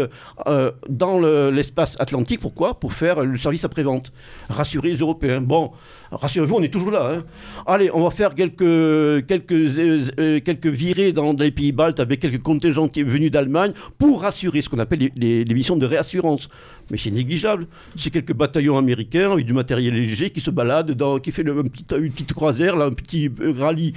[0.48, 1.20] euh, dans
[1.50, 2.42] l'espace atlantique.
[2.42, 2.78] Pourquoi?
[2.78, 4.12] Pour faire le service après-vente.
[4.50, 5.40] Rassurer les Européens.
[5.40, 5.72] Bon,
[6.12, 7.14] rassurez-vous, on est toujours là.
[7.14, 7.24] Hein.
[7.66, 12.20] Allez, on va faire quelques, quelques, euh, euh, quelques virées dans les pays baltes avec
[12.20, 16.50] quelques contingents venus d'Allemagne pour rassurer ce qu'on appelle les, missions de réassurance.
[16.92, 17.68] Mais c'est négligeable.
[17.96, 22.34] C'est quelques bataillons américains avec du matériel léger qui se baladent, qui fait une, petite,
[22.34, 23.94] croisière, un petit rallye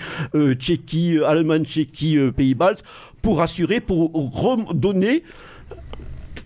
[0.54, 2.84] Tchéquie, Allemagne, Tchéquie, pays baltes
[3.22, 5.22] pour assurer, pour redonner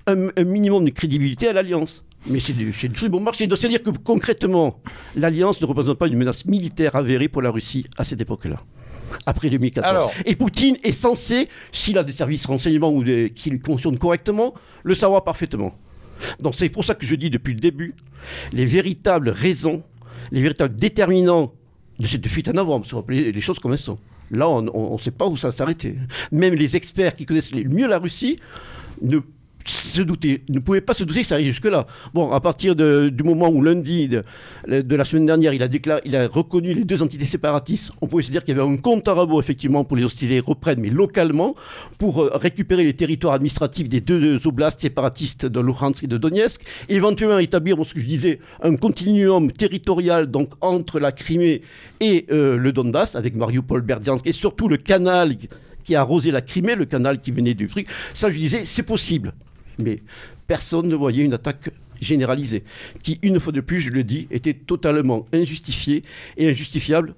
[0.07, 2.05] un, minimum de crédibilité à l'Alliance.
[2.27, 3.47] Mais c'est du, truc bon marché.
[3.49, 4.81] C'est-à-dire que concrètement,
[5.15, 8.57] l'Alliance ne représente pas une menace militaire avérée pour la Russie à cette époque-là.
[9.27, 10.13] Après 2014.
[10.25, 13.05] Et Poutine est censé, s'il a des services renseignements ou
[13.35, 15.75] qui lui fonctionnent correctement, le savoir parfaitement.
[16.41, 17.95] Donc c'est pour ça que je dis depuis le début,
[18.53, 19.83] les véritables raisons,
[20.33, 21.53] les véritables déterminants
[21.99, 23.99] de cette fuite en avant, se rappeler les choses comme elles sont.
[24.35, 25.97] Là, on ne sait pas où ça s'arrêter.
[26.33, 28.39] Même les experts qui connaissent le mieux la Russie
[29.03, 29.19] ne
[29.65, 31.87] se douter, ne pouvait pas se douter que ça arrive jusque-là.
[32.13, 34.23] Bon, à partir du moment où lundi de,
[34.67, 38.23] la semaine dernière, il a, déclaré, il a reconnu les deux entités séparatistes, on pouvait
[38.23, 40.91] se dire qu'il y avait un compte à rebours, effectivement, pour les hostilités reprennent, mais
[40.91, 41.55] localement,
[41.99, 46.63] pour euh, récupérer les territoires administratifs des deux oblasts séparatistes de Luhansk et de Donetsk,
[46.89, 51.63] éventuellement établir, ce que je disais, un continuum territorial donc entre la Crimée
[52.01, 55.37] et euh, le Donbass, avec Mariupol, Berdiansk, et surtout le canal
[55.85, 57.87] qui a arrosé la Crimée, le canal qui venait du truc.
[58.15, 59.33] Ça, je disais, c'est possible.
[59.79, 60.01] Mais
[60.47, 61.71] personne ne voyait une attaque
[62.01, 62.65] généralisée,
[63.03, 66.03] qui, une fois de plus, je le dis, était totalement injustifiée
[66.37, 67.15] et injustifiable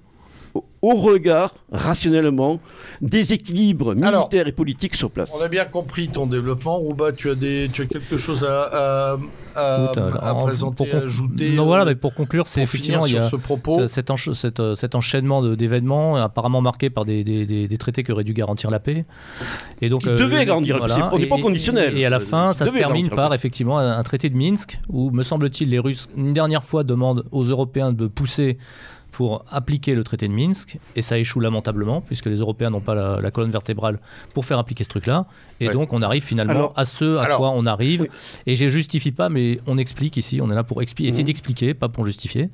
[0.81, 2.59] au regard, rationnellement,
[3.01, 5.33] des équilibres militaires et politiques sur place.
[5.37, 6.77] On a bien compris ton développement.
[6.77, 9.17] Rouba, tu as, des, tu as quelque chose à,
[9.55, 13.35] à, présenter, à ajouter Non, voilà, mais pour conclure, c'est effectivement il y a ce
[13.35, 13.87] propos.
[13.87, 14.09] Cet,
[14.59, 18.69] euh, cet, enchaînement d'événements apparemment marqué par des, des, des, traités qui auraient dû garantir
[18.69, 19.05] la paix.
[19.81, 21.97] Et donc, Qui euh, devaient garantir la paix, on n'est pas conditionnel.
[21.97, 25.23] Et, à la fin, ça se termine par effectivement un traité de Minsk où, me
[25.23, 28.57] semble-t-il, les Russes, une dernière fois, demandent aux Européens de pousser
[29.17, 32.93] pour appliquer le traité de Minsk, et ça échoue lamentablement, puisque les Européens n'ont pas
[32.93, 33.97] la, colonne vertébrale
[34.35, 35.25] pour faire appliquer ce truc-là.
[35.59, 38.07] Et donc, on arrive finalement à ce à quoi on arrive.
[38.45, 41.29] Et je justifie pas, mais on explique ici, on est là pour expliquer, essayer mhm.
[41.29, 42.51] d'expliquer, pas pour justifier.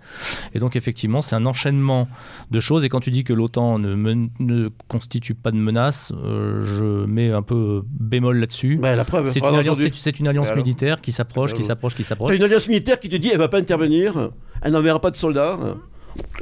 [0.55, 2.07] Et donc, effectivement, c'est un enchaînement
[2.49, 2.86] de choses.
[2.86, 7.30] Et quand tu dis que l'OTAN ne, ne, constitue pas de menace, euh, je mets
[7.30, 8.78] un peu bémol là-dessus.
[8.78, 8.95] Bah,
[9.26, 9.82] c'est une, alliance,
[10.18, 12.34] une alliance militaire qui s'approche, qui s'approche, qui s'approche.
[12.34, 14.30] une alliance militaire qui te dit elle va pas intervenir,
[14.61, 15.59] elle n'enverra pas de soldats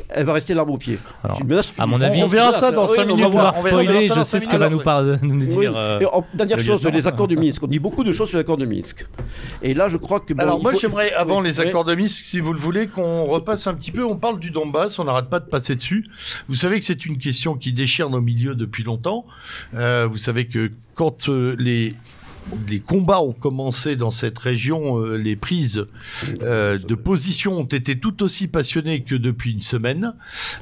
[0.10, 1.00] elle va rester l'arbre au pied.
[1.78, 3.26] à mon avis, on, verra ça dans 5 minutes.
[3.26, 4.82] On va spoiler, je sais ce qu'elle va nous,
[5.46, 5.74] dire.
[5.76, 6.00] Euh,
[6.34, 7.64] dernière chose, les accords de Minsk.
[7.64, 9.06] On dit beaucoup de choses sur les accords de Minsk.
[9.62, 10.34] Et là, je crois que.
[10.38, 13.74] Alors, moi, j'aimerais, avant les accords de Minsk, si vous le voulez, qu'on repasse un
[13.74, 14.04] petit peu.
[14.04, 16.06] On parle du Donbass, on n'arrête pas de passer dessus.
[16.48, 19.26] Vous savez que c'est une question qui déchire nos milieux depuis longtemps.
[19.74, 21.96] Euh, vous savez que quand euh, les
[22.68, 25.86] les combats ont commencé dans cette région, euh, les prises
[26.42, 30.14] euh, de position ont été tout aussi passionnées que depuis une semaine,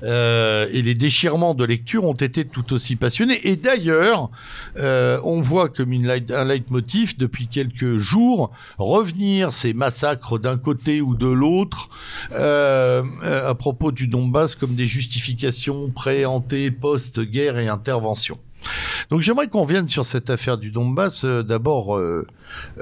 [0.03, 3.47] euh, et les déchirements de lecture ont été tout aussi passionnés.
[3.47, 4.29] Et d'ailleurs,
[4.77, 11.15] on voit comme une un leitmotiv depuis quelques jours revenir ces massacres d'un côté ou
[11.15, 11.89] de l'autre
[12.31, 18.39] à propos du Donbass comme des justifications pré-ante, post-guerre et intervention.
[19.09, 22.27] Donc j'aimerais qu'on revienne sur cette affaire du Donbass euh, d'abord euh,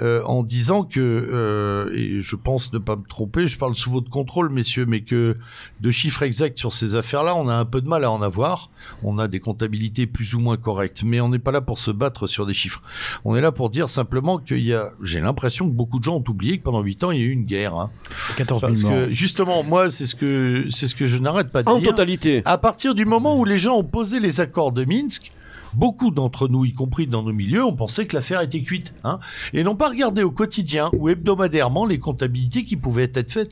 [0.01, 4.09] euh, en disant que, et je pense ne pas me tromper, je parle sous votre
[4.09, 5.35] contrôle messieurs, mais que
[5.81, 8.69] de chiffres exacts sur ces affaires-là, on a un peu de mal à en avoir.
[9.03, 11.91] On a des comptabilités plus ou moins correctes, mais on n'est pas là pour se
[11.91, 12.81] battre sur des chiffres.
[13.25, 16.15] On est là pour dire simplement qu'il y a, j'ai l'impression que beaucoup de gens
[16.15, 17.75] ont oublié que pendant 8 ans il y a eu une guerre.
[17.75, 17.89] Hein.
[18.37, 21.67] 14 Parce que justement, moi c'est ce que c'est ce que je n'arrête pas de
[21.67, 21.75] dire.
[21.75, 22.41] En totalité.
[22.45, 25.31] À partir du moment où les gens ont posé les accords de Minsk,
[25.73, 29.19] beaucoup d'entre nous, y compris dans nos milieux, ont pensé que l'affaire était cuite, hein,
[29.53, 33.51] et n'ont pas regardé au quotidien ou hebdomadairement les comptabilités qui pouvaient être faites.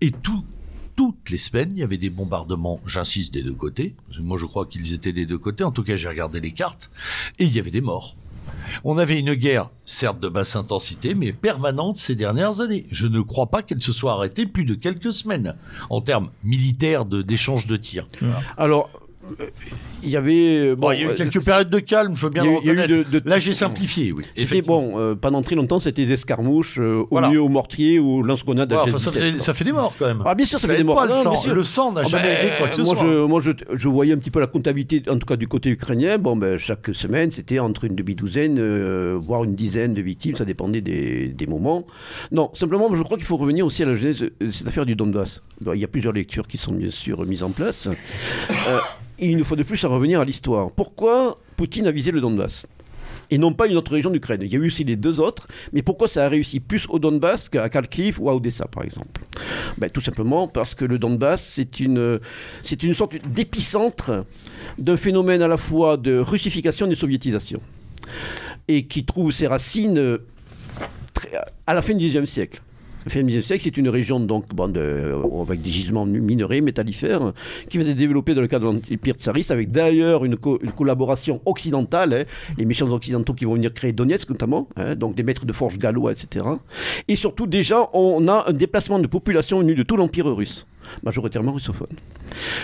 [0.00, 0.44] Et tout,
[0.96, 3.94] toutes les semaines, il y avait des bombardements, j'insiste, des deux côtés.
[4.18, 5.64] Moi, je crois qu'ils étaient des deux côtés.
[5.64, 6.90] En tout cas, j'ai regardé les cartes.
[7.38, 8.16] Et il y avait des morts.
[8.84, 12.86] On avait une guerre, certes de basse intensité, mais permanente ces dernières années.
[12.90, 15.54] Je ne crois pas qu'elle se soit arrêtée plus de quelques semaines
[15.90, 18.06] en termes militaires d'échange de, tirs.
[18.56, 18.90] Alors,
[20.02, 20.74] il y avait.
[20.74, 23.28] Bon, il y a eu quelques périodes de calme, je veux bien le reconnaître.
[23.28, 24.24] Là, j'ai simplifié, oui.
[24.36, 29.10] C'était bon, pendant très longtemps, c'était des escarmouches, au mieux au mortier ou lance-grenade ça,
[29.10, 30.22] fait, ça, fait des morts quand même.
[30.24, 31.04] Ah, bien sûr, ça, fait des morts.
[31.06, 31.54] le, sang.
[31.54, 33.06] le sang n'a ah, jamais ben, été quoi que ce moi, soit.
[33.06, 35.70] Je, moi, je, je, voyais un petit peu la comptabilité, en tout cas du côté
[35.70, 36.18] ukrainien.
[36.18, 40.80] Bon, ben, chaque semaine, c'était entre une demi-douzaine, voire une dizaine de victimes, ça dépendait
[40.80, 41.86] des, des moments.
[42.32, 44.96] Non, simplement, je crois qu'il faut revenir aussi à la genèse de cette affaire du
[44.96, 45.42] Donbass.
[45.74, 47.88] il y a plusieurs lectures qui sont bien sûr mises en place.
[49.18, 50.70] Et une fois de plus à revenir à l'histoire.
[50.70, 52.66] Pourquoi Poutine a visé le Donbass
[53.30, 54.40] et non pas une autre région d'Ukraine?
[54.42, 56.98] Il y a eu aussi les deux autres, mais pourquoi ça a réussi plus au
[56.98, 59.22] Donbass qu'à Kharkiv ou à Odessa, par exemple?
[59.78, 62.20] Ben, Tout simplement parce que le Donbass, c'est une,
[62.62, 64.24] c'est une sorte d'épicentre
[64.78, 67.60] d'un phénomène à la fois de russification et de soviétisation,
[68.68, 70.18] et qui trouve ses racines
[71.66, 72.60] à la fin du XIXe siècle.
[73.06, 77.32] Le XIXe siècle, c'est une région donc, de, avec des gisements minerais, métallifères,
[77.68, 82.12] qui va être développée dans le cadre de l'Empire tsariste, avec d'ailleurs une, collaboration occidentale,
[82.12, 82.24] hein,
[82.58, 85.78] les méchants occidentaux qui vont venir créer Donetsk notamment, hein, donc des maîtres de forges
[85.78, 86.46] gallois, etc.
[87.06, 90.66] Et surtout, déjà, on a un déplacement de population venu de tout l'Empire russe
[91.02, 91.88] majoritairement russophone.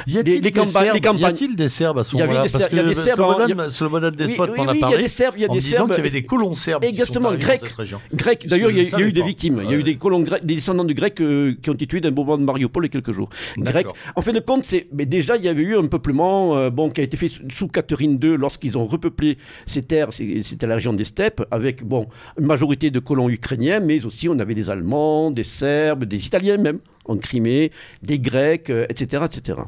[0.07, 4.45] Y a-t-il des, campagnes, des Serbes à ce moment-là Parce que des Serbes, Slobodan Despot
[4.45, 4.79] oui, oui, a parlé.
[4.83, 5.89] Il y a des Serbes, il y a des Serbes.
[5.91, 7.61] qu'il y avait des colons serbes Exactement, grecs.
[7.61, 8.01] dans cette région.
[8.13, 8.47] Grecs.
[8.47, 9.61] D'ailleurs, il y a, eu des victimes.
[9.65, 11.87] Il y a eu des colons grecs, des descendants de Grecs euh, qui ont été
[11.87, 13.29] tués d'un bombardement de Mariupol il y a quelques jours.
[13.57, 13.87] Grecs.
[14.17, 16.91] En fin de compte, c'est, mais déjà, il y avait eu un peuplement euh, bon,
[16.91, 20.09] qui a été fait sous Catherine II lorsqu'ils ont repeuplé ces terres.
[20.13, 22.07] C'était la région des steppes avec bon,
[22.39, 26.57] une majorité de colons ukrainiens, mais aussi on avait des Allemands, des Serbes, des Italiens
[26.57, 27.73] même en Crimée,
[28.03, 29.59] des Grecs, etc., euh, etc.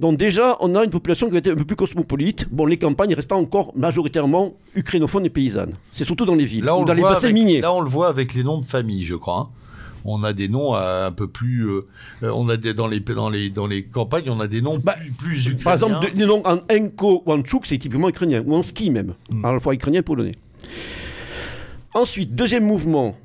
[0.00, 2.48] Donc déjà, on a une population qui a été un peu plus cosmopolite.
[2.50, 5.74] Bon, les campagnes restant encore majoritairement ukrainophones et paysannes.
[5.90, 7.60] C'est surtout dans les villes, là, on dans les bassins miniers.
[7.60, 9.50] Là, on le voit avec les noms de famille, je crois.
[9.50, 9.60] Hein.
[10.06, 11.68] On a des noms euh, un peu plus.
[11.68, 11.82] Euh,
[12.22, 14.96] on a des, dans les dans les dans les campagnes, on a des noms bah,
[15.18, 15.64] plus, ukrainiens.
[15.64, 18.88] Par exemple, des noms en Enko ou en Tchouk, c'est typiquement ukrainien, ou en ski
[18.88, 19.44] même, hmm.
[19.44, 20.32] à la fois ukrainien et polonais.
[21.92, 23.16] Ensuite, deuxième mouvement,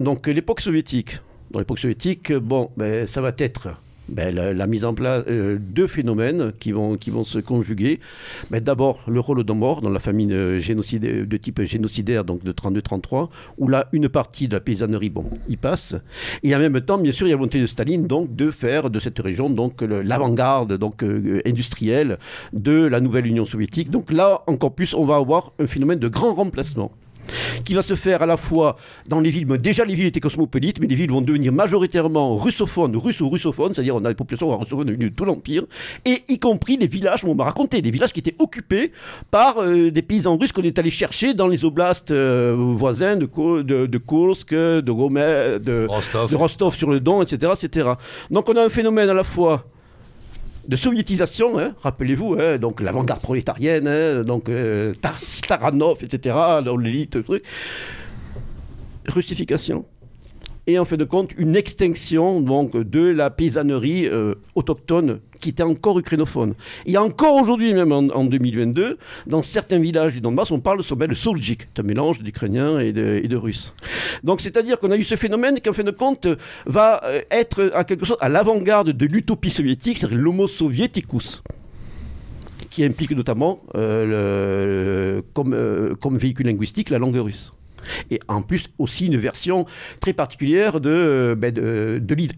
[0.00, 1.20] donc l'époque soviétique
[1.54, 3.68] dans l'époque soviétique, bon, ben, ça va être
[4.08, 8.00] ben, la, mise en place euh, deux phénomènes qui vont, qui vont se conjuguer.
[8.50, 13.28] Ben, D'abord, le rôle mort dans la famine de, de type génocidaire, donc de 32-33,
[13.56, 15.94] où là, une partie de la paysannerie, bon, y passe.
[16.42, 18.50] Et en même temps, bien sûr, il y a la volonté de Staline donc, de
[18.50, 22.18] faire de cette région l'avant-garde euh, industrielle
[22.52, 23.90] de la nouvelle Union soviétique.
[23.90, 26.90] Donc là, encore plus, on va avoir un phénomène de grand remplacement
[27.64, 28.76] qui va se faire à la fois
[29.08, 32.96] dans les villes, déjà les villes étaient cosmopolites, mais les villes vont devenir majoritairement russophones,
[32.96, 35.64] russes ou russophones, c'est-à-dire on a des populations russophones de tout l'Empire,
[36.04, 38.92] et y compris les villages, on m'a raconté, des villages qui étaient occupés
[39.30, 43.26] par euh, des paysans russes qu'on est allé chercher dans les oblasts euh, voisins de,
[43.62, 46.30] de, de, Kursk, de Gomel, de Rostov.
[46.30, 47.90] de Rostov sur le Don, etc., etc.
[48.30, 49.66] Donc on a un phénomène à la fois
[50.66, 54.94] de soviétisation, hein, rappelez-vous, hein, donc l'avant-garde prolétarienne, hein, donc euh,
[55.26, 56.36] Staranov, etc.,
[56.78, 57.44] l'élite, truc.
[59.06, 59.84] Russification
[60.66, 65.62] et en fin de compte une extinction donc, de la paysannerie euh, autochtone qui était
[65.62, 66.54] encore ukrainophone.
[66.86, 68.96] Et encore aujourd'hui, même en, 2022,
[69.26, 72.92] dans certains villages du Donbass, on parle de ce le soljik, un mélange d'ukrainien et
[72.92, 73.74] de, et de russe.
[74.22, 76.26] Donc c'est-à-dire qu'on a eu ce phénomène qui en fin de compte
[76.66, 81.42] va euh, être à quelque chose à l'avant-garde de l'utopie soviétique, c'est-à-dire l'homo soviéticus
[82.70, 87.52] qui implique notamment euh, comme véhicule linguistique la langue russe.
[88.10, 89.66] Et en plus aussi une version
[90.00, 91.54] très particulière de, euh, ben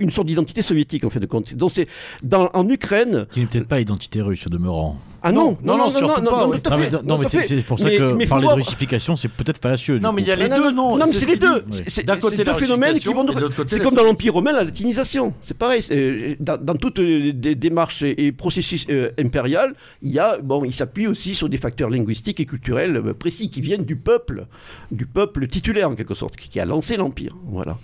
[0.01, 1.55] une sorte d'identité soviétique en fait de compte.
[1.55, 1.89] Donc c'est
[2.32, 3.27] en Ukraine.
[3.31, 4.98] Qui n'est peut-être pas l'identité russe demeurant.
[5.28, 9.16] Ah non, non, non, non, non, non, mais c'est pour ça que parler de russification,
[9.16, 9.98] c'est peut-être fallacieux.
[9.98, 10.96] Non, mais il y a les deux, non.
[10.96, 11.64] Non, mais c'est les deux.
[11.70, 13.26] C'est deux phénomènes qui vont.
[13.66, 15.34] C'est comme dans l'Empire romain, la latinisation.
[15.40, 15.82] C'est pareil.
[16.38, 18.86] Dans toutes les démarches et processus
[19.18, 23.50] impérial, il y a, bon, il s'appuie aussi sur des facteurs linguistiques et culturels précis
[23.50, 24.46] qui viennent du peuple,
[24.92, 27.34] du peuple titulaire en quelque sorte, qui a lancé l'Empire.
[27.48, 27.78] Voilà.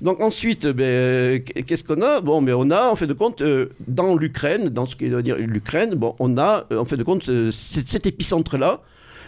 [0.00, 2.20] Donc ensuite, qu'est-ce qu'on a?
[2.20, 3.42] Bon, mais on a, en fait de compte,
[3.88, 7.28] dans l'Ukraine, dans ce qui veut dire l'Ukraine, bon, on a en fait de compte,
[7.30, 8.82] euh, cet épicentre-là,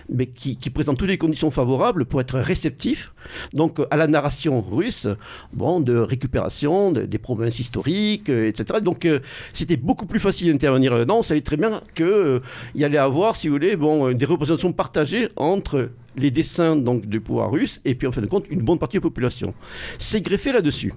[0.09, 3.13] mais qui, présente toutes les conditions favorables pour être réceptif
[3.55, 5.09] donc à la narration russe,
[5.53, 8.79] bon, de récupération des provinces historiques, euh, etc.
[8.81, 9.19] Donc euh,
[9.53, 11.19] c'était beaucoup plus facile d'intervenir là-dedans.
[11.21, 12.41] On savait très bien qu'il
[12.77, 17.21] y allait avoir, si vous voulez, bon, des représentations partagées entre les dessins donc, du
[17.21, 19.55] pouvoir russe et puis en fin de compte une bonne partie de la population.
[19.99, 20.93] C'est greffé là-dessus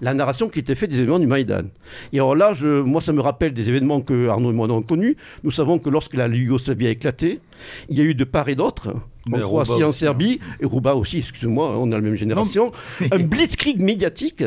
[0.00, 1.64] la narration qui était faite des événements du Maïdan.
[2.12, 4.82] Et alors là, je, moi, ça me rappelle des événements que Arnaud et moi avons
[4.82, 5.16] connus.
[5.44, 7.40] Nous savons que lorsque la Yougoslavie a éclaté,
[7.88, 8.94] il y a eu de part et d'autre,
[9.30, 10.56] en Croatie, en Serbie, hein.
[10.60, 12.72] et Rouba aussi, excusez-moi, on a la même génération,
[13.12, 14.42] un blitzkrieg médiatique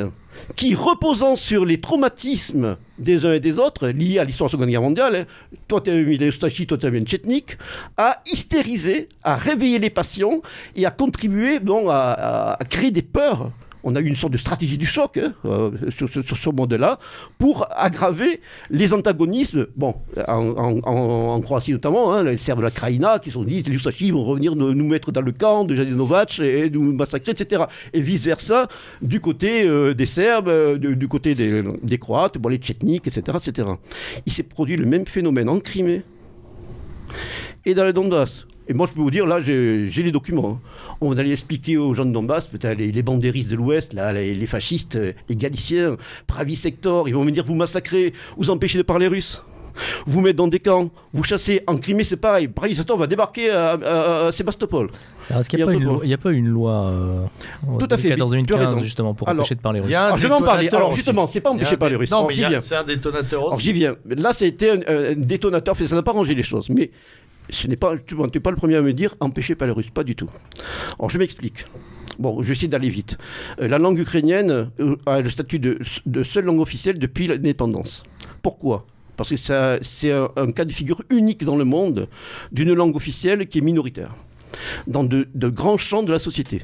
[0.56, 4.58] qui, reposant sur les traumatismes des uns et des autres, liés à l'histoire de la
[4.58, 7.58] Seconde Guerre mondiale, hein, toi tu les Stachi, toi tu as vu Tchetnik,
[7.98, 10.42] a hystériser, à réveiller les passions
[10.76, 13.52] et à contribuer bon, à créer des peurs
[13.84, 16.98] on a eu une sorte de stratégie du choc hein, euh, sur, ce monde-là
[17.38, 19.68] pour aggraver les antagonismes.
[20.28, 24.24] En, Croatie notamment, hein, les Serbes de la Krajina qui sont dit les Ustashi vont
[24.24, 27.64] revenir nous, mettre dans le camp de Jadinovac et nous massacrer, etc.
[27.94, 28.68] Et vice-versa,
[29.02, 33.70] du côté euh, des Serbes, euh, du, côté des, Croates, bon, les Tchétniks, etc., etc.
[34.26, 36.04] Il s'est produit le même phénomène en Crimée
[37.66, 38.46] et dans le Donbass.
[38.68, 40.60] Et moi, je peux vous dire, là, j'ai les documents.
[40.64, 40.96] Hein.
[41.02, 44.48] On allait expliquer aux gens de Donbass, peut-être les, les bandéristes de l'Ouest, là, les,
[44.48, 48.84] fascistes, euh, les Galiciens, Pravi Sector, ils vont me dire, vous massacrez, vous empêchez de
[48.84, 49.44] parler russe.
[50.06, 51.64] Vous mettez dans des camps, vous chassez.
[51.66, 52.48] En Crimée, c'est pareil.
[52.48, 54.90] Pravi Sector va débarquer à, Sébastopol.
[55.30, 57.26] Est-ce qu'il n'y a, pas une loi euh,
[57.80, 58.10] Tout à fait.
[58.10, 60.70] 14 2015, justement, pour empêcher de parler russe Alors, Je vais en parler.
[60.70, 62.12] Alors, justement, c'est pas empêcher de parler russe.
[62.12, 63.64] Non, mais c'est un détonateur aussi.
[63.64, 63.96] J'y viens.
[64.06, 65.76] Là, ça a été un, un détonateur.
[65.76, 66.70] Ça n'a pas rangé les choses.
[66.70, 66.92] Mais
[67.50, 69.90] ce n'est pas, tu n'es pas le premier à me dire empêcher pas les Russes,
[69.90, 70.30] pas du tout.
[71.00, 71.66] Alors je m'explique.
[72.20, 73.18] Bon, je vais essayer d'aller vite.
[73.60, 75.80] Euh, la langue ukrainienne euh, a le statut de,
[76.24, 78.04] seule langue officielle depuis l'indépendance.
[78.42, 78.86] Pourquoi?
[79.18, 82.08] Parce que c'est un, cas de figure unique dans le monde
[82.52, 84.16] d'une langue officielle qui est minoritaire,
[84.88, 86.64] dans de, grands champs de la société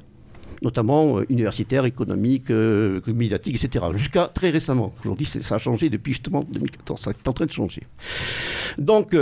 [0.62, 3.86] notamment euh, universitaire, économique, médiatique, etc.
[3.94, 4.94] Jusqu'à très récemment.
[5.00, 7.00] Aujourd'hui, ça a changé depuis justement 2014.
[7.00, 7.84] Ça est en train de changer.
[8.78, 9.16] Donc,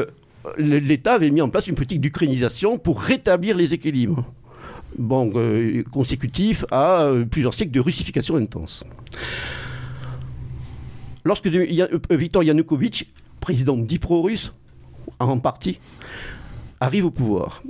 [0.57, 4.25] l'État avait mis en place une politique d'ukrainisation pour rétablir les équilibres.
[4.97, 8.83] Bon, euh, consécutif à euh, plusieurs siècles de russification intense.
[11.23, 13.07] Lorsque euh, Viktor Yanukovych,
[13.39, 14.53] président dit pro-russe,
[15.19, 15.79] en partie,
[16.79, 17.63] arrive au pouvoir,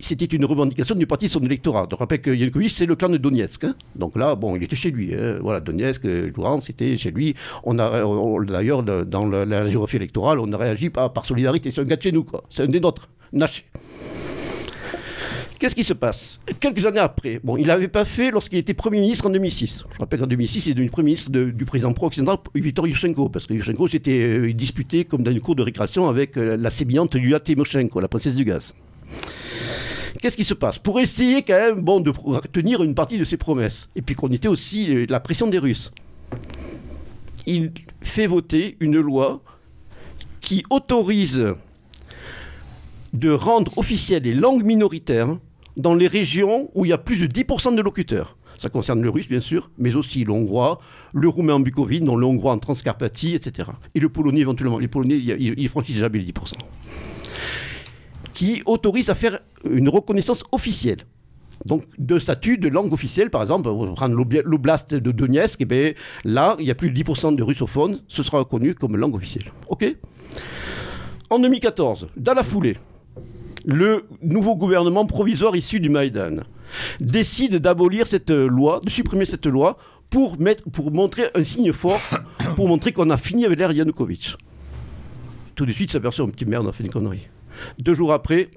[0.00, 1.86] c'était une revendication du parti de son électorat.
[1.90, 3.64] Je rappelle que Yanukovych, c'est le clan de Donetsk.
[3.64, 3.74] Hein.
[3.96, 5.14] Donc là, bon, il était chez lui.
[5.14, 5.38] Hein.
[5.42, 7.34] Voilà, Donetsk, Luhansk, c'était chez lui.
[7.64, 8.02] On a,
[8.44, 11.70] d'ailleurs, dans la, géographie électorale, on a réagi par, par solidarité.
[11.70, 12.44] C'est un gars de chez nous, quoi.
[12.50, 13.64] C'est un des nôtres, Naché.
[15.60, 16.40] Qu'est-ce qui se passe?
[16.58, 19.84] Quelques années après, bon, il l'avait pas fait lorsqu'il était Premier ministre en 2006.
[19.92, 23.46] Je rappelle qu'en 2006, il est devenu Premier ministre du président pro-occidental Viktor Yushchenko, parce
[23.46, 27.12] que Yushchenko s'était euh, disputé comme dans une cour de récréation avec euh, la sémillante
[27.12, 28.74] Yulia Tymoshenko, la princesse du gaz.
[30.20, 32.12] Qu'est-ce qui se passe Pour essayer quand même bon, de
[32.52, 35.58] tenir une partie de ses promesses, et puis qu'on était aussi euh, la pression des
[35.58, 35.92] Russes,
[37.46, 37.72] il
[38.02, 39.42] fait voter une loi
[40.40, 41.54] qui autorise
[43.14, 45.38] de rendre officielles les langues minoritaires
[45.76, 48.36] dans les régions où il y a plus de 10% de locuteurs.
[48.58, 50.80] Ça concerne le russe, bien sûr, mais aussi l'hongrois,
[51.14, 53.70] le roumain en Bucovine, le hongrois en Transcarpathie, etc.
[53.94, 54.78] Et le polonais éventuellement.
[54.78, 56.52] Les polonais, ils franchissent jamais les 10%
[58.40, 59.40] qui autorise à faire
[59.70, 61.00] une reconnaissance officielle.
[61.66, 65.66] Donc, de statut de langue officielle, par exemple, on va prendre l'oblast de Donetsk, et
[65.66, 65.92] bien,
[66.24, 69.52] là, il y a plus de 10% de russophones, ce sera reconnu comme langue officielle.
[69.68, 69.94] OK?
[71.28, 72.78] En 2014, dans la foulée,
[73.66, 76.36] le nouveau gouvernement provisoire issu du Maïdan
[76.98, 79.76] décide d'abolir cette loi, de supprimer cette loi
[80.08, 82.00] pour, mettre, pour montrer un signe fort,
[82.56, 84.34] pour montrer qu'on a fini avec l'ère Yanukovych.
[85.56, 87.28] Tout de suite, s'aperçoit, un petit merde, on a fait une connerie.
[87.78, 88.50] Deux jours après,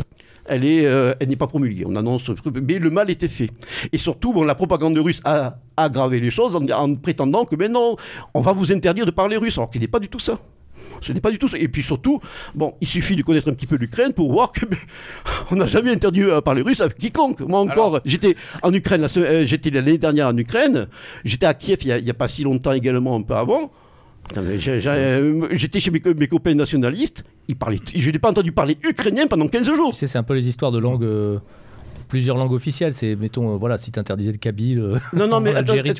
[0.45, 1.85] elle est, euh, elle n'est pas promulguée.
[1.87, 2.29] On annonce,
[2.61, 3.49] mais le mal était fait.
[3.91, 7.95] Et surtout, bon, la propagande russe a aggravé les choses en, prétendant que, mais non,
[8.33, 10.39] on va vous interdire de parler russe, alors qu'il n'est pas du tout ça.
[11.01, 11.57] Ce n'est pas du tout ça.
[11.57, 12.21] Et puis surtout,
[12.55, 14.65] bon, il suffit de connaître un petit peu l'Ukraine pour voir que
[15.51, 17.41] on n'a jamais interdit de parler russe avec quiconque.
[17.41, 20.87] Moi encore, j'étais en Ukraine, euh, j'étais l'année dernière en Ukraine,
[21.25, 23.71] j'étais à Kiev il n'y a, a, pas si longtemps également, un peu avant.
[24.37, 29.47] Euh, j'étais chez mes, copains nationalistes, ils parlaient, je n'ai pas entendu parler ukrainien pendant
[29.47, 29.95] 15 jours.
[29.95, 31.03] c'est un peu les histoires de langue.
[31.03, 31.39] Euh,
[32.13, 32.93] plusieurs langues officielles.
[32.93, 34.77] C'est, mettons, euh, voilà, si tu interdisais le kabyle.
[34.77, 35.51] Euh, non, non, mais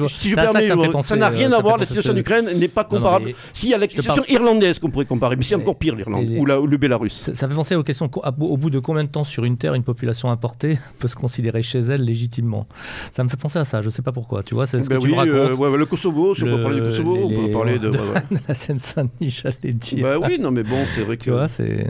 [0.07, 0.69] si je permets,
[1.01, 1.79] ça n'a rien à voir.
[1.79, 3.31] La situation en Ukraine n'est pas comparable.
[3.51, 6.29] Si, il y a la situation irlandaise qu'on pourrait comparer, mais c'est encore pire l'Irlande
[6.37, 7.31] ou, le Bélarus.
[7.33, 9.83] Ça, fait penser aux questions au bout de combien de temps sur une terre une
[9.83, 12.67] population importée peut se considérer chez elle légitimement?
[13.11, 13.81] Ça me fait penser à ça.
[13.81, 14.43] Je sais pas pourquoi.
[14.43, 16.61] Tu vois, c'est ce ben que tu me euh, ouais, le Kosovo, si on peut
[16.61, 17.91] parler du Kosovo, on peut parler de,
[18.47, 20.03] la Seine-Saint-Denis, j'allais dire.
[20.03, 21.23] Bah oui, non, mais bon, c'est vrai que.
[21.23, 21.87] Tu vois, c'est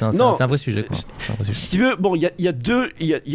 [0.00, 0.84] un vrai sujet.
[1.50, 2.90] Si tu veux, bon, il y a deux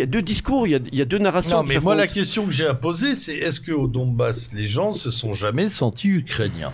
[0.05, 1.57] deux discours, il y a, deux narrations.
[1.57, 4.91] Non, mais moi, la question que j'ai à poser, c'est est-ce qu'au Donbass, les gens
[4.91, 6.73] se sont jamais sentis ukrainiens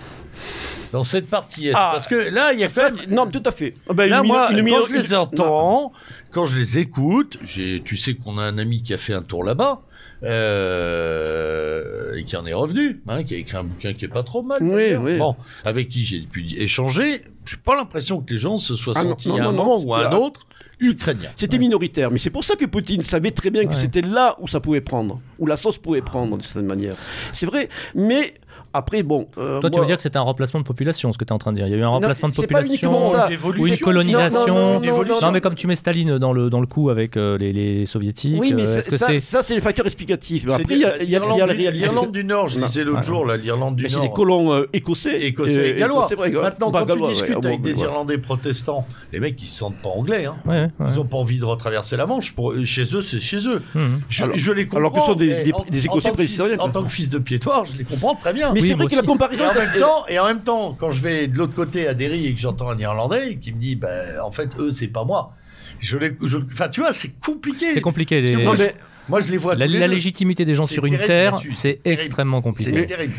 [0.92, 1.74] dans cette partie est?
[1.74, 3.06] Ah, Parce que là, il y a quand même...
[3.10, 3.76] Non, tout à fait.
[3.90, 5.92] Ah ben, là, moi, quand je les entends,
[6.32, 9.44] quand je les écoute, tu sais qu'on a un ami qui a fait un tour
[9.44, 9.82] là-bas.
[10.24, 14.22] Euh, et qui en est revenu, hein, qui a écrit un bouquin qui est pas
[14.22, 14.60] trop mal.
[14.62, 15.18] Oui, oui.
[15.18, 15.36] Bon,
[15.66, 17.24] avec qui j'ai pu échanger.
[17.44, 20.08] J'ai pas l'impression que les gens se soient ah, sentis à un moment ou à
[20.08, 20.46] un autre
[20.82, 21.30] ukrainien.
[21.36, 24.48] C'était minoritaire, mais c'est pour ça que Poutine savait très bien que c'était là où
[24.48, 25.22] ça pouvait prendre.
[25.40, 26.96] où la sauce pouvait prendre d'une certaine manière.
[27.32, 28.34] C'est vrai, mais
[28.74, 29.28] après, bon.
[29.38, 31.34] Euh, Toi, tu veux dire que c'était un remplacement de population, ce que tu es
[31.34, 31.68] en train de dire.
[31.68, 33.30] Il y a eu un remplacement de population ça.
[33.58, 34.80] ou une colonisation.
[34.80, 37.86] Non, mais comme tu mets Staline dans le, dans le coup avec euh, les, les,
[37.86, 38.40] soviétiques.
[38.40, 40.46] Oui, mais euh, ça, ça c'est les facteurs explicatifs.
[40.50, 40.98] Après, il y a,
[41.72, 43.92] l'Irlande du Nord, je disais l'autre jour, l'Irlande du Nord.
[43.92, 45.22] C'est des colons écossais.
[45.22, 46.08] Écossais et gallois.
[46.42, 50.26] Maintenant, quand tu discutes avec des Irlandais protestants, les mecs, ils se sentent pas anglais.
[50.26, 50.70] Hein.
[50.88, 52.34] Ils ont pas envie de retraverser la Manche.
[52.64, 53.62] Chez eux, c'est chez eux.
[53.76, 54.00] Hum.
[54.10, 54.78] Je les comprends.
[54.78, 56.62] Alors que ce sont des Écossais préhistoriques.
[56.62, 58.54] En tant que fils de piétoir, je les comprends très bien.
[58.62, 59.44] Mais c'est vrai que la comparaison.
[59.44, 61.94] Et en, même temps, et en même temps, quand je vais de l'autre côté à
[61.94, 65.04] Derry et que j'entends un Irlandais qui me dit, ben, en fait, eux, c'est pas
[65.04, 65.34] moi.
[65.80, 66.16] Je les,
[66.52, 67.74] enfin, tu vois, c'est compliqué.
[67.74, 68.22] C'est compliqué.
[68.22, 68.36] Les...
[68.36, 68.76] Moi, mais,
[69.10, 69.56] moi, je les vois.
[69.56, 72.72] La, la légitimité des gens sur une terre, c'est extrêmement compliqué.
[72.72, 73.14] C'est terrible.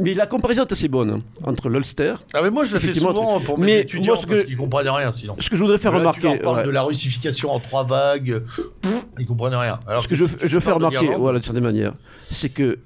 [0.00, 2.14] Mais la comparaison est assez bonne hein, entre l'Ulster.
[2.34, 4.56] Ah, mais moi, je la fais souvent pour mes mais étudiants moi, que, parce qu'ils
[4.56, 5.36] comprennent rien sinon.
[5.38, 6.36] Ce que je voudrais faire remarquer.
[6.36, 8.42] Tu parles de la russification en trois vagues.
[9.18, 9.80] Ils comprennent rien.
[9.86, 11.94] Alors ce que, je, je veux faire remarquer, voilà, de certaine manière,
[12.30, 12.78] c'est que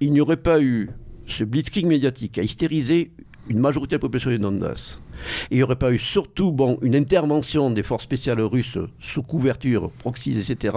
[0.00, 0.90] il n'y aurait pas eu
[1.32, 3.12] ce blitzkrieg médiatique a hystérisé
[3.48, 5.02] une majorité de la population du Donbass.
[5.50, 9.90] Et il n'y aurait pas eu surtout une intervention des forces spéciales russes sous couverture,
[9.90, 10.76] proxies, etc.,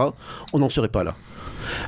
[0.54, 1.16] on n'en serait pas là.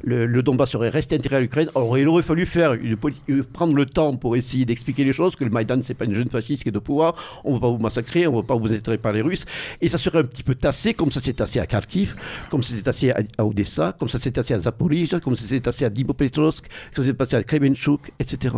[0.04, 1.70] Le, Donbass serait resté intégré à l'Ukraine.
[1.76, 5.44] Alors il aurait fallu faire euh, prendre le temps pour essayer d'expliquer les choses, que
[5.44, 7.70] le Maïdan, c'est pas une jeune fasciste qui est de pouvoir, on ne va pas
[7.70, 9.46] vous massacrer, on ne va pas vous être par les Russes.
[9.82, 12.16] Et ça serait un petit peu tassé, comme ça s'est tassé à Kharkiv,
[12.50, 15.60] comme ça s'est tassé à, Odessa, comme ça s'est tassé à Zaporizhia, comme ça s'est
[15.60, 18.56] tassé à Dnipropetrovsk, comme ça s'est tassé à Kremenchuk, etc.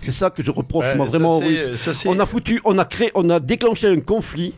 [0.00, 1.40] C'est ça que je reproche moi vraiment
[2.06, 4.54] On a foutu, on a créé, on a déclenché un conflit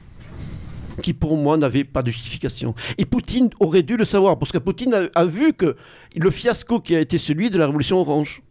[1.03, 2.75] qui pour moi n'avait pas de justification.
[2.99, 5.77] Et Poutine aurait dû le savoir, parce que Poutine a, vu que
[6.17, 8.43] le fiasco qui a été celui de la révolution orange.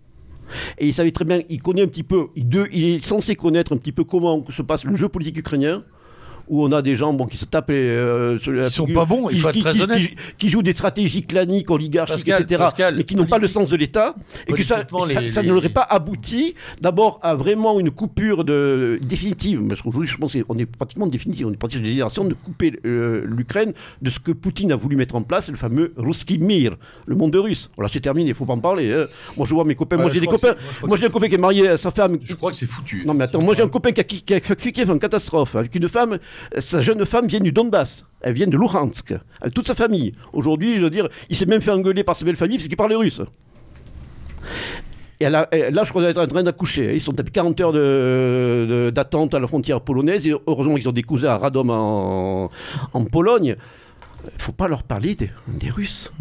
[0.77, 3.77] Et il savait très bien, il connaît un petit peu, il est censé connaître un
[3.77, 5.83] petit peu comment se passe le jeu politique ukrainien
[6.49, 9.29] où on a des gens bon, qui se tapent euh, sur Ils sont pas bons,
[9.29, 10.11] il faut être très honnête.
[10.37, 12.63] Qui, jouent des stratégies claniques, oligarchiques, etc.,
[12.95, 14.15] mais qui n'ont pas le sens de l'État,
[14.47, 14.85] et que ça,
[15.29, 20.17] ça, ne n'aurait pas abouti d'abord à vraiment une coupure de, définitive, parce qu'aujourd'hui je
[20.17, 24.09] pense qu'on est pratiquement définitive, on est pratiquement de génération de couper euh, l'Ukraine de
[24.09, 26.75] ce que Poutine a voulu mettre en place, le fameux Ruski Mir,
[27.05, 27.69] le monde russe.
[27.75, 28.93] Voilà, c'est terminé, il faut pas en parler.
[28.93, 29.07] Hein.
[29.35, 31.39] Moi je vois mes copains, moi j'ai des copains, moi j'ai un copain qui est
[31.39, 32.17] marié à sa femme.
[32.23, 33.03] Je crois que c'est foutu.
[33.05, 35.75] Non mais attends, moi j'ai un copain qui a, qui a, qui une catastrophe avec
[35.75, 36.17] une femme
[36.57, 38.05] sa jeune femme vient du Donbass.
[38.21, 39.13] Elle vient de Luhansk.
[39.53, 40.13] toute sa famille.
[40.33, 42.77] Aujourd'hui, je veux dire, il s'est même fait engueuler par sa belle famille parce qu'il
[42.77, 43.21] parlait russe.
[45.19, 46.93] Et là, je crois être en train d'accoucher.
[46.93, 50.27] Ils sont à 40 heures d'attente à la frontière polonaise.
[50.27, 53.55] Et heureusement qu'ils ont des cousins à Radom en, Pologne.
[54.25, 56.11] Il ne faut pas leur parler des, Russes.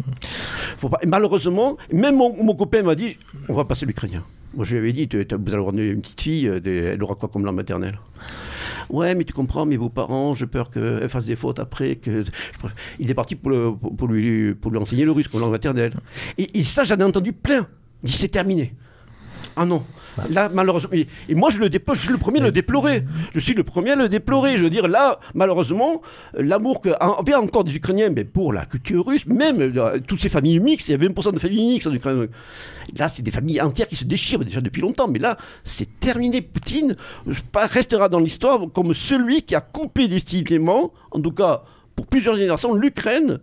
[0.77, 3.17] Faut pas, malheureusement, même mon, copain m'a dit
[3.49, 4.23] on va passer l'Ukrainien.
[4.55, 7.45] Moi, je lui avais dit vous allez avoir une petite fille, elle aura quoi comme
[7.45, 7.99] langue maternelle?
[8.89, 11.95] Ouais, mais tu comprends, mais vos parents, j'ai peur qu'elle fasse des fautes après.
[11.95, 12.23] Que...
[12.99, 15.93] Il est parti pour, pour, lui, pour lui enseigner le russe comme langue maternelle.
[16.37, 17.67] Et, ça, j'en ai entendu plein.
[18.03, 18.73] Il s'est terminé.
[19.59, 19.83] Ah non.
[20.29, 23.03] Là, malheureusement, et, moi, je, le je suis le premier à le déplorer.
[23.33, 24.55] Je suis le premier à le déplorer.
[24.55, 26.03] Je veux dire, là, malheureusement,
[26.35, 30.59] l'amour qu'avaient encore des Ukrainiens mais pour la culture russe, même euh, toutes ces familles
[30.59, 32.27] mixtes, il y a 20% de familles mixtes en Ukraine.
[32.97, 35.07] Là, c'est des familles entières qui se déchirent déjà depuis longtemps.
[35.07, 36.41] Mais là, c'est terminé.
[36.43, 36.95] Poutine
[37.55, 41.63] restera dans l'histoire comme celui qui a coupé définitivement, en tout cas
[41.95, 43.39] pour plusieurs générations, l'Ukraine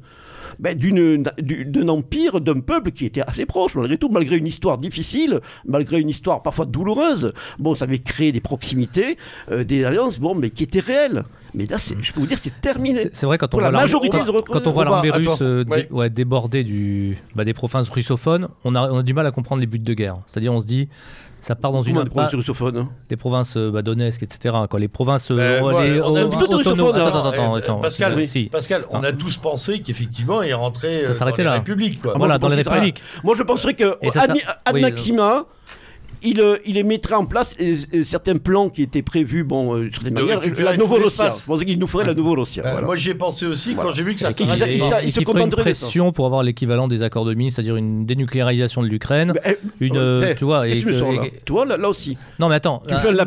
[0.59, 5.41] ben, d'un empire, d'un peuple qui était assez proche, malgré tout, malgré une histoire difficile,
[5.67, 7.33] malgré une histoire parfois douloureuse.
[7.59, 9.17] Bon, ça avait créé des proximités,
[9.51, 11.25] euh, des alliances, bon, mais qui étaient réelles.
[11.55, 13.09] Mais là, je peux vous dire, c'est terminé.
[13.13, 13.71] C'est vrai, quand on, voit
[14.43, 16.11] quand on voit l'armée russe euh, ouais.
[16.11, 19.69] déborder du, bah, des provinces russophones, on a, on a du mal à comprendre les
[19.69, 20.19] buts de guerre.
[20.27, 20.89] C'est-à-dire, on se dit,
[21.45, 24.81] ça part dans une des provinces russophones hein les provinces euh, bah, Donetsk etc quoi.
[24.81, 25.37] Les provinces euh,
[25.83, 28.17] les, on a plutôt russophones attends, attends, attends, Pascal,
[28.51, 31.51] Pascal on a tous pensé qu'effectivement il rentrait ça euh, s'arrêtait là.
[31.51, 32.15] la République quoi.
[32.17, 33.03] voilà dans les républiques.
[33.23, 33.99] Moi je penserais que
[34.65, 35.45] Ad Maxima
[36.25, 40.03] il, euh, il mettrait en place euh, euh, certains plans qui étaient prévus, bon, sur
[40.03, 41.31] des manières, la Novorossia.
[41.31, 42.63] Je pensais qu'il nous ferait la Novorossia.
[42.63, 42.87] Voilà.
[42.87, 46.13] Moi, j'y ai pensé aussi quand j'ai vu que ça il, se contenterait une pression
[46.13, 49.33] pour avoir l'équivalent des accords de Minsk, c'est-à-dire une dénucléarisation de l'Ukraine.
[49.81, 50.83] une, tu vois, et,
[51.45, 52.17] tu vois là, aussi.
[52.39, 52.83] Non, mais attends.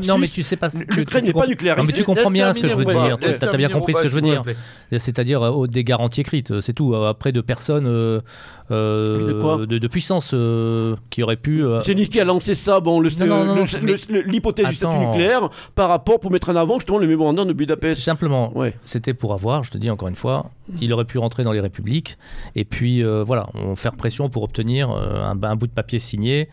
[0.06, 0.70] Non, mais tu sais pas.
[0.96, 1.78] L'Ukraine n'est pas nucléaire.
[1.78, 3.18] Non, mais tu comprends bien ce que je veux dire.
[3.20, 4.44] Tu as bien compris ce que je veux dire.
[4.92, 6.96] C'est-à-dire des garanties écrites, c'est tout.
[6.96, 8.22] Après, de personnes
[8.70, 11.64] euh, de, de, puissance euh, qui aurait pu.
[11.64, 16.50] Euh, c'est qui a lancé ça, bon, l'hypothèse du statut nucléaire par rapport pour mettre
[16.50, 18.02] en avant justement le mémorandum de Budapest.
[18.02, 18.76] Simplement, ouais.
[18.84, 21.60] c'était pour avoir, je te dis encore une fois, il aurait pu rentrer dans les
[21.60, 22.18] républiques
[22.56, 26.50] et puis euh, voilà, on faire pression pour obtenir euh, un, bout de papier signé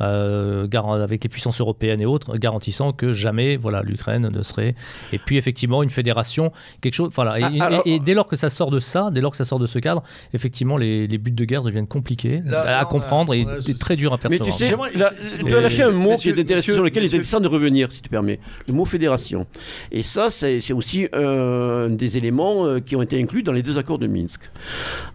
[0.00, 4.74] euh, avec les puissances européennes et autres, garantissant que jamais voilà l'Ukraine ne serait.
[5.12, 7.10] Et puis effectivement une fédération, quelque chose.
[7.14, 7.38] Voilà.
[7.38, 9.66] Et, ah, dès lors que ça sort de ça, dès lors que ça sort de
[9.66, 10.02] ce cadre,
[10.32, 14.46] effectivement les, buts de guerre deviennent compliqués à, comprendre et c'est très dur à percevoir.
[14.46, 17.14] Mais tu sais, tu as lâché un mot qui est intéressant sur lequel il est
[17.14, 18.38] intéressant de revenir, si tu permets.
[18.68, 19.46] Le mot fédération.
[19.90, 23.98] Et ça, c'est aussi un des éléments qui ont été inclus dans les deux accords
[23.98, 24.42] de Minsk.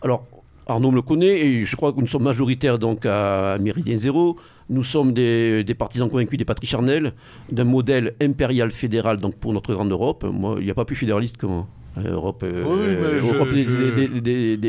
[0.02, 0.26] Alors,
[0.68, 4.38] Arnaud me le connaît et je crois que nous sommes majoritaires donc à Méridien Zéro.
[4.70, 7.14] Nous sommes des, partisans convaincus des Patrick Charnel,
[7.52, 10.26] d'un modèle impérial fédéral donc pour notre grande Europe.
[10.32, 11.68] Moi, il n'y a pas plus fédéraliste que moi.
[11.98, 12.46] Europe,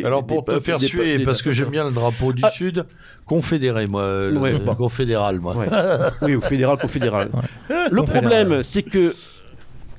[0.05, 2.51] Alors pour te faire suer, parce que j'aime bien le drapeau du ah.
[2.51, 2.85] Sud,
[3.24, 4.31] confédéré, moi,
[4.77, 5.55] confédéral, moi.
[6.23, 7.31] oui, ou fédéral, confédéral.
[7.93, 9.15] Le problème, c'est que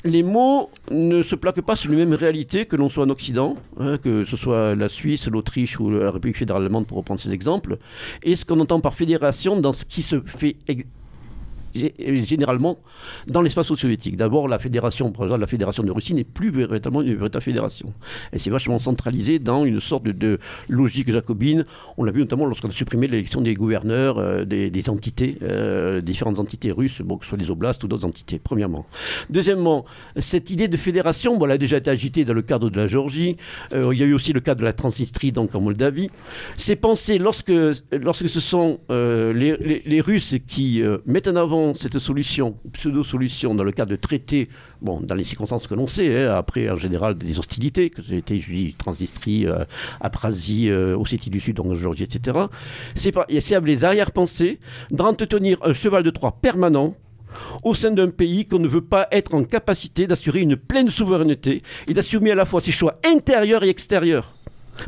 [0.03, 3.55] les mots ne se plaquent pas sur les mêmes réalités que l'on soit en Occident,
[3.79, 7.33] hein, que ce soit la Suisse, l'Autriche ou la République fédérale allemande pour reprendre ces
[7.33, 7.77] exemples,
[8.21, 10.57] et ce qu'on entend par fédération dans ce qui se fait
[11.73, 12.79] généralement
[13.27, 14.17] dans l'espace soviétique.
[14.17, 17.93] D'abord, la fédération, la fédération de Russie n'est plus véritablement une véritable fédération.
[18.31, 20.39] Elle s'est vachement centralisée dans une sorte de,
[20.69, 21.65] logique jacobine.
[21.97, 26.39] On l'a vu notamment lorsqu'on a supprimé l'élection des gouverneurs euh, des, entités, euh, différentes
[26.39, 28.85] entités russes, que ce soit les oblasts ou d'autres entités, premièrement.
[29.29, 29.85] Deuxièmement,
[30.17, 32.87] cette idée de fédération, bon, elle a déjà été agitée dans le cadre de la
[32.87, 33.37] Géorgie.
[33.73, 36.09] Euh, il y a eu aussi le cas de la Transnistrie, donc en Moldavie.
[36.57, 37.53] C'est pensé lorsque,
[37.91, 43.85] lorsque ce sont les, Russes qui mettent en avant cette solution, pseudo-solution, dans le cas
[43.85, 44.49] de traités,
[44.81, 48.39] bon, dans les circonstances que l'on sait, hein, après en général des hostilités, que c'était
[48.77, 49.63] Transnistrie, euh,
[50.01, 52.37] Aprasie, euh, Ossétie du Sud, donc Géorgie, etc.,
[52.95, 54.59] c'est à les arrière-pensées
[54.91, 56.95] d'entretenir un cheval de Troie permanent
[57.63, 61.63] au sein d'un pays qu'on ne veut pas être en capacité d'assurer une pleine souveraineté
[61.87, 64.33] et d'assumer à la fois ses choix intérieurs et extérieurs.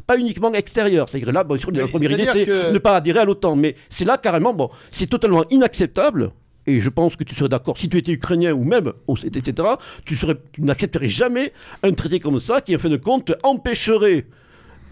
[0.08, 1.10] Pas uniquement extérieurs.
[1.10, 3.56] C'est-à-dire là, bon, la première idée, c'est ne pas adhérer à l'OTAN.
[3.56, 6.32] Mais c'est là carrément, bon, c'est totalement inacceptable
[6.68, 8.92] et je pense que tu serais d'accord, si tu étais ukrainien ou même,
[9.24, 9.68] etc.,
[10.06, 10.18] tu,
[10.52, 14.26] tu n'accepterais jamais un traité comme ça qui, en fin de compte, empêcherait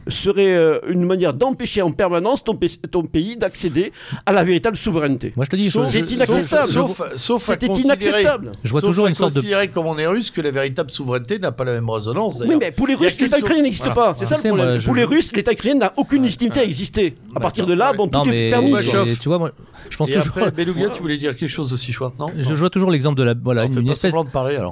[0.08, 2.58] serait euh, une manière d'empêcher en permanence ton,
[2.92, 3.92] ton pays d'accéder
[4.26, 5.34] à la véritable souveraineté.
[5.36, 6.68] Moi, je te dis, c'est inacceptable.
[6.68, 8.52] Sauf, sauf C'était inacceptable.
[8.64, 9.66] Je vois toujours une sorte de.
[9.68, 12.42] comme on est russe, que la véritable souveraineté n'a pas la même résonance.
[12.46, 14.16] Oui, mais pour les Russes, l'État ukrainien n'existe pas.
[14.18, 14.82] C'est ça le problème.
[14.82, 17.16] Pour les Russes, l'État ukrainien n'a aucune légitimité à exister.
[17.36, 18.74] À partir de là, bon, tout est permis.
[19.20, 19.52] Tu vois, moi,
[19.90, 22.70] je pense Et après, Beluga, tu voulais dire quelque chose aussi chouette, non Je vois
[22.70, 23.34] toujours l'exemple de la.
[23.34, 24.14] Voilà, une espèce,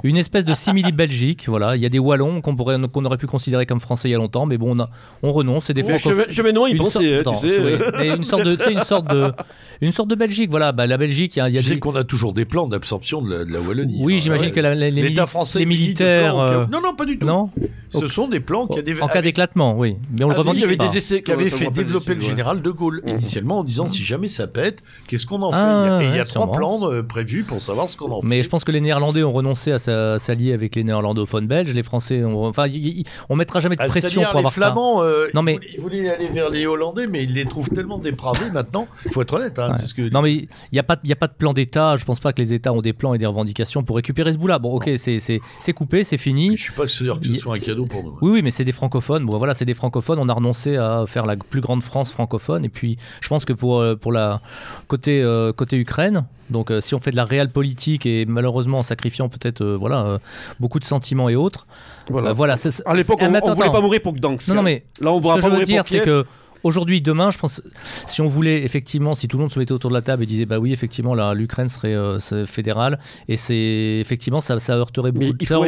[0.04, 1.46] une espèce de simili-Belgique.
[1.48, 4.18] Voilà, il y a des Wallons qu'on aurait pu considérer comme français il y a
[4.18, 4.76] longtemps, mais bon,
[5.21, 5.66] on renonce.
[5.66, 8.08] C'est des je, vais non, il pensait, tu sais.
[8.08, 9.32] une sorte de, une sorte de,
[9.80, 10.50] une sorte de Belgique.
[10.50, 12.66] Voilà, bah, la Belgique, il y a, y a sais qu'on a toujours des plans
[12.66, 13.98] d'absorption de, la Wallonie.
[14.00, 16.38] Oui, j'imagine que les, les militaires.
[16.38, 17.26] Euh, non, non, pas du tout.
[17.26, 17.50] Non.
[17.88, 19.96] Ce sont des plans qui En cas d'éclatement, oui.
[20.18, 20.62] Mais on le revendique.
[20.62, 23.08] Il y avait des essais qui avaient fait développer le général de Gaulle mmh.
[23.10, 25.58] initialement en disant si jamais ça pète, qu'est-ce qu'on en fait?
[25.58, 28.26] Ah, Et il y a trois plans euh, prévus pour savoir ce qu'on en fait.
[28.26, 31.74] Mais je pense que les Néerlandais ont renoncé à s'allier avec les néerlandophones belges.
[31.74, 32.66] Les Français, enfin,
[33.28, 34.74] on mettra jamais de ah, pression pour avoir ça.
[35.12, 38.50] Euh, non mais ils voulaient aller vers les Hollandais, mais ils les trouvent tellement dépravés
[38.50, 38.88] maintenant.
[39.04, 39.58] Il faut être honnête.
[39.58, 39.74] Hein,
[40.12, 41.96] non, mais il n'y a, pas, a pas de plan d'État.
[41.96, 44.38] Je pense pas que les États ont des plans et des revendications pour récupérer ce
[44.38, 44.58] bout-là.
[44.58, 46.56] Bon, ok, c'est coupé, c'est fini.
[46.56, 48.18] je suis pas sûr que ce soit un cadeau pour nous.
[48.22, 49.26] Oui, oui, mais c'est des francophones.
[49.26, 50.18] Bon, voilà, c'est des francophones.
[50.18, 52.64] On a renoncé à faire la plus grande France francophone.
[52.64, 54.40] Et puis, je pense que pour, euh, pour la
[54.88, 58.80] côté, euh, côté Ukraine, donc euh, si on fait de la réelle politique et malheureusement
[58.80, 60.18] en sacrifiant peut-être voilà
[60.60, 61.66] beaucoup de sentiments et autres,
[62.12, 62.32] voilà.
[62.32, 64.48] voilà à l'époque, on, ne voulait pas mourir pour Gdansk.
[64.48, 66.24] Non, non, mais là, on ce que je veux dire, c'est que
[66.64, 67.62] Aujourd'hui, demain, je pense,
[68.06, 70.26] si on voulait effectivement, si tout le monde se mettait autour de la table et
[70.26, 72.98] disait, bah oui, effectivement, l'Ukraine serait euh, fédérale,
[73.28, 75.44] et c'est effectivement, ça, ça heurterait beaucoup.
[75.44, 75.58] Ça,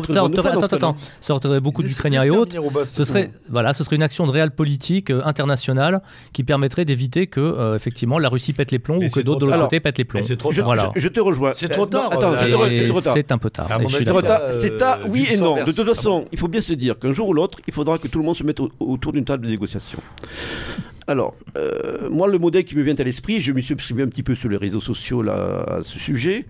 [1.20, 2.56] ça heurterait beaucoup d'Ukrainiens et autres.
[2.84, 6.02] Ce serait, voilà, ce serait une action de réelle politique euh, internationale
[6.32, 9.46] qui permettrait d'éviter que, euh, effectivement, la Russie pète les plombs ou que d'autres de
[9.46, 10.20] l'autre côté pètent les plombs.
[10.38, 10.90] Trop je, voilà.
[10.96, 11.52] je, te rejoins.
[11.52, 12.10] C'est trop tard.
[13.00, 13.68] c'est un peu tard.
[14.50, 15.56] C'est tard, oui et non.
[15.64, 18.08] De toute façon, il faut bien se dire qu'un jour ou l'autre, il faudra que
[18.08, 19.98] tout le monde se mette autour d'une table de négociation.
[21.06, 24.08] Alors, euh, moi, le modèle qui me vient à l'esprit, je me suis exprimé un
[24.08, 26.46] petit peu sur les réseaux sociaux là, à ce sujet,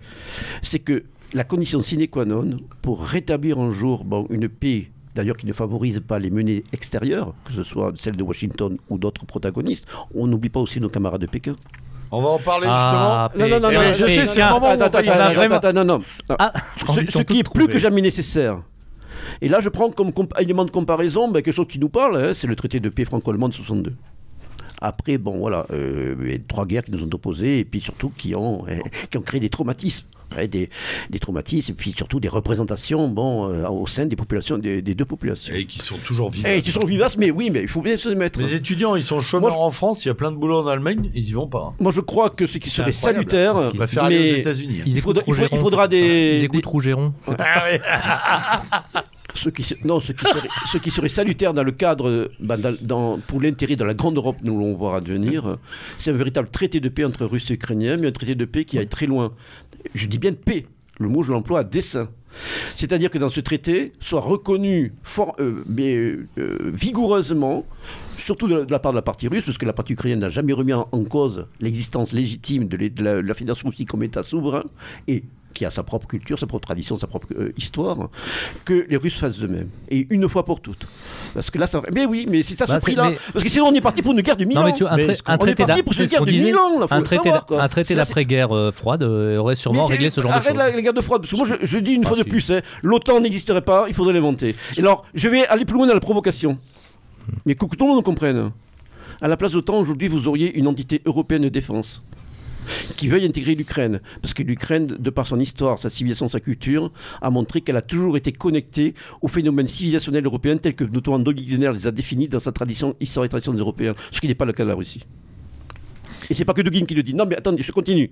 [0.61, 1.03] c'est que
[1.33, 5.53] la condition sine qua non pour rétablir un jour bon, une paix d'ailleurs qui ne
[5.53, 9.87] favorise pas les menées extérieures, que ce soit celle de Washington ou d'autres protagonistes.
[10.13, 11.55] On n'oublie pas aussi nos camarades de Pékin.
[12.11, 13.49] On va en parler ah, justement.
[13.49, 15.99] non, non, non, je sais, c'est le moment attends, non, non,
[16.37, 16.53] ah,
[16.93, 18.61] ce, qui est plus que jamais nécessaire.
[19.41, 22.33] Et là, je prends comme élément de comparaison ben, quelque chose qui nous parle, hein,
[22.33, 23.93] c'est le traité de paix franco-allemand de 62.
[24.81, 28.65] Après, bon, voilà, euh, trois guerres qui nous ont opposés et puis surtout qui ont,
[29.09, 30.05] qui ont créé des traumatismes
[30.43, 30.69] des,
[31.09, 35.05] des, traumatismes, et puis surtout des représentations bon, euh, au sein des populations, des, deux
[35.05, 35.53] populations.
[35.53, 36.51] Et qui sont toujours vivaces.
[36.51, 38.39] Et qui sont vivaces, mais oui, mais il faut bien se mettre.
[38.39, 41.09] Les étudiants, ils sont chômeurs en France, il y a plein de boulot en Allemagne,
[41.13, 41.73] ils y vont pas.
[41.79, 43.69] Moi, je crois que ce qui serait salutaire.
[43.71, 44.81] Ils préfèrent aller aux États-Unis.
[44.85, 46.37] il, faudra, il, faudra des.
[46.39, 47.13] Ils écoutent Rougeron.
[49.35, 53.19] ce qui, non, ce qui, serait, ce qui serait salutaire dans le cadre, bah, dans,
[53.19, 55.57] pour l'intérêt de la grande Europe, nous l'on voir advenir,
[55.97, 58.65] c'est un véritable traité de paix entre Russes et Ukrainiens, mais un traité de paix
[58.65, 59.33] qui aille très loin.
[59.93, 60.65] Je dis bien de paix,
[60.99, 62.09] le mot je l'emploie à dessein.
[62.75, 66.25] C'est-à-dire que dans ce traité soit reconnu fort, euh, mais, euh,
[66.73, 67.65] vigoureusement,
[68.17, 70.53] surtout de la, part de la partie russe, parce que la partie ukrainienne n'a jamais
[70.53, 74.63] remis en, cause l'existence légitime de, la, de la Fédération russe comme État souverain,
[75.07, 75.23] et
[75.55, 78.09] qui a sa propre culture, sa propre tradition, sa propre euh, histoire,
[78.65, 79.69] que les Russes fassent de même.
[79.89, 80.85] Et une fois pour toutes.
[81.33, 81.81] Parce que là, ça.
[81.93, 83.13] Mais oui, mais c'est ça ce bah, prix-là.
[83.33, 84.65] Parce que sinon, on est parti pour une guerre de mille ans.
[84.65, 84.73] un,
[85.25, 90.45] un traité Un traité d'après-guerre euh, froide euh, aurait sûrement réglé ce genre de choses.
[90.47, 91.21] Arrête la, guerre de froide.
[91.21, 93.95] Parce que moi, je, dis une ah, fois de plus, hein, l'OTAN n'existerait pas, il
[93.95, 94.55] faudrait l'inventer.
[94.77, 96.59] Et alors, je vais aller plus loin dans la provocation.
[97.45, 98.51] Mais que tout le monde comprenne.
[99.21, 102.03] À la place de l'OTAN, aujourd'hui, vous auriez une entité européenne de défense
[102.95, 104.01] qui veuille intégrer l'Ukraine.
[104.21, 107.81] Parce que l'Ukraine, de par son histoire, sa civilisation, sa culture, a montré qu'elle a
[107.81, 112.39] toujours été connectée aux phénomènes civilisationnels européens tels que notamment Dogner les a définis dans
[112.39, 114.75] sa tradition, histoire et tradition des Européens, ce qui n'est pas le cas de la
[114.75, 115.05] Russie.
[116.29, 117.13] Et c'est pas que Dugin qui le dit.
[117.13, 118.09] Non, mais attendez, je continue.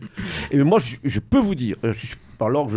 [0.52, 2.70] Et moi, je, peux vous dire, euh, je, alors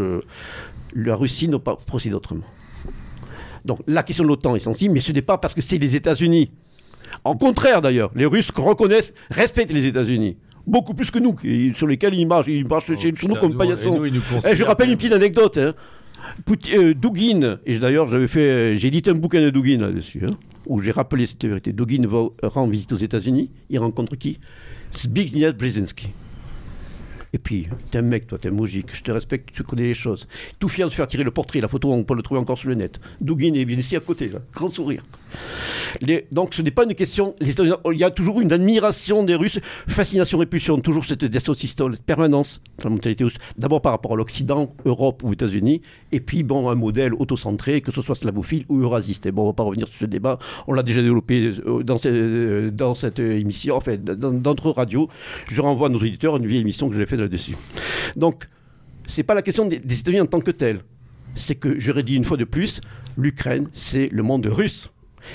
[0.95, 2.45] la Russie n'a pas procédé autrement.
[3.65, 5.97] Donc la question de l'OTAN est sensible, mais ce n'est pas parce que c'est les
[5.97, 6.51] États-Unis.
[7.25, 10.37] En contraire d'ailleurs, les Russes reconnaissent, respectent les États-Unis
[10.67, 11.37] beaucoup plus que nous,
[11.75, 14.03] sur lesquels ils marchent, ils marchent oh, sur nous comme paillasson.
[14.05, 15.59] Eh, je rappelle une petite anecdote.
[15.59, 15.75] Hein.
[16.73, 20.35] Euh, Dugin, et d'ailleurs j'avais fait, j'ai édité un bouquin de Dugin là-dessus, hein,
[20.67, 21.73] où j'ai rappelé cette vérité.
[21.73, 24.39] Dugin va rendre visite aux États-Unis, il rencontre qui?
[24.93, 26.09] Zbigniew Brzezinski.
[27.33, 29.95] Et puis, t'es un mec, toi, t'es un moujik, je te respecte, tu connais les
[29.95, 30.27] choses.
[30.59, 32.71] Tout fier de faire tirer le portrait, la photo, on peut le trouver encore sur
[32.71, 32.99] le net.
[33.21, 35.03] Dugin est bien ici à côté, là, grand sourire
[36.33, 37.35] donc ce n'est pas une question.
[37.41, 39.59] il y a toujours une admiration des Russes,
[39.89, 43.37] fascination, répulsion, toujours cette dissociation, permanence dans la mentalité russe.
[43.57, 45.83] D'abord par rapport à l'Occident, Europe ou États-Unis,
[46.13, 49.27] et puis bon, un modèle autocentré, que ce soit slavophile ou eurasiste.
[49.27, 51.83] Et bon, on ne va pas revenir sur ce débat, on l'a déjà développé euh,
[51.83, 55.09] dans, euh, dans cette émission, en fait, dans d'autres radios.
[55.51, 57.57] Je renvoie à nos éditeurs à une vieille émission que j'ai faite là-dessus.
[58.17, 58.47] Donc,
[59.07, 60.81] c'est pas la question des, des États-Unis en tant que tel.
[61.35, 62.81] C'est que, j'aurais dit une fois de plus,
[63.17, 64.91] l'Ukraine, c'est le monde russe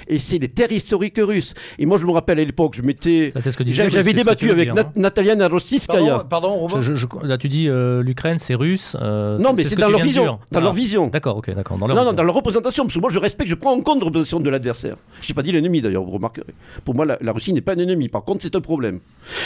[0.08, 1.54] et c'est les terres historiques russes.
[1.80, 3.32] Et moi, je me rappelle à l'époque, je m'étais.
[3.66, 4.92] J'avais débattu avec hein.
[4.96, 6.24] Natalia Narostinskaya.
[6.30, 8.96] Pardon, pardon Là, tu dis euh, l'Ukraine, c'est russe.
[9.02, 10.40] Euh, non, mais c'est dans, leur vision.
[10.52, 11.08] Dans leur vision.
[11.08, 11.78] D'accord, ok, d'accord.
[11.78, 12.84] non, non, dans leur représentation.
[12.86, 14.96] Parce que moi, je respecte, je prends en compte la représentation de l'adversaire.
[15.22, 16.54] Je n'ai pas dit l'ennemi d'ailleurs, vous remarquerez.
[16.86, 18.10] Pour moi, la, la Russie n'est pas un ennemi.
[18.10, 19.00] Par contre, c'est un problème.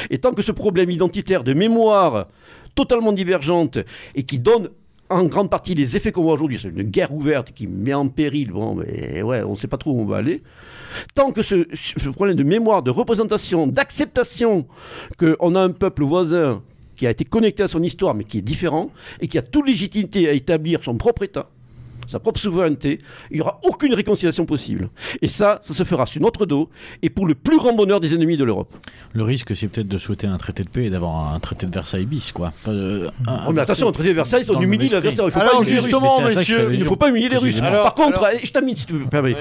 [0.09, 2.27] Et tant que ce problème identitaire de mémoire
[2.75, 3.79] totalement divergente
[4.15, 4.69] et qui donne
[5.09, 8.07] en grande partie les effets qu'on voit aujourd'hui, c'est une guerre ouverte qui met en
[8.07, 10.41] péril, bon, mais ouais, on ne sait pas trop où on va aller.
[11.13, 11.65] Tant que ce,
[12.09, 14.65] problème de mémoire, de représentation, d'acceptation
[15.17, 16.63] qu'on a un peuple voisin
[16.95, 19.67] qui a été connecté à son histoire, mais qui est différent, et qui a toute
[19.67, 21.49] légitimité à établir son propre État,
[22.07, 22.99] sa propre souveraineté,
[23.31, 24.89] il n'y aura aucune réconciliation possible.
[25.21, 26.69] Et ça, ça se fera sur notre dos
[27.01, 28.73] et pour le plus grand bonheur des ennemis de l'Europe.
[29.13, 31.71] Le risque, c'est peut-être de souhaiter un traité de paix et d'avoir un traité de
[31.71, 32.53] Versailles bis, quoi.
[32.67, 35.25] Euh, oh, mais attention, un traité de Versailles, on humilie l'adversaire.
[35.25, 36.67] Il ne faut pas humilier les Russes.
[36.73, 37.59] Il ne faut pas humilier les Russes.
[37.59, 39.35] Par contre, je t'amène si tu me permets.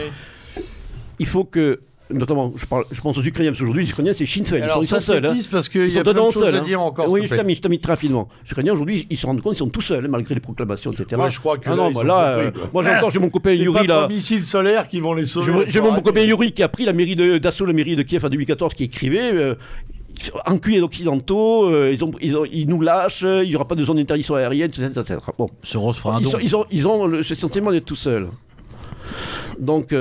[1.18, 1.80] Il faut que
[2.10, 4.66] notamment, je, parle, je pense aux Ukrainiens, parce qu'aujourd'hui, les Ukrainiens, c'est Sinn Féin.
[4.80, 5.24] ils sont, seuls.
[5.24, 5.36] Hein.
[5.50, 6.62] parce qu'il y a plein de choses à hein.
[6.62, 7.10] dire encore.
[7.10, 8.28] Oui, je t'amène très rapidement.
[8.44, 11.16] Les Ukrainiens, aujourd'hui, ils se rendent compte qu'ils sont tout seuls, malgré les proclamations, etc.
[11.16, 11.68] Moi, je crois que.
[11.68, 13.94] Ah non, bah là, euh, moi, j'ai encore, j'ai mon copain Yuri là.
[14.02, 15.64] C'est pas missiles solaires qui vont les sauver.
[15.68, 18.28] J'ai mon copain Yuri qui a pris la mairie d'assaut, la mairie de Kiev en
[18.28, 19.32] 2014, qui écrivait.
[19.32, 19.54] Euh,
[20.46, 23.84] enculés d'occidentaux, euh, ils, ont, ils, ont, ils, nous lâchent, il n'y aura pas de
[23.84, 25.16] zone d'interdiction aérienne, etc.
[25.36, 25.48] Bon.
[25.74, 28.28] Rose fera ils, ils, ont, ils ont le, ce sentiment d'être tout seuls.
[29.58, 29.92] Donc,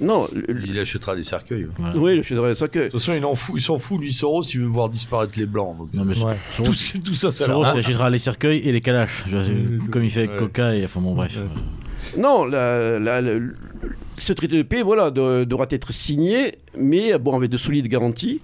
[0.00, 0.28] non.
[0.64, 1.66] Il achètera des cercueils.
[1.94, 2.86] Oui, il achètera des cercueils.
[2.86, 5.46] De toute façon, il en fout, s'en fout, lui, Soros, il veut voir disparaître les
[5.46, 5.76] blancs.
[5.92, 6.14] non, mais
[6.56, 9.24] tout, tout, ça, ça Soros, il achètera les cercueils et les calaches.
[9.90, 11.38] Comme il fait avec Coca et enfin bon, bref.
[12.16, 12.50] Non,
[14.16, 18.40] ce traité de paix, voilà, devra être signé, mais bon, avec de solides garanties.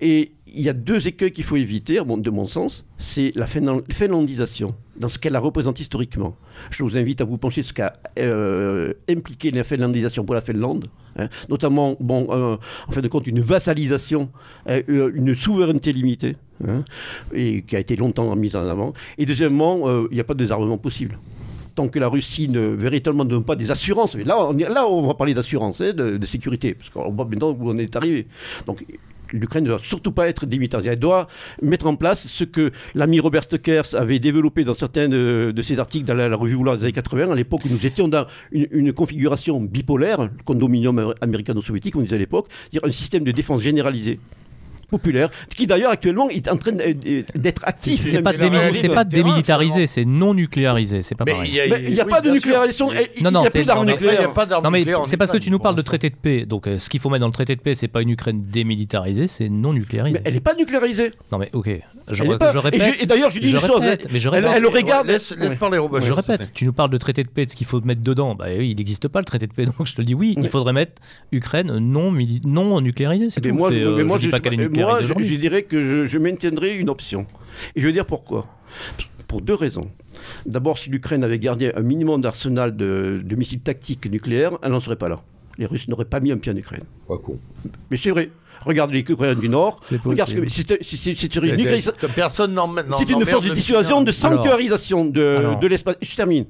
[0.00, 2.84] Et il y a deux écueils qu'il faut éviter, de mon sens.
[2.98, 6.36] C'est la finlandisation, dans ce qu'elle a représenté historiquement.
[6.70, 10.40] Je vous invite à vous pencher sur ce qu'a euh, impliqué la finlandisation pour la
[10.40, 10.86] Finlande.
[11.16, 11.28] Hein.
[11.50, 12.56] notamment, bon, euh,
[12.88, 14.30] en fin de compte, une vassalisation,
[14.68, 16.36] euh, une souveraineté limitée,
[16.66, 16.84] hein,
[17.34, 18.94] et qui a été longtemps mise en avant.
[19.18, 21.18] Et deuxièmement, il n'y a pas de désarmement possible
[21.74, 24.14] tant que la Russie ne véritablement ne donne pas des assurances.
[24.14, 27.24] Mais là, on, là, on va parler d'assurance, hein, de, de, sécurité, parce qu'on voit
[27.24, 28.26] maintenant où on est arrivé.
[28.66, 28.84] Donc,
[29.32, 30.90] l'Ukraine ne doit surtout pas être démilitarisée.
[30.90, 31.26] Elle doit
[31.60, 36.04] mettre en place ce que l'ami Robert Stöckers avait développé dans certains de, ses articles
[36.04, 39.60] dans la, revue Vouloir des années 80, à l'époque où nous étions dans une, configuration
[39.60, 44.20] bipolaire, le condominium américano-soviétique, on disait à l'époque, c'est-à-dire un système de défense généralisé
[44.92, 48.04] populaire, qui d'ailleurs actuellement est en train d'être actif.
[48.06, 51.50] C'est pas, pas démilitarisé, c'est non nucléarisé, c'est pas pareil.
[51.50, 54.30] Il n'y a, pas de nucléarisation, il n'y a plus d'armes nucléaires.
[54.62, 56.90] Non mais c'est parce que tu nous parles de traité de paix, donc euh, ce
[56.90, 59.72] qu'il faut mettre dans le traité de paix, c'est pas une Ukraine démilitarisée, c'est non
[59.72, 60.18] nucléarisé.
[60.18, 61.12] Mais elle n'est pas nucléarisée.
[61.32, 61.70] Non mais ok,
[62.10, 62.22] je,
[62.58, 63.02] répète.
[63.02, 63.84] Et, d'ailleurs, je dis une chose.
[64.12, 65.06] Mais je répète, elle, regarde.
[65.06, 66.02] Laisse, parler Robert.
[66.02, 66.50] Je répète.
[66.54, 68.34] Tu nous parles de traité de paix, de ce qu'il faut mettre dedans.
[68.34, 69.66] Bah oui, il n'existe pas le traité de paix.
[69.78, 71.00] Donc je te dis oui, il faudrait mettre
[71.30, 72.12] Ukraine non,
[72.44, 73.30] non nucléarisée.
[73.30, 73.54] C'est tout.
[73.54, 74.28] Moi, euh, moi, je,
[74.82, 77.26] moi, je dirais que je maintiendrai une option.
[77.74, 78.46] Et je vais dire pourquoi.
[79.28, 79.90] Pour deux raisons.
[80.46, 84.96] D'abord, si l'Ukraine avait gardé un minimum d'arsenal de, missiles tactiques nucléaires, elle n'en serait
[84.96, 85.22] pas là.
[85.58, 86.84] Les Russes n'auraient pas mis un pied en Ukraine.
[87.06, 87.38] Pas con.
[87.90, 88.30] Mais c'est vrai.
[88.60, 89.80] Regarde les Ukrainiens du Nord.
[89.82, 90.14] C'est une
[92.14, 92.58] Personne
[92.96, 95.96] C'est une force de dissuasion, de sanctuarisation de, de l'espace.
[96.00, 96.46] Je termine.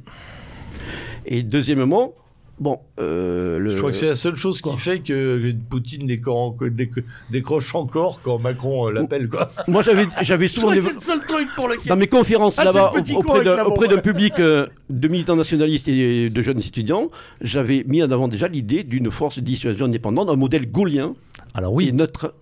[1.24, 2.14] Et deuxièmement,
[2.62, 8.22] Bon, euh, Je crois que c'est la seule chose qui fait que Poutine décroche encore
[8.22, 9.28] quand Macron euh, l'appelle.
[9.66, 10.70] Moi, j'avais, j'avais souvent.
[10.70, 11.88] C'est le seul truc pour lequel.
[11.88, 16.60] Dans mes conférences ah, là-bas, auprès, d'un, public euh, de militants nationalistes et de jeunes
[16.60, 17.10] étudiants,
[17.40, 21.14] j'avais mis en avant déjà l'idée d'une force de dissuasion indépendante, un modèle gaulien.
[21.54, 21.92] Alors oui.
[21.92, 22.32] Neutre,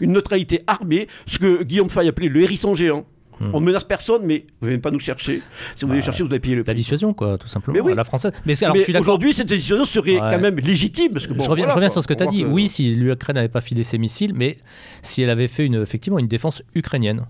[0.00, 3.04] une neutralité armée, ce que Guillaume Fay appelait le hérisson géant.
[3.40, 3.50] Hmm.
[3.52, 5.42] On menace personne, mais vous venez pas nous chercher.
[5.74, 6.72] Si vous venez bah, chercher, vous allez payer le prix.
[6.72, 7.74] La dissuasion, quoi, tout simplement.
[7.74, 7.94] Mais oui.
[7.94, 8.32] La française.
[8.46, 8.54] Mais,
[8.98, 11.12] aujourd'hui, cette dissuasion serait quand même légitime.
[11.12, 12.44] Parce que je reviens, je reviens sur ce que tu as dit.
[12.44, 14.56] Oui, si l'Ukraine n'avait pas filé ses missiles, mais
[15.02, 17.26] si elle avait fait une, effectivement une défense ukrainienne.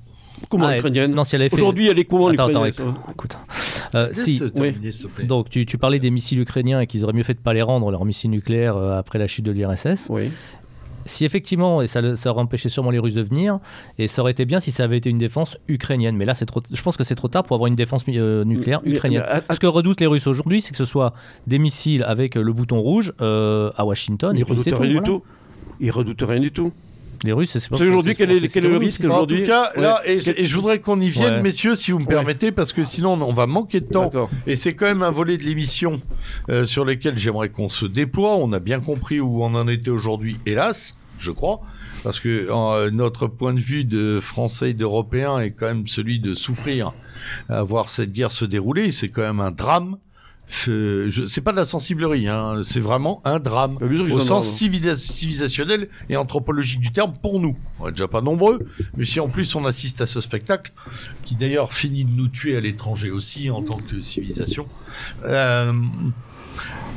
[0.49, 1.57] Comment ah, ukrainienne Non, si elle avait fait...
[1.57, 2.73] Aujourd'hui, elle est comment l'Ukraine
[3.11, 3.39] Écoute.
[3.95, 4.41] Euh, si,
[5.25, 7.55] Donc, tu, tu, parlais des missiles ukrainiens et qu'ils auraient mieux fait de ne pas
[7.55, 10.09] les rendre, leurs missiles nucléaires, euh, après la chute de l'IRSS.
[10.11, 10.31] Oui
[11.07, 13.59] si effectivement, et ça, aurait empêché sûrement les Russes de venir,
[13.99, 16.17] et ça aurait été bien si ça avait été une défense ukrainienne.
[16.17, 18.45] Mais là, c'est trop, je pense que c'est trop tard pour avoir une défense euh,
[18.45, 19.25] nucléaire ukrainienne.
[19.51, 21.15] Ce que redoutent les Russes aujourd'hui, c'est que ce soit
[21.47, 24.37] des missiles avec le bouton rouge euh, à Washington.
[24.37, 25.23] Ils redoutent rien du tout.
[25.81, 26.73] Ils redoutent rien du tout.
[27.27, 30.55] Les Russes, c'est aujourd'hui quel, est, le risque aujourd'hui En tout cas, là, et, je
[30.55, 33.81] voudrais qu'on y vienne, messieurs, si vous me permettez, parce que sinon on va manquer
[33.81, 34.11] de temps.
[34.47, 36.01] Et c'est quand même un volet de l'émission
[36.49, 38.37] euh, sur lequel j'aimerais qu'on se déploie.
[38.37, 41.61] On a bien compris où on en était aujourd'hui, hélas je crois,
[42.03, 46.21] parce que euh, notre point de vue de Français et d'Européens est quand même celui
[46.21, 46.93] de souffrir
[47.49, 48.93] à voir cette guerre se dérouler.
[48.93, 49.97] C'est quand même un drame.
[50.49, 52.61] C'est pas de la sensiblerie, hein.
[52.63, 53.79] c'est vraiment un drame
[54.13, 57.57] au sens civilisationnel et anthropologique du terme pour nous.
[57.81, 58.67] On est déjà pas nombreux,
[58.97, 60.73] mais si en plus on assiste à ce spectacle,
[61.25, 64.69] qui d'ailleurs finit de nous tuer à l'étranger aussi en tant que civilisation,
[65.25, 65.73] euh,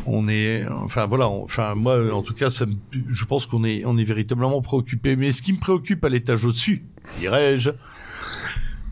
[0.06, 2.66] on est, enfin voilà, enfin moi en tout cas, ça
[3.10, 5.16] je pense qu'on est, on est véritablement préoccupé.
[5.16, 6.84] Mais ce qui me préoccupe à l'étage au-dessus,
[7.20, 7.72] dirais-je,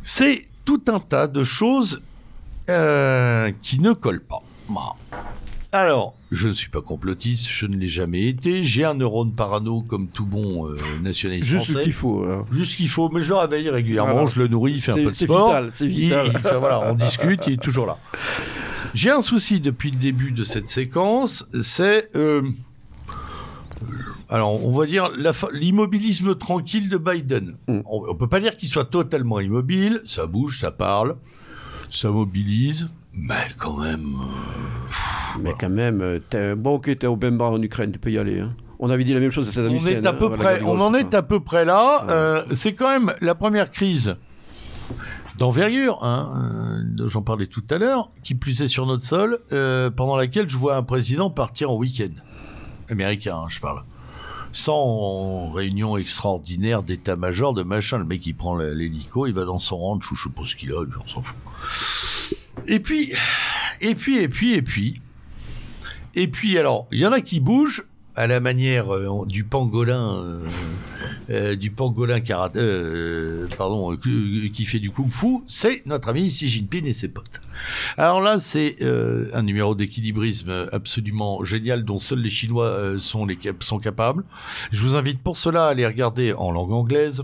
[0.01, 2.01] c'est tout un tas de choses
[2.69, 4.41] euh, qui ne collent pas.
[5.73, 8.64] Alors, je ne suis pas complotiste, je ne l'ai jamais été.
[8.64, 12.26] J'ai un neurone parano comme tout bon euh, nationaliste Juste ce qu'il faut.
[12.52, 14.95] Juste ce qu'il faut, mais je le réveille régulièrement, je le nourris, il fait un
[14.95, 15.61] peu de sport.
[15.73, 16.57] C'est vital, c'est vital.
[16.57, 17.98] voilà, on discute, il est toujours là.
[18.94, 22.10] J'ai un souci depuis le début de cette séquence, c'est...
[22.15, 22.41] Euh,
[24.30, 25.11] alors, on va dire
[25.53, 27.56] l'immobilisme tranquille de Biden.
[27.68, 27.80] Mm.
[27.85, 30.02] On, ne peut pas dire qu'il soit totalement immobile.
[30.06, 31.15] Ça bouge, ça parle,
[31.89, 34.15] ça mobilise, mais quand même.
[34.22, 38.11] Euh, mais quand même, euh, es, bon, ok, t'es au Bemba en Ukraine, tu peux
[38.11, 38.39] y aller.
[38.39, 38.53] Hein.
[38.80, 39.88] On avait dit la même chose à Saddam Hussein.
[39.99, 42.45] On est à peu hein, près, on en est à peu près là.
[42.53, 44.15] c'est quand même la première crise
[45.38, 49.89] d'envergure, hein, euh, j'en parlais tout à l'heure, qui plus est sur notre sol, euh,
[49.89, 52.14] pendant laquelle je vois un président partir en week-end.
[52.89, 53.84] Américain, hein, je parle.
[54.52, 57.99] Sans réunion extraordinaire d'état-major, de machin.
[57.99, 60.56] Le mec, il prend l'hélico, il va dans son ranch, ou je sais pas ce
[60.56, 61.38] qu'il a, on s'en fout.
[62.65, 63.13] Et puis,
[63.81, 65.01] et puis, et puis, et puis,
[66.15, 67.85] et puis, alors, il y en a qui bougent,
[68.17, 70.41] à la manière euh, du pangolin, euh,
[71.29, 72.34] euh, du pangolin qui
[74.65, 77.39] fait du kung-fu, c'est notre ami Xi Jinping et ses potes.
[77.95, 83.79] Alors là, c'est un numéro d'équilibrisme absolument génial dont seuls les Chinois sont, les, sont
[83.79, 84.23] capables.
[84.71, 87.23] Je vous invite pour cela à aller regarder en langue anglaise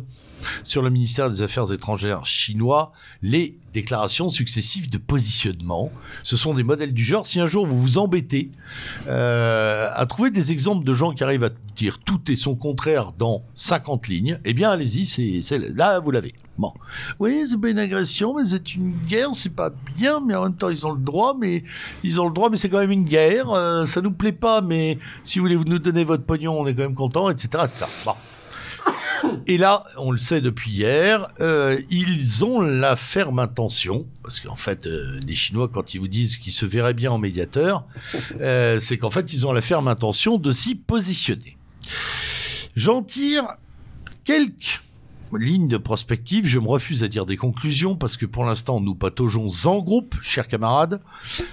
[0.62, 2.92] sur le ministère des Affaires étrangères chinois
[3.22, 5.92] les déclarations successives de positionnement.
[6.22, 7.26] Ce sont des modèles du genre.
[7.26, 8.52] Si un jour vous vous embêtez
[9.08, 13.12] euh, à trouver des exemples de gens qui arrivent à dire tout et son contraire
[13.18, 15.06] dans 50 lignes, eh bien allez-y,
[15.42, 16.34] c'est là vous l'avez.
[16.58, 16.72] Bon,
[17.20, 20.56] oui, c'est pas une agression, mais c'est une guerre, c'est pas bien, mais en même
[20.56, 21.64] temps ils ont le droit, mais
[22.04, 23.50] ils ont le droit, mais c'est quand même une guerre.
[23.50, 26.76] Euh, ça nous plaît pas, mais si vous voulez nous donner votre pognon, on est
[26.76, 27.64] quand même content, etc.
[27.66, 27.86] etc.
[28.06, 28.14] Bon.
[29.48, 34.56] Et là, on le sait depuis hier, euh, ils ont la ferme intention, parce qu'en
[34.56, 37.86] fait, euh, les Chinois, quand ils vous disent qu'ils se verraient bien en médiateur,
[38.40, 41.58] euh, c'est qu'en fait, ils ont la ferme intention de s'y positionner.
[42.76, 43.46] J'en tire
[44.24, 44.82] quelques
[45.38, 46.46] lignes de prospective.
[46.46, 50.16] Je me refuse à dire des conclusions parce que pour l'instant, nous pataugeons en groupe,
[50.22, 51.02] chers camarades,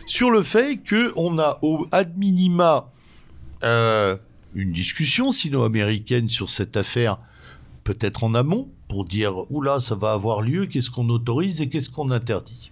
[0.06, 2.88] sur le fait qu'on a au ad minima
[3.62, 7.18] une discussion sino-américaine sur cette affaire
[7.90, 11.90] peut-être en amont pour dire oula, ça va avoir lieu, qu'est-ce qu'on autorise et qu'est-ce
[11.90, 12.70] qu'on interdit.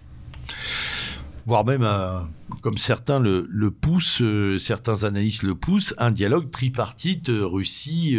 [1.45, 2.19] Voire même, euh,
[2.61, 8.17] comme certains le, poussent, euh, certains analystes le poussent, un dialogue tripartite euh, Russie,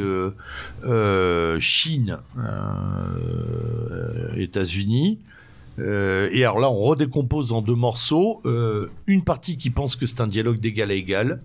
[1.60, 2.18] Chine,
[4.36, 5.20] États-Unis.
[5.78, 8.42] et alors là, on redécompose en deux morceaux.
[9.06, 11.40] une partie qui pense que c'est un dialogue d'égal à égal,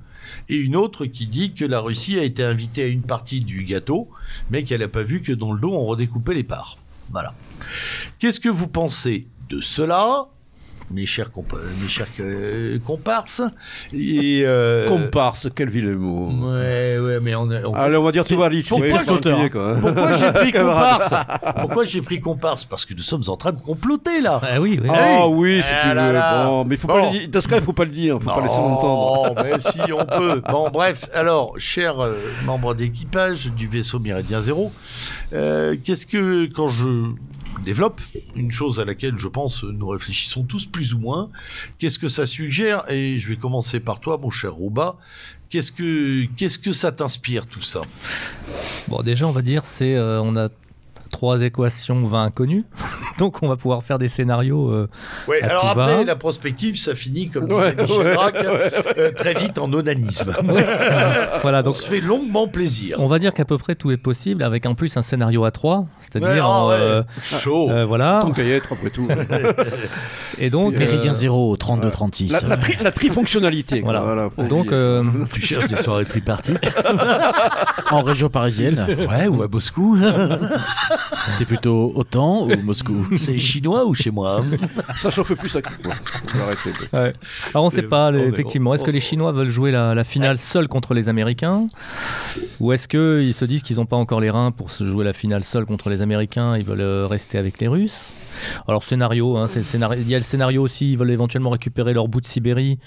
[0.50, 3.64] et une autre qui dit que la Russie a été invitée à une partie du
[3.64, 4.10] gâteau,
[4.50, 6.78] mais qu'elle n'a pas vu que dans le dos on redécoupait les parts.
[7.12, 7.34] Voilà.
[8.20, 10.28] Qu'est-ce que vous pensez de cela?
[10.92, 11.30] Mes chers,
[11.82, 13.42] mes chers euh, comparses.
[13.94, 14.88] Et, euh...
[14.88, 16.30] Comparse, quel vilain mot.
[16.50, 17.74] Ouais, ouais, mais on, on...
[17.74, 18.50] Allez, on va dire Pourquoi,
[19.82, 21.14] pourquoi j'ai pris comparse?
[21.60, 22.66] Pourquoi j'ai pris comparse?
[22.66, 24.40] Parce que nous sommes en train de comploter là.
[24.44, 24.90] Ah oui, oui.
[24.92, 27.30] Ah oui, c'est ah Bon, mais faut pas le dire.
[27.30, 28.20] dans ce cas, il faut pas le dire.
[28.22, 29.36] Faut pas laisser l'entendre.
[29.36, 30.42] Non, mais si, on peut.
[30.50, 31.10] Bon, bref.
[31.14, 34.72] Alors, chers euh, membres d'équipage du vaisseau Méridien Zéro,
[35.34, 37.12] euh, qu'est-ce que quand je
[37.64, 38.02] développe,
[38.36, 41.30] une chose à laquelle je pense nous réfléchissons tous plus ou moins.
[41.80, 42.90] Qu'est-ce que ça suggère?
[42.90, 44.98] Et je vais commencer par toi, mon cher Rouba.
[45.50, 47.82] Qu'est-ce que qu'est-ce que ça t'inspire tout ça?
[48.88, 50.50] Bon, déjà, on va dire c'est euh, on a
[51.16, 52.66] trois équations 20 inconnues.
[53.20, 54.70] Donc on va pouvoir faire des scénarios.
[54.70, 54.90] Euh,
[55.30, 58.18] ouais, alors après, la prospective, ça finit, comme disait Michel
[58.98, 60.36] euh, très vite en onanisme.
[61.42, 62.98] voilà, donc, on se fait longuement plaisir.
[63.00, 65.52] On va dire qu'à peu près tout est possible, avec en plus un scénario à
[65.52, 66.46] 3, c'est-à-dire.
[66.46, 68.20] Ah euh, Chaud Voilà.
[68.24, 69.08] Ton cahier, après tout.
[70.38, 70.78] Et donc.
[70.78, 72.34] Méridien 0, 32-36.
[72.34, 73.80] La, la, tri, la trifonctionnalité.
[73.80, 74.02] Voilà.
[74.02, 74.74] voilà donc.
[75.32, 76.70] Tu cherches des soirées tripartites?
[77.92, 78.86] En région parisienne?
[79.10, 79.98] Ouais, ou à Moscou
[81.38, 84.44] T'es plutôt OTAN ou Moscou C'est chinois ou chez moi
[84.98, 87.14] Ça chauffe plus ouais.
[87.54, 88.74] Alors on sait pas, effectivement.
[88.74, 91.66] Est-ce que les Chinois veulent jouer la, finale seuls contre les Américains
[92.60, 95.14] Ou est-ce qu'ils se disent qu'ils n'ont pas encore les reins pour se jouer la
[95.14, 98.14] finale seuls contre les Américains Ils veulent euh, rester avec les Russes?
[98.68, 102.22] Alors scénario, hein, il y a le scénario aussi, ils veulent éventuellement récupérer leur bout
[102.22, 102.80] de Sibérie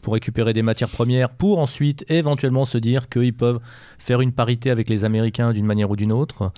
[0.00, 3.60] pour récupérer des matières premières, pour ensuite éventuellement se dire qu'ils peuvent
[3.98, 6.52] faire une parité avec les Américains d'une manière ou d'une autre.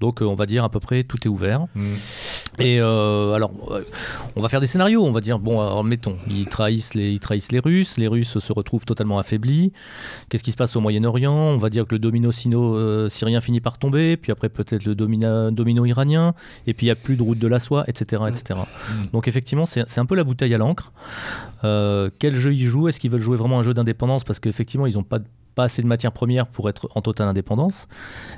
[0.00, 1.66] Donc euh, on va dire à peu près tout est ouvert.
[1.74, 1.94] Mm.
[2.58, 3.84] Et euh, alors euh,
[4.36, 7.20] on va faire des scénarios, on va dire bon alors mettons, ils trahissent les, ils
[7.20, 9.72] trahissent les Russes, les Russes se retrouvent totalement affaiblis.
[10.28, 11.32] Qu'est-ce qui se passe au Moyen-Orient?
[11.32, 14.94] On va dire que le domino sino syrien finit par tomber, puis après peut-être le
[14.94, 16.34] domino, domino iranien,
[16.66, 18.22] et puis il n'y a plus de route de la soie, etc.
[18.28, 18.60] etc.
[18.60, 19.06] Mm.
[19.12, 20.92] Donc effectivement c'est un peu la bouteille à l'encre.
[21.62, 22.88] quel jeu ils jouent?
[22.88, 24.24] Est-ce qu'ils veulent jouer vraiment un jeu d'indépendance?
[24.24, 25.26] Parce qu'effectivement ils n'ont pas de
[25.58, 27.88] pas assez de matières premières pour être en totale indépendance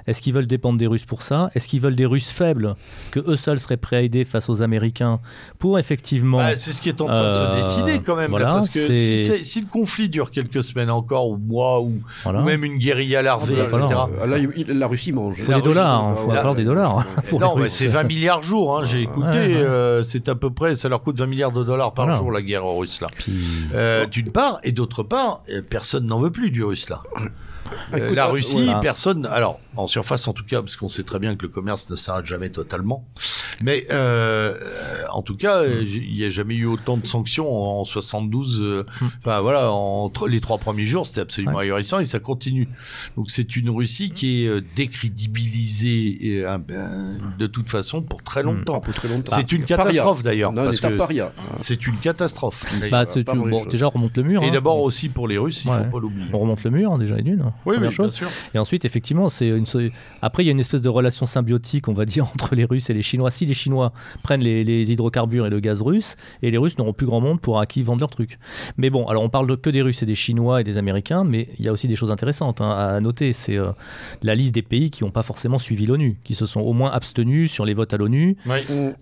[0.06, 1.50] Est-ce qu'ils veulent dépendre des Russes pour ça?
[1.54, 2.76] Est-ce qu'ils veulent des Russes faibles
[3.10, 5.20] que eux seuls seraient prêts à aider face aux Américains
[5.58, 8.30] pour effectivement bah, C'est ce qui est en train de se euh, décider quand même.
[8.30, 12.00] parce que si, le conflit dure quelques semaines encore, ou mois, ou,
[12.42, 14.00] même une guérilla larvée, ah, bah, etc.
[14.22, 15.36] Euh, là, la Russie mange.
[15.36, 16.14] Il faut des dollars.
[16.16, 17.04] Il faut avoir des dollars.
[17.38, 18.78] non, mais c'est 20 milliards jour.
[18.78, 19.58] Hein, j'ai écouté.
[19.58, 22.40] Euh, c'est à peu près, ça leur coûte 20 milliards de dollars par jour la
[22.40, 24.06] guerre russe là.
[24.06, 27.02] D'une part, et d'autre part, personne n'en veut plus du russe là.
[27.94, 29.26] Euh, la Russie, personne.
[29.26, 31.96] Alors, en surface en tout cas, parce qu'on sait très bien que le commerce ne
[31.96, 33.04] s'arrête jamais totalement.
[33.62, 34.54] Mais euh,
[35.12, 35.82] en tout cas, hmm.
[35.84, 38.60] il n'y a jamais eu autant de sanctions en 72.
[38.60, 39.06] Euh, hmm.
[39.18, 42.68] Enfin voilà, entre les trois premiers jours, c'était absolument ahurissant et ça continue.
[43.16, 48.46] Donc c'est une Russie qui est euh, décrédibilisée ben, de toute façon pour très hmm.
[48.46, 48.82] longtemps.
[49.26, 50.52] C'est une catastrophe d'ailleurs.
[51.58, 52.64] C'est une catastrophe.
[52.90, 54.42] Bah, bon, déjà on remonte le mur.
[54.42, 54.52] Et hein.
[54.52, 56.26] d'abord aussi pour les Russes, il ne faut pas l'oublier.
[56.32, 57.52] On remonte le mur déjà et d'une.
[57.66, 58.18] Oui, première chose.
[58.18, 58.36] Bien sûr.
[58.54, 59.59] Et ensuite effectivement c'est
[60.22, 62.90] après, il y a une espèce de relation symbiotique, on va dire, entre les Russes
[62.90, 63.30] et les Chinois.
[63.30, 63.92] Si les Chinois
[64.22, 67.60] prennent les, hydrocarbures et le gaz russe, et les Russes n'auront plus grand monde pour
[67.60, 68.38] à qui vendre leurs trucs.
[68.76, 71.48] Mais bon, alors on parle que des Russes et des Chinois et des Américains, mais
[71.58, 73.32] il y a aussi des choses intéressantes hein, à noter.
[73.32, 73.70] C'est euh,
[74.22, 76.90] la liste des pays qui n'ont pas forcément suivi l'ONU, qui se sont au moins
[76.90, 78.36] abstenus sur les votes à l'ONU.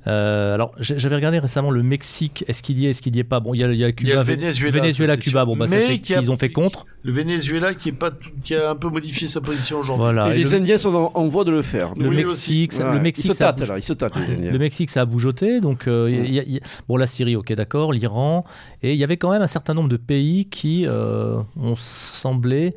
[0.07, 2.45] Euh, alors, j'avais regardé récemment le Mexique.
[2.49, 3.41] Est-ce qu'il y est, est-ce qu'il y est pas?
[3.41, 5.45] Bon, il y a, le Cuba, Venezuela, Cuba.
[5.45, 6.87] Bon, bah, mais qu'ils ont fait contre.
[7.03, 8.11] Le Venezuela qui, est pas,
[8.45, 10.03] qui a un peu modifié sa position aujourd'hui.
[10.03, 10.35] Voilà.
[10.35, 11.95] Et, les Indiens sont en, voie de le faire.
[11.97, 14.53] Le Mexique, le Mexique, ils se tâtent, là, ils se tâtent, les Indiens.
[14.53, 15.61] Le Mexique, ça a bougeoté.
[15.61, 18.45] Donc, euh, y bon, la Syrie, ok, d'accord, l'Iran.
[18.83, 22.75] Et il y avait quand même un certain nombre de pays qui euh, ont semblé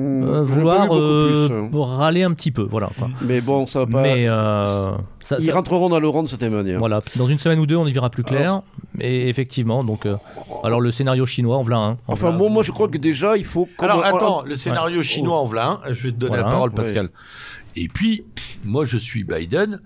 [0.00, 0.42] mmh.
[0.42, 2.62] vouloir râler un petit peu.
[2.62, 2.90] Voilà,
[3.22, 4.02] Mais bon, ça va pas.
[4.02, 4.24] Mais,
[5.38, 6.78] Ils rentreront dans le rang de cette manière.
[6.78, 8.62] Voilà, dans une semaine ou deux, on y verra plus clair.
[9.00, 10.06] Et effectivement, donc,
[10.64, 11.98] alors le scénario chinois, en voilà un.
[12.08, 13.68] enfin, bon, moi je crois que déjà, il faut.
[13.78, 15.92] Alors attends, le scénario chinois, en voilà un.
[15.92, 17.10] Je vais te donner la parole, Pascal.
[17.76, 18.24] Et puis,
[18.64, 19.80] moi je suis Biden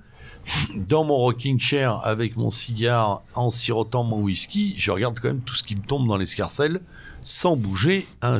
[0.77, 5.41] dans mon rocking chair avec mon cigare en sirotant mon whisky, je regarde quand même
[5.41, 6.81] tout ce qui me tombe dans l'escarcelle
[7.25, 8.39] sans bouger un,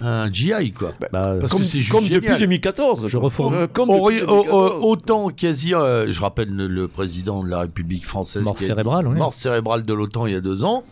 [0.00, 0.92] un, GI quoi.
[0.98, 3.06] Bah, bah, Parce comme, que comme depuis 2014.
[3.06, 3.52] Je refonds.
[3.52, 3.68] Euh,
[4.80, 8.42] autant quasi, euh, je rappelle le, président de la République française.
[8.42, 9.16] Mort cérébrale, oui.
[9.16, 10.84] Mort cérébrale de l'OTAN il y a deux ans.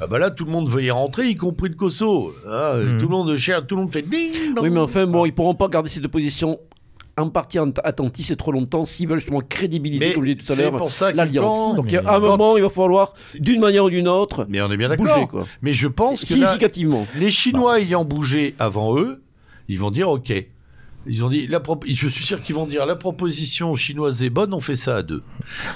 [0.00, 2.34] Ah bah là, tout le monde veut y rentrer, y compris le COSO.
[2.46, 2.98] Ah, hmm.
[2.98, 4.04] Tout le monde cher, tout le monde fait.
[4.10, 6.58] Oui, mais enfin, bon, ils pourront pas garder cette position
[7.18, 10.70] en partie attentif c'est trop longtemps s'ils veulent justement crédibiliser, comme je disais tout à
[10.70, 11.76] l'heure, l'alliance.
[11.76, 14.76] Donc à un moment, il va falloir, d'une manière ou d'une autre, mais on est
[14.76, 15.46] bien d'accord.
[15.62, 19.22] Mais je pense que significativement, les Chinois ayant bougé avant eux,
[19.68, 20.32] ils vont dire OK.
[21.08, 24.54] Ils ont dit, la je suis sûr qu'ils vont dire la proposition chinoise est bonne,
[24.54, 25.22] on fait ça à deux.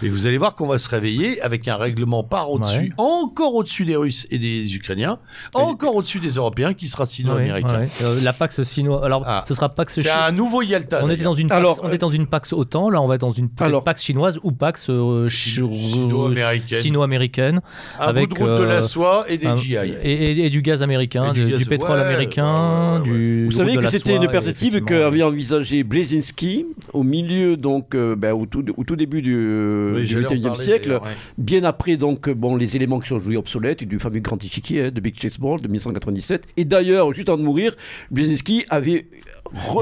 [0.02, 3.84] Et vous allez voir qu'on va se réveiller avec un règlement par au-dessus, encore au-dessus
[3.84, 5.18] des Russes et des Ukrainiens,
[5.54, 7.86] encore au-dessus des Européens, qui sera sino-américain.
[8.02, 9.44] Euh, la Pax sino, alors ah.
[9.46, 9.94] ce sera Pax.
[9.94, 11.00] C'est un nouveau Yalta.
[11.02, 13.14] On était dans une Pax, alors, on est dans une Pax OTAN, là on va
[13.16, 17.60] être dans une Pax chinoise ou Pax euh, sino-américaine,
[17.98, 22.00] avec de, de la euh, soie et des GI et, du gaz américain, du, pétrole
[22.00, 23.46] américain, du.
[23.46, 28.46] Vous savez que c'était une perspective que envisagé Brzezinski au milieu, donc, euh, ben, au,
[28.46, 31.00] tout, au, tout, début du, XXIe siècle,
[31.38, 34.90] bien après donc, bon, les éléments qui sont joués obsolètes, du fameux grand échiquier hein,
[34.90, 36.44] de Big Chessboard de 1997.
[36.56, 37.74] Et d'ailleurs, juste avant de mourir,
[38.10, 39.06] Brzezinski avait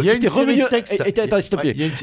[0.03, 0.63] était, revenu,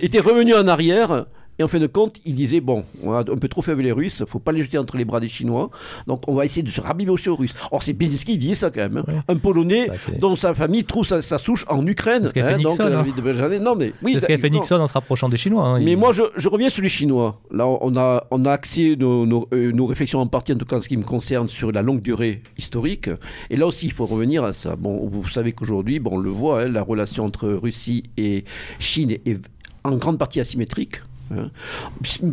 [0.01, 1.25] était revenu en arrière
[1.57, 3.86] et en fin de compte, il disait bon, on a un peu trop fait avec
[3.86, 5.69] les Russes, faut pas les jeter entre les bras des Chinois,
[6.07, 7.53] donc on va essayer de se rabibocher aux Russes.
[7.72, 9.03] Or, c'est Belinsky qui disait ça quand même.
[9.07, 9.23] Hein.
[9.27, 12.26] Un Polonais bah, dont sa famille trouve sa, souche en Ukraine.
[12.36, 13.60] Hein, donc, euh, hein.
[13.61, 15.65] non, mais, oui, ce qu'a fait Nixon en se rapprochant des Chinois.
[15.65, 17.40] Hein, mais moi, je, reviens sur les Chinois.
[17.52, 20.77] Là, on a, on a axé nos, euh, nos, réflexions en partie, en tout cas
[20.77, 23.10] en ce qui me concerne, sur la longue durée historique.
[23.49, 24.76] Et là aussi, il faut revenir à ça.
[24.76, 28.44] Bon, vous savez qu'aujourd'hui, bon, on le voit, la relation entre Russie et
[28.80, 29.40] Chine est
[29.84, 31.02] en grande partie asymétrique.
[31.31, 31.49] Hein.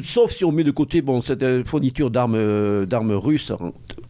[0.02, 3.52] Sauf si on met de côté cette euh, fourniture d'armes, euh, d'armes russes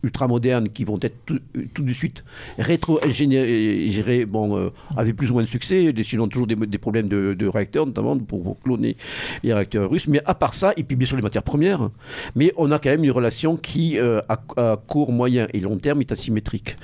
[0.03, 2.25] ultramodernes qui vont être tout, de suite
[2.59, 5.93] rétro-ingérées bon, euh, avec plus ou moins de succès.
[6.19, 8.97] Ont toujours des, problèmes de, réacteurs, notamment pour, cloner
[9.43, 10.07] les réacteurs russes.
[10.09, 11.91] Mais à part ça, et puis bien sûr les matières premières,
[12.37, 16.13] mais on a quand même une relation qui, à, court, moyen et long terme, est
[16.13, 16.77] asymétrique.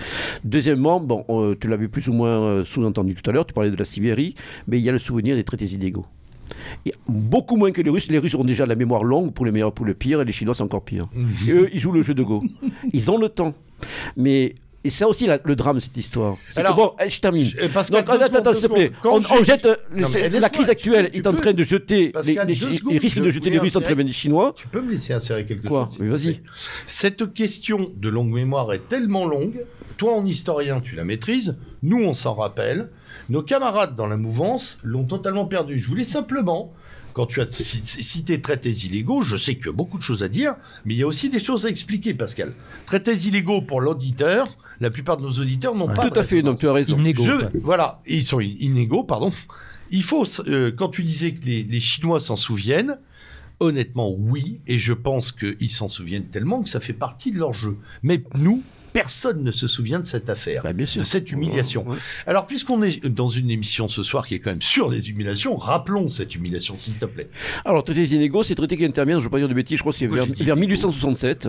[0.45, 1.25] Deuxièmement, bon,
[1.61, 4.35] tu l'avais plus ou moins sous-entendu tout à l'heure, tu parlais de la Sibérie,
[4.67, 6.07] mais il y a le souvenir des traités illégaux
[7.09, 8.09] beaucoup moins que les Russes.
[8.09, 10.33] Les Russes ont déjà la mémoire longue pour le meilleur, pour le pire, et les
[10.33, 11.09] Chinois, c'est encore pire.
[11.19, 11.49] Mhm.
[11.49, 12.45] Et eux, ils jouent le jeu de Go.
[12.93, 13.53] Ils ont le temps.
[14.17, 14.55] Mais
[14.85, 16.37] et c'est aussi le drame, cette histoire.
[16.57, 17.51] Alors, bon, eh, je termine.
[17.75, 18.93] Parce Donc, attends, attends, s'il te plaît.
[19.05, 23.59] On, jette, la crise actuelle est en train de jeter, les, risques de jeter les
[23.59, 24.55] Russes entre les Chinois.
[24.57, 26.41] Tu peux me laisser insérer quelque Quoi chose Vas-y.
[26.87, 29.65] Cette question de longue mémoire est tellement longue.
[29.97, 31.59] Toi, en historien, tu la maîtrises.
[31.83, 32.89] Nous, on s'en rappelle.
[33.29, 35.79] Nos camarades dans la mouvance l'ont totalement perdu.
[35.79, 36.73] Je voulais simplement,
[37.13, 40.29] quand tu as cité traités illégaux, je sais qu'il y a beaucoup de choses à
[40.29, 42.55] dire, mais il y a aussi des choses à expliquer, Pascal.
[42.87, 46.09] Traités illégaux pour l'auditeur, la plupart de nos auditeurs n'ont pas.
[46.09, 46.99] Tout à fait, donc tu as raison.
[46.99, 47.25] Inégaux,
[47.63, 49.33] voilà, ils sont inégaux, pardon.
[49.91, 52.99] Il faut, euh, quand tu disais que les, les Chinois s'en souviennent,
[53.61, 57.53] honnêtement, oui, et je pense qu'ils s'en souviennent tellement que ça fait partie de leur
[57.53, 57.77] jeu.
[58.03, 58.63] Mais nous,
[58.99, 61.87] personne ne se souvient de cette affaire, bah, de cette humiliation.
[62.27, 65.55] Alors, puisqu'on est dans une émission ce soir qui est quand même sur les humiliations,
[65.55, 67.29] rappelons cette humiliation, s'il te plaît.
[67.65, 69.79] Alors, traité des inégaux, c'est traité qui intervient, je ne veux pas dire de bêtises,
[69.79, 71.49] je crois que c'est vers, 1867,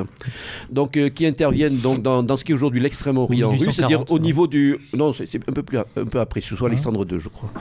[0.69, 4.45] donc euh, qui interviennent donc, dans, ce qui est aujourd'hui l'extrême-orient russe, c'est-à-dire au niveau
[4.45, 4.77] du...
[4.93, 6.71] Non, c'est un peu, plus, un peu après, ce soit hein?
[6.71, 7.51] Alexandre II, je crois.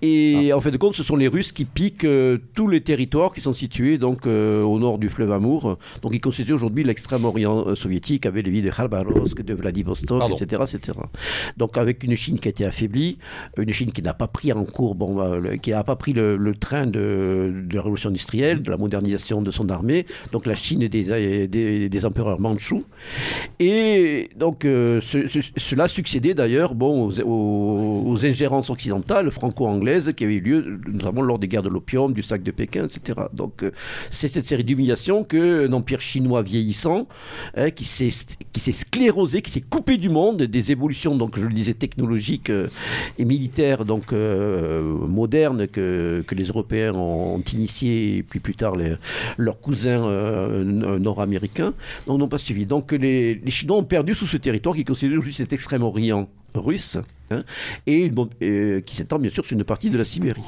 [0.00, 0.56] Et ah.
[0.56, 3.40] en fait de compte, ce sont les Russes qui piquent euh, tous les territoires qui
[3.40, 8.24] sont situés donc, euh, au nord du fleuve Amour, donc qui constituent aujourd'hui l'extrême-orient soviétique,
[8.24, 10.98] avec les villes de Kharbar de Vladivostok, etc., etc.
[11.56, 13.18] Donc avec une Chine qui a été affaiblie,
[13.56, 16.52] une Chine qui n'a pas pris en cours, bon, bah, qui n'a pas pris le,
[16.58, 21.48] train de, la révolution industrielle, de la modernisation de son armée, donc la Chine des,
[21.48, 22.84] des, des empereurs mandchous.
[23.58, 30.80] Et donc euh, cela succédait d'ailleurs bon, aux, ingérences occidentales franco-anglaises qui avaient eu lieu
[30.86, 33.20] notamment lors des guerres de l'opium, du sac de Pékin, etc.
[33.32, 33.70] Donc euh,
[34.10, 37.06] c'est cette série d'humiliations que empire chinois vieillissant,
[37.56, 38.10] hein, qui s'est
[38.98, 42.68] sclérosé, qui s'est coupé du monde, des évolutions, donc je le disais, technologiques euh,
[43.16, 48.74] et militaires, donc euh, modernes que, que, les Européens ont, initiées, et puis plus tard
[49.36, 50.64] leurs cousins euh,
[50.98, 51.74] nord-américains,
[52.08, 52.66] n'ont pas suivi.
[52.66, 56.98] Donc les, Chinois ont perdu sous ce territoire qui considère aujourd'hui cet extrême-orient russe
[57.30, 57.42] hein,
[57.86, 58.10] et
[58.84, 60.42] qui s'étend bien sûr sur une partie de la Sibérie.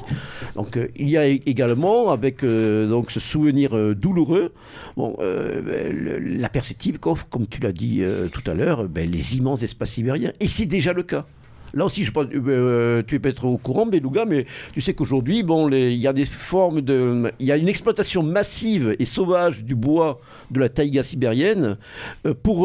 [0.55, 4.53] Donc il y a également, avec donc ce souvenir douloureux,
[4.97, 8.01] bon, la perspective qu'offre, comme tu l'as dit
[8.31, 10.31] tout à l'heure, ben, les immenses espaces sibériens.
[10.39, 11.25] Et c'est déjà le cas.
[11.73, 14.93] Là aussi, je pense, euh, euh, tu es peut-être au courant, Beluga, mais tu sais
[14.93, 19.05] qu'aujourd'hui, bon, il y a des formes de, il y a une exploitation massive et
[19.05, 21.77] sauvage du bois de la taïga sibérienne,
[22.25, 22.61] euh, pour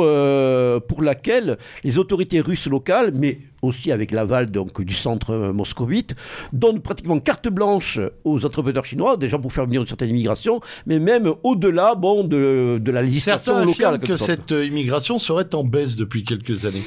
[0.88, 6.14] pour laquelle les autorités russes locales, mais aussi avec l'aval donc du centre euh, moscovite,
[6.52, 10.98] donne pratiquement carte blanche aux entrepreneurs chinois, déjà pour faire venir une certaine immigration, mais
[10.98, 13.98] même au-delà bon, de, de la législation locale.
[13.98, 16.84] que cette euh, immigration serait en baisse depuis quelques années.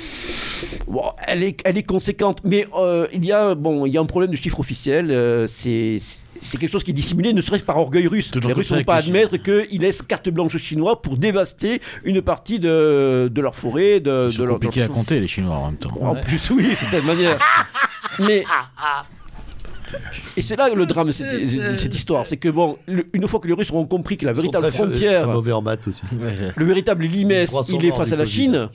[0.87, 4.01] Bon, elle, est, elle est conséquente, mais euh, il, y a, bon, il y a
[4.01, 5.07] un problème de chiffre officiel.
[5.47, 5.99] c'est
[6.39, 8.31] c'est quelque chose qui est dissimulé, ne serait-ce par orgueil russe.
[8.33, 12.21] les Russes ne vont pas admettre qu'ils laissent carte blanche aux Chinois pour dévaster une
[12.21, 13.99] partie de, de leur forêt.
[13.99, 15.97] De, c'est compliqué à compter, les Chinois, en même temps.
[16.01, 17.37] En plus, oui, c'est de manière.
[18.19, 18.43] Mais.
[20.37, 23.53] Et c'est là le drame de cette, histoire, c'est que bon, une fois que les
[23.53, 26.03] Russes auront compris que la véritable frontière, mauvais en aussi.
[26.55, 28.69] le véritable limès, il est face à la Chine,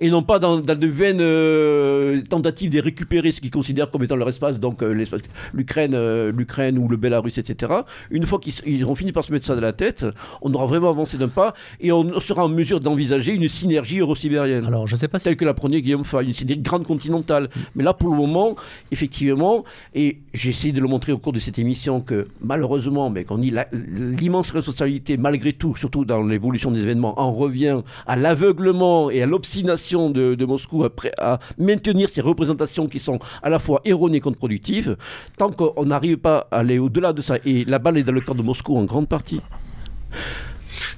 [0.00, 4.16] et non pas dans, de vaines euh, tentatives de récupérer ce qu'ils considèrent comme étant
[4.16, 5.04] leur espace, donc euh,
[5.52, 7.72] l'Ukraine, euh, l'Ukraine ou le Bélarus, etc.
[8.10, 10.06] Une fois qu'ils auront fini par se mettre ça dans la tête,
[10.42, 14.66] on aura vraiment avancé d'un pas et on sera en mesure d'envisager une synergie euro-sibérienne.
[14.66, 15.24] Alors, je sais pas si...
[15.24, 17.48] Telle que la première Guillaume Fay, une synergie grande continentale.
[17.74, 18.56] Mais là, pour le moment,
[18.90, 19.64] effectivement,
[19.94, 23.38] et j'ai essayé de le montrer au cours de cette émission que malheureusement, mais qu'on
[23.38, 29.22] dit l'immense responsabilité, malgré tout, surtout dans l'évolution des événements, en revient à l'aveuglement et
[29.22, 30.84] à l'obstination de, Moscou
[31.18, 34.96] à, maintenir ces représentations qui sont à la fois erronées et contre-productives,
[35.38, 38.20] tant qu'on n'arrive pas à aller au-delà de ça, et la balle est dans le
[38.20, 39.40] camp de Moscou en grande partie.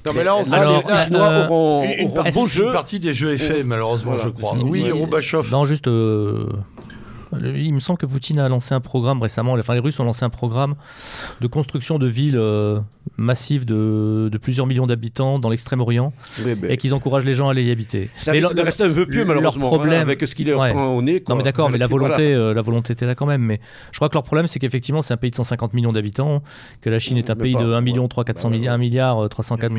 [0.05, 3.33] Non, mais là, on Alors, les, Chinois euh, auront, une, partie, une, partie des jeux
[3.33, 4.55] est faite, malheureusement, je crois.
[4.63, 5.51] Oui, Roubachov.
[5.51, 5.87] Non, juste.
[5.87, 6.47] Euh,
[7.33, 10.23] il me semble que Poutine a lancé un programme récemment, enfin les Russes ont lancé
[10.23, 10.75] un programme
[11.41, 12.79] de construction de villes euh,
[13.17, 16.57] massives de, plusieurs millions d'habitants dans l'extrême-orient ben.
[16.69, 18.09] et qu'ils encouragent les gens à aller y habiter.
[18.15, 20.73] Ça mais le, reste un peu plus malheureusement leur problème, avec ce qu'il est ouais.
[20.73, 21.23] au nez.
[21.27, 23.41] Non mais d'accord, mais la volonté, euh, la volonté était là quand même.
[23.41, 23.59] Mais
[23.91, 26.43] je crois que leur problème c'est qu'effectivement c'est un pays de 150 millions d'habitants,
[26.81, 29.73] que la Chine est un pays de 1 million 3 400 milliards, 1 milliard 304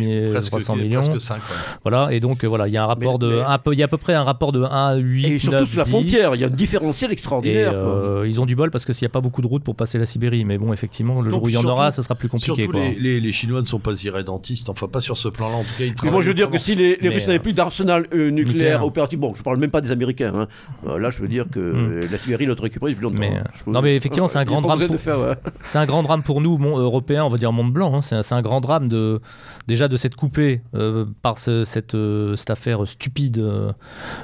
[0.46, 1.00] 300 millions.
[1.00, 1.40] Presque 5,
[1.82, 3.42] voilà et donc euh, voilà il y a un rapport de,
[3.72, 5.26] il y a à peu près un rapport de 1 à 8.
[5.26, 7.37] Et surtout sur la frontière, il y a un différentiel extraordinaire.
[7.46, 9.76] Euh, ils ont du bol parce que s'il n'y a pas beaucoup de routes pour
[9.76, 10.44] passer la Sibérie.
[10.44, 12.62] Mais bon, effectivement, le jour où il y en aura, ça sera plus compliqué.
[12.62, 15.56] Surtout Les, Chinois ne sont pas irrédentistes, enfin pas sur ce plan-là.
[15.56, 18.30] En tout cas, moi, je veux dire que si les, Russes n'avaient plus d'arsenal euh,
[18.30, 20.32] nucléaire, opératif, bon, je parle même pas des Américains.
[20.34, 20.48] Hein.
[20.86, 22.10] Euh, là, je veux dire que hmm.
[22.10, 23.22] la Sibérie l'aurait récupérée depuis longtemps.
[23.22, 23.44] Hein.
[23.66, 24.86] non, mais effectivement, c'est un grand drame.
[24.86, 24.98] Pour...
[25.62, 27.94] C'est un grand drame pour nous, Européens, on va dire monde blanc.
[27.94, 28.02] Hein.
[28.02, 29.20] C'est un grand drame de
[29.66, 30.62] déjà de s'être coupé
[31.22, 33.44] par cette, cette affaire stupide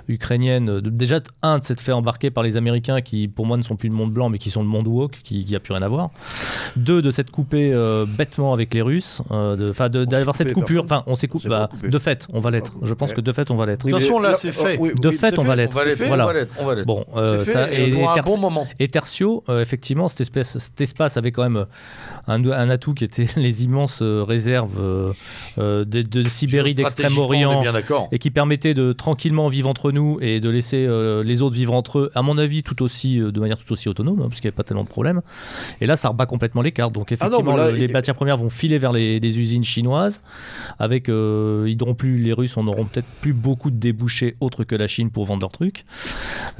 [0.09, 0.81] ukrainienne.
[0.81, 3.89] Déjà, un, de s'être fait embarquer par les Américains qui, pour moi, ne sont plus
[3.89, 6.11] le monde blanc, mais qui sont le monde woke, qui n'a plus rien à voir.
[6.77, 10.85] Deux, de s'être coupé euh, bêtement avec les Russes, euh, enfin d'avoir cette coupure.
[10.85, 11.49] Enfin, on s'est coupé.
[11.49, 12.73] Bah, de fait, on va l'être.
[12.83, 13.87] Je pense que de fait, on va l'être.
[13.87, 14.79] De toute façon, là, c'est fait.
[14.79, 15.79] de fait, on va l'être.
[16.07, 16.25] Voilà.
[16.59, 16.87] On va l'être.
[16.87, 18.67] Bon, euh, ça, et, et, un bon moment.
[18.79, 21.67] et Tertio, effectivement, cet, espèce, cet espace avait quand même
[22.27, 25.15] un, un, atout qui était les immenses réserves
[25.59, 27.63] de, de, Sibérie, d'Extrême-Orient,
[28.11, 30.87] et qui permettait de tranquillement vivre entre nous et de laisser
[31.25, 34.21] les autres vivre entre eux, à mon avis, tout aussi de manière tout aussi autonome,
[34.21, 35.23] hein, parce qu'il n'y avait pas tellement de problèmes.
[35.81, 36.93] Et là, ça rebat complètement les cartes.
[36.93, 40.23] Donc, ah effectivement, les matières premières vont filer vers les, usines chinoises.
[40.79, 44.75] Avec, euh, ils n'auront plus, les Russes n'auront peut-être plus beaucoup de débouchés autres que
[44.75, 45.85] la Chine pour vendre leurs trucs.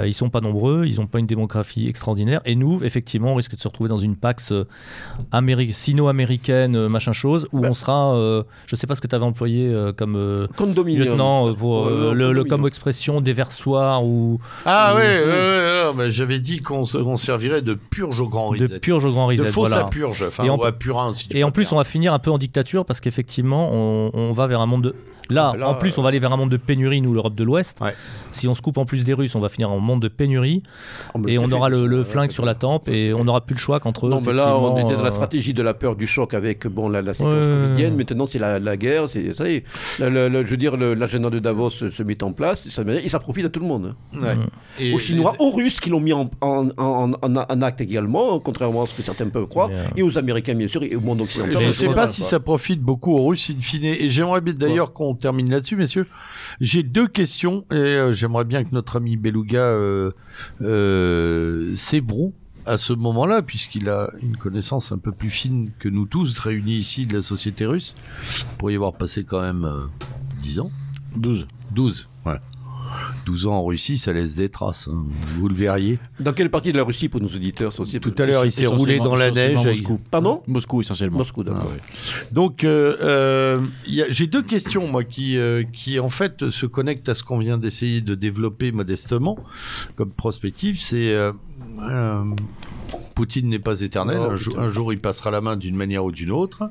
[0.01, 2.41] Euh, ils sont pas nombreux, ils n'ont pas une démographie extraordinaire.
[2.45, 4.67] Et nous, effectivement, on risque de se retrouver dans une Pax euh,
[5.73, 7.69] sino-américaine, machin chose, où bah.
[7.71, 8.15] on sera,
[8.67, 10.47] je sais pas ce que tu avais employé comme
[10.87, 14.41] lieutenant pour le, comme expression déversoir ou.
[14.65, 15.03] Ah oui,
[15.97, 18.69] ouais, j'avais dit qu'on on servirait de purge au grand reset.
[18.69, 19.45] De purge au grand reset.
[19.45, 21.11] De fausse à purge, enfin, et en, ou à purin.
[21.31, 24.47] et en plus, on va finir un peu en dictature parce qu'effectivement, on, on, va
[24.47, 24.95] vers un monde de
[25.31, 27.81] Là, en plus, on va aller vers un monde de pénurie, nous, l'Europe de l'Ouest.
[28.31, 30.63] Si on se coupe en plus des Russes, on va finir en monde de pénurie.
[31.15, 33.81] Oh, et on aura le, flingue sur la tempe et on n'aura plus le choix
[33.81, 34.11] qu'entre eux.
[34.11, 36.67] Non, mais là, on était dans la euh, stratégie de la peur du choc avec
[36.67, 37.97] bon, la, la séquence covidienne.
[37.97, 39.09] Maintenant, c'est la, guerre.
[39.09, 39.65] C'est, ça y est.
[39.99, 42.69] je veux dire, l'agenda de Davos se, met en place.
[42.69, 43.95] Ça, et ça profite à tout le monde.
[44.93, 49.03] aux Chinois, aux Russes qui l'ont mis en, en, acte également, contrairement à ce que
[49.03, 49.71] certains peuvent croire.
[49.97, 51.59] Et aux Américains, bien sûr, et au monde occidental.
[51.61, 53.85] Je ne sais pas si ça profite beaucoup aux Russes, in fine.
[53.85, 56.07] Et j'aimerais d'ailleurs qu'on on termine là-dessus, messieurs.
[56.61, 60.11] J'ai deux questions et euh, j'aimerais bien que notre ami Beluga euh,
[60.61, 62.35] euh, s'ébroue
[62.67, 66.77] à ce moment-là, puisqu'il a une connaissance un peu plus fine que nous tous réunis
[66.77, 67.95] ici de la société russe.
[68.59, 69.71] Pour y avoir passé quand même
[70.41, 70.71] 10 ans.
[71.17, 71.47] 12.
[71.71, 72.14] 12, voilà.
[73.27, 74.89] 12 ans en Russie, ça laisse des traces.
[74.93, 75.05] Hein.
[75.39, 75.99] Vous le verriez.
[76.21, 78.99] Dans quelle partie de la Russie pour nos auditeurs Tout à l'heure, il s'est roulé
[78.99, 79.65] dans la neige.
[79.65, 80.01] Moscou.
[80.11, 81.19] Pardon Moscou essentiellement.
[81.19, 81.71] Moscou, d'accord.
[81.75, 87.09] Ah Donc, euh, euh, j'ai deux questions, moi, qui, euh, qui en fait se connectent
[87.09, 89.39] à ce qu'on vient d'essayer de développer modestement
[89.97, 90.79] comme prospective.
[90.79, 91.15] C'est
[93.15, 94.19] Poutine n'est pas éternel.
[94.21, 96.71] Oh, un, jour, il passera la main d'une manière ou d'une autre.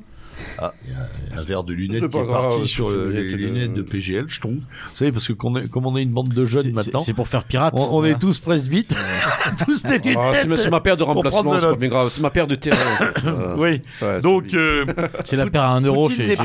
[0.58, 3.82] Ah, il y a un verre de lunettes qui est parti sur les lunettes de...
[3.82, 4.54] PGL, je trouve.
[4.54, 7.00] Vous savez, parce que comme on est une bande de jeunes maintenant.
[7.00, 7.74] C'est pour faire pirate.
[7.76, 8.94] On, est tous presbytes.
[9.64, 10.58] tous des ah, lunettes.
[10.58, 12.08] c'est ma paire de remplacement, c'est grave.
[12.10, 13.12] C'est ma paire de terrain.
[13.58, 13.80] oui.
[14.22, 14.54] Donc.
[14.54, 14.84] Euh,
[15.24, 16.36] c'est la paire à un euro chez.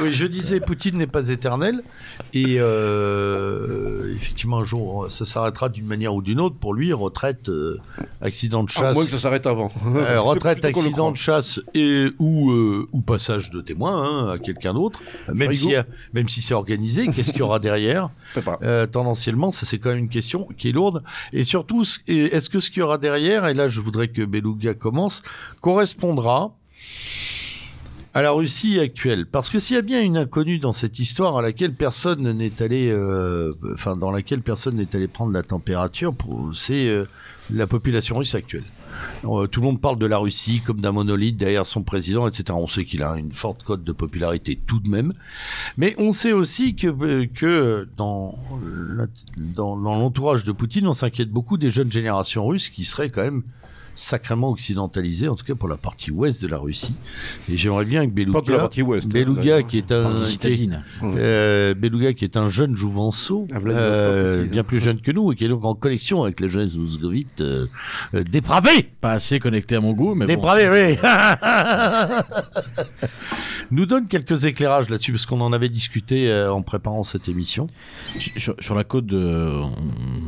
[0.00, 1.82] oui, je disais, Poutine n'est pas éternel.
[2.34, 6.56] Et euh, effectivement, un jour, ça s'arrêtera d'une manière ou d'une autre.
[6.56, 7.78] Pour lui, retraite, euh,
[8.20, 8.82] accident de chasse.
[8.82, 9.68] À moins que ça s'arrête avant.
[9.68, 12.52] retraite, accident de chasse et ou,
[12.92, 15.00] ou passage de témoin hein, à quelqu'un d'autre,
[15.32, 15.74] même si,
[16.12, 18.10] même si c'est organisé, qu'est-ce qu'il y aura derrière
[18.62, 21.02] euh, Tendanciellement, ça c'est quand même une question qui est lourde.
[21.32, 24.74] Et surtout, est-ce que ce qu'il y aura derrière, et là je voudrais que Beluga
[24.74, 25.22] commence,
[25.60, 26.54] correspondra
[28.14, 29.26] à la Russie actuelle.
[29.26, 32.62] Parce que s'il y a bien une inconnue dans cette histoire à laquelle personne n'est
[32.62, 36.14] allé, euh, enfin dans laquelle personne n'est allé prendre la température,
[36.52, 37.06] c'est euh,
[37.50, 38.64] la population russe actuelle.
[39.24, 42.44] Euh, tout le monde parle de la Russie comme d'un monolithe derrière son président, etc.
[42.52, 45.12] On sait qu'il a une forte cote de popularité tout de même.
[45.76, 46.88] Mais on sait aussi que,
[47.44, 48.36] euh, dans
[49.76, 53.42] l'entourage de Poutine, on s'inquiète beaucoup des jeunes générations russes qui seraient quand même
[53.94, 56.94] sacrément occidentalisé, en tout cas pour la partie ouest de la Russie.
[57.48, 58.68] Et j'aimerais bien que Beluga,
[59.08, 60.12] Beluga qui est un
[61.02, 65.36] euh, Beluga qui est un jeune jouvenceau, ah, euh, bien plus jeune que nous et
[65.36, 67.66] qui est donc en connexion avec les jeunesses moscovites euh,
[68.14, 68.90] euh, dépravés.
[69.00, 70.98] Pas assez connecté à mon goût, mais dépravés, oui.
[73.70, 77.66] nous donne quelques éclairages là-dessus parce qu'on en avait discuté en préparant cette émission.
[78.36, 79.60] Sur, la côte de,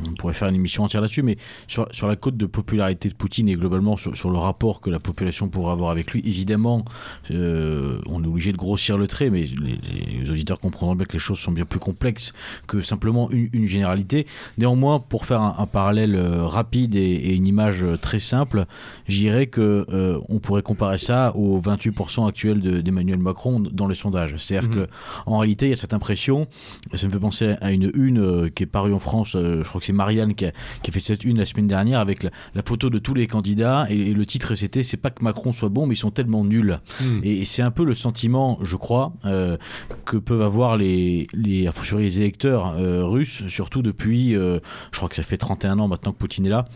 [0.06, 1.36] on pourrait faire une émission entière là-dessus, mais
[1.66, 5.48] sur, sur la côte de popularité de Poutine globalement sur, le rapport que la population
[5.48, 6.22] pourra avoir avec lui.
[6.24, 6.84] Évidemment,
[7.30, 11.18] euh, on est obligé de grossir le trait, mais les, auditeurs comprendront bien que les
[11.18, 12.32] choses sont bien plus complexes
[12.66, 14.26] que simplement une, généralité.
[14.58, 18.66] Néanmoins, pour faire un, parallèle euh, rapide et, une image euh, très simple,
[19.06, 19.86] je dirais que
[20.28, 24.34] on pourrait comparer ça aux 28% actuels d'Emmanuel Macron dans les sondages.
[24.36, 24.86] C'est-à-dire qu'en mhm.
[24.86, 24.92] que
[25.26, 26.46] en réalité, il y a cette impression,
[26.92, 29.86] ça me fait penser à une une qui est parue en France, je crois que
[29.86, 30.52] c'est Marianne qui a,
[30.90, 34.14] fait cette une la semaine dernière avec la, la photo de tous les candidats et,
[34.14, 37.20] le titre c'était c'est pas que Macron soit bon mais ils sont tellement nuls hmm.
[37.22, 39.56] et, c'est un peu le sentiment je crois euh,
[40.04, 41.68] que peuvent avoir les les,
[41.98, 44.58] les électeurs euh, russes surtout depuis euh,
[44.92, 46.66] je crois que ça fait 31 ans maintenant que Poutine est là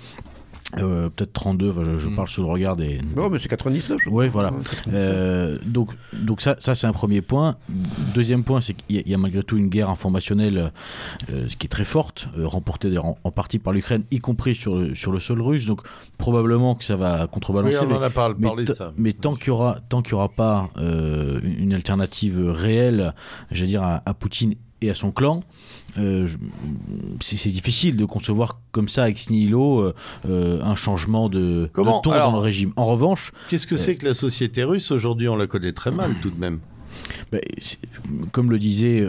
[0.76, 2.14] euh, peut-être 32, je, hmm.
[2.14, 3.00] parle sous le regard des.
[3.16, 4.02] Non, mais c'est 99.
[4.10, 4.52] Oui, voilà.
[4.88, 7.56] Euh, donc, donc ça, ça c'est un premier point.
[8.14, 10.72] Deuxième point, c'est qu'il y, a malgré tout une guerre informationnelle,
[11.32, 14.94] euh, ce qui est très forte, remportée en, en, partie par l'Ukraine, y compris sur,
[14.94, 15.64] sur le sol russe.
[15.64, 15.80] Donc
[16.18, 17.86] probablement que ça va contrebalancer.
[17.86, 18.92] Oui, on en a parlé, mais, de ça.
[18.98, 23.14] Mais tant qu'il y aura, tant qu'il y aura pas une alternative réelle,
[23.50, 25.42] j'allais dire à, à Poutine et à son clan,
[25.98, 26.26] euh,
[27.20, 29.94] c'est difficile de concevoir comme ça, ex nihilo, euh,
[30.28, 32.72] euh, un changement de, ton dans le régime.
[32.76, 33.32] En revanche.
[33.48, 36.38] Qu'est-ce que c'est que la société russe Aujourd'hui, on la connaît très mal tout de
[36.38, 36.60] même.
[37.32, 37.40] Ben,
[38.32, 39.06] comme le disait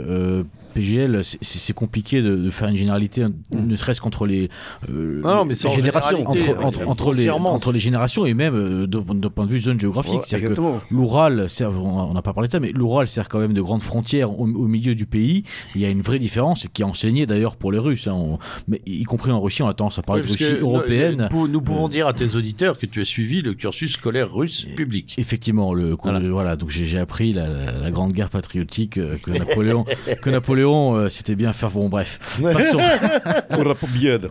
[0.70, 4.50] PGL, c'est compliqué de, faire une généralité, ne serait-ce qu'entre les,
[4.90, 9.30] euh, non, mais générations, entre, entre, entre, les, entre les générations et même euh, d'un
[9.30, 10.22] point de vue zone géographique.
[10.30, 10.54] Que
[10.92, 14.40] l'Oural, on n'a pas parlé de ça, mais l'Oural sert quand même de grande frontière
[14.40, 15.44] au, milieu du pays.
[15.76, 18.38] Il y a une vraie différence qui est enseignée d'ailleurs pour les Russes, hein,
[18.68, 21.30] mais y compris en Russie, on a tendance à parler de Russie européenne.
[21.32, 24.66] Nous, pouvons euh, dire à tes auditeurs que tu as suivi le cursus scolaire russe
[24.76, 25.16] public.
[25.18, 25.96] Effectivement, le,
[26.30, 26.56] voilà.
[26.56, 29.86] donc j'ai appris la, grande guerre patriotique que Napoléon,
[30.22, 31.70] que Napoléon euh, c'était bien faire.
[31.70, 32.20] Bon, bref.
[32.42, 32.80] Passons.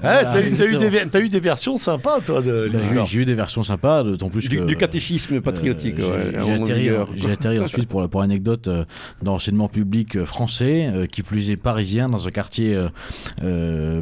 [0.03, 4.03] Ah, t'as eu, eu, des versions sympas, toi, de bah, J'ai eu des versions sympas,
[4.03, 4.65] d'autant plus du, que.
[4.65, 6.91] Du catéchisme patriotique, J'ai atterri,
[7.31, 8.85] atterri, ensuite, pour, pour anecdote, euh,
[9.23, 12.79] dans l'enseignement public euh, français, qui plus est parisien, dans un quartier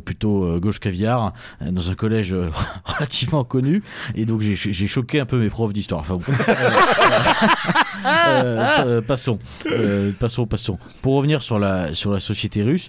[0.05, 2.35] plutôt gauche caviar, dans un collège
[2.85, 3.83] relativement connu.
[4.15, 6.01] Et donc, j'ai choqué un peu mes profs d'histoire.
[6.01, 6.17] Enfin,
[9.07, 9.39] passons.
[10.19, 10.79] passons, passons.
[11.03, 12.89] Pour revenir sur la, sur la société russe.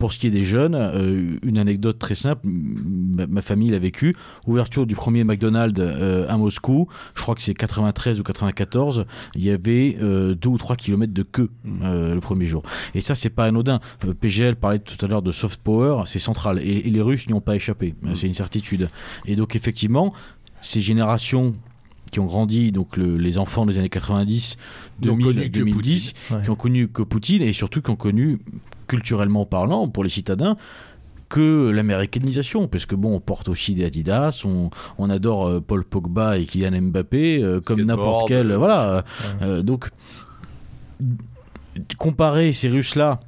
[0.00, 4.16] Pour ce qui est des jeunes, euh, une anecdote très simple, ma, famille l'a vécu.
[4.46, 9.04] Ouverture du premier McDonald's euh, à Moscou, je crois que c'est 93 ou 94,
[9.34, 12.62] il y avait euh, deux ou trois kilomètres de queue le premier jour.
[12.94, 13.80] Et ça, c'est pas anodin.
[14.22, 16.60] PGL parlait tout à l'heure de soft power, c'est central.
[16.60, 18.88] Et, et, les Russes n'y ont pas échappé, c'est une certitude.
[19.26, 20.14] Et donc, effectivement,
[20.62, 21.52] ces générations
[22.10, 24.56] qui ont grandi, donc les enfants des années 90,
[25.00, 26.14] 2000, 2010,
[26.44, 28.38] qui ont connu que Poutine et surtout qui ont connu,
[28.86, 30.56] culturellement parlant, pour les citadins,
[31.28, 36.38] que l'américanisation, parce que bon, on porte aussi des Adidas, on, on adore Paul Pogba
[36.38, 38.52] et Kylian Mbappé, comme n'importe quel.
[38.54, 39.04] voilà.
[39.62, 39.90] donc,
[41.98, 43.20] comparer ces Russes-là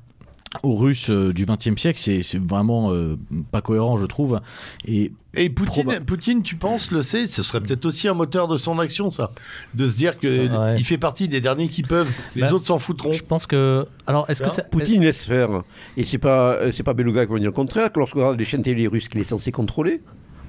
[0.63, 3.17] aux Russes euh, du XXe siècle, c'est vraiment euh,
[3.51, 4.41] pas cohérent, je trouve.
[4.85, 8.57] Et, et Poutine, Poutine, tu penses, le sait, ce serait peut-être aussi un moteur de
[8.57, 9.33] son action, ça,
[9.75, 12.79] de se dire qu'il il fait partie des derniers qui peuvent, les bah, autres s'en
[12.79, 13.13] foutront.
[13.13, 14.63] Je pense que, alors, est-ce que ça...
[14.63, 15.63] Poutine laisse faire,
[15.97, 17.91] et c'est pas, euh, c'est pas Beluga qui va dire le contraire.
[17.93, 20.03] Que lorsqu'on regarde les chaînes télé russes qu'il est censé contrôler,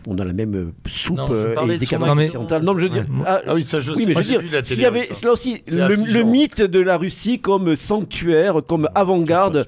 [0.07, 2.63] on a la même soupe non, euh, et décadence occidentale.
[2.63, 3.05] Non, mais je veux dire.
[3.25, 5.63] Ah, ah, oui, ça, je oui, mais je veux dire, s'il y avait là aussi
[5.71, 9.65] le, mythe de la Russie comme sanctuaire, comme avant-garde,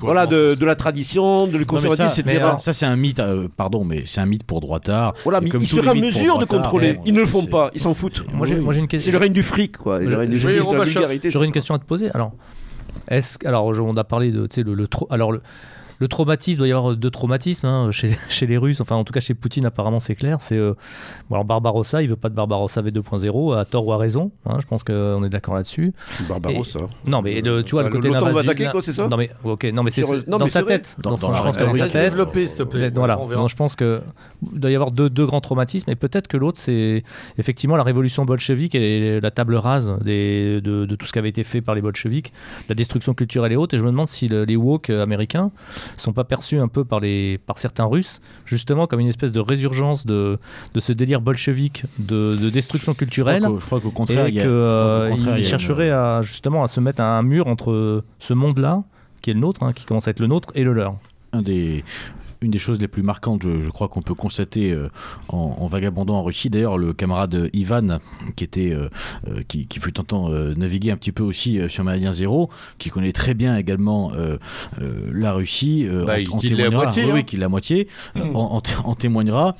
[0.00, 2.40] voilà, de, de, la tradition, de conservatisme, etc.
[2.40, 5.14] Ça, ça c'est un mythe, euh, pardon, mais c'est un mythe pour droit tard.
[5.24, 6.98] Voilà, mais ils seraient en mesure de contrôler.
[7.04, 8.24] Ils ne le font pas, ils s'en foutent.
[8.32, 9.10] Moi, j'ai une question.
[9.10, 10.00] C'est le règne du fric, quoi.
[10.08, 12.10] J'aurais une question à te poser.
[12.12, 12.32] Alors,
[13.08, 15.40] est-ce alors on a parlé de, tu sais, le, le trop, alors le
[15.98, 19.04] le traumatisme, il doit y avoir deux traumatismes hein, chez, chez, les Russes, enfin en
[19.04, 20.38] tout cas chez Poutine apparemment c'est clair.
[20.40, 20.74] C'est euh,
[21.30, 24.30] alors Barbarossa, il veut pas de Barbarossa V2.0 à tort ou à raison.
[24.46, 25.92] Hein, je pense qu'on est d'accord là-dessus.
[26.28, 26.80] Barbarossa.
[27.06, 29.82] non mais tu vois le côté va attaquer quoi, c'est ça Non mais ok, non
[29.82, 30.96] mais c'est dans sa tête.
[31.02, 32.10] Dans, je pense que sa tête.
[32.10, 32.90] Développer s'il te plaît.
[32.94, 33.18] Voilà.
[33.48, 34.02] je pense que
[34.52, 37.02] il doit y avoir deux, deux grands traumatismes et peut-être que l'autre c'est
[37.38, 41.28] effectivement la révolution bolchevique et la table rase des, de, de, tout ce qui avait
[41.28, 42.32] été fait par les bolcheviks,
[42.68, 43.74] la destruction culturelle et autres.
[43.74, 45.50] Et je me demande si les woke américains
[45.96, 49.40] sont pas perçus un peu par, les, par certains Russes, justement comme une espèce de
[49.40, 50.38] résurgence de,
[50.74, 53.46] de ce délire bolchevique de, de destruction culturelle.
[53.58, 57.46] Je crois qu'au contraire, et qu'ils chercheraient à, justement à se mettre à un mur
[57.46, 58.82] entre ce monde-là,
[59.22, 60.96] qui est le nôtre, hein, qui commence à être le nôtre, et le leur.
[61.32, 61.84] Un des,
[62.40, 64.88] une des choses les plus marquantes, je, crois qu'on peut constater euh,
[65.28, 66.50] en, vagabondant en Russie.
[66.50, 67.98] D'ailleurs, le camarade Ivan,
[68.36, 68.88] qui était, euh,
[69.28, 73.34] euh, qui, fut tentant naviguer un petit peu aussi sur Maladien Zéro, qui connaît très
[73.34, 74.12] bien également
[75.12, 77.36] la Russie, bah, en, témoignera, oui, oui, hein.
[77.38, 79.56] la moitié, en, témoignera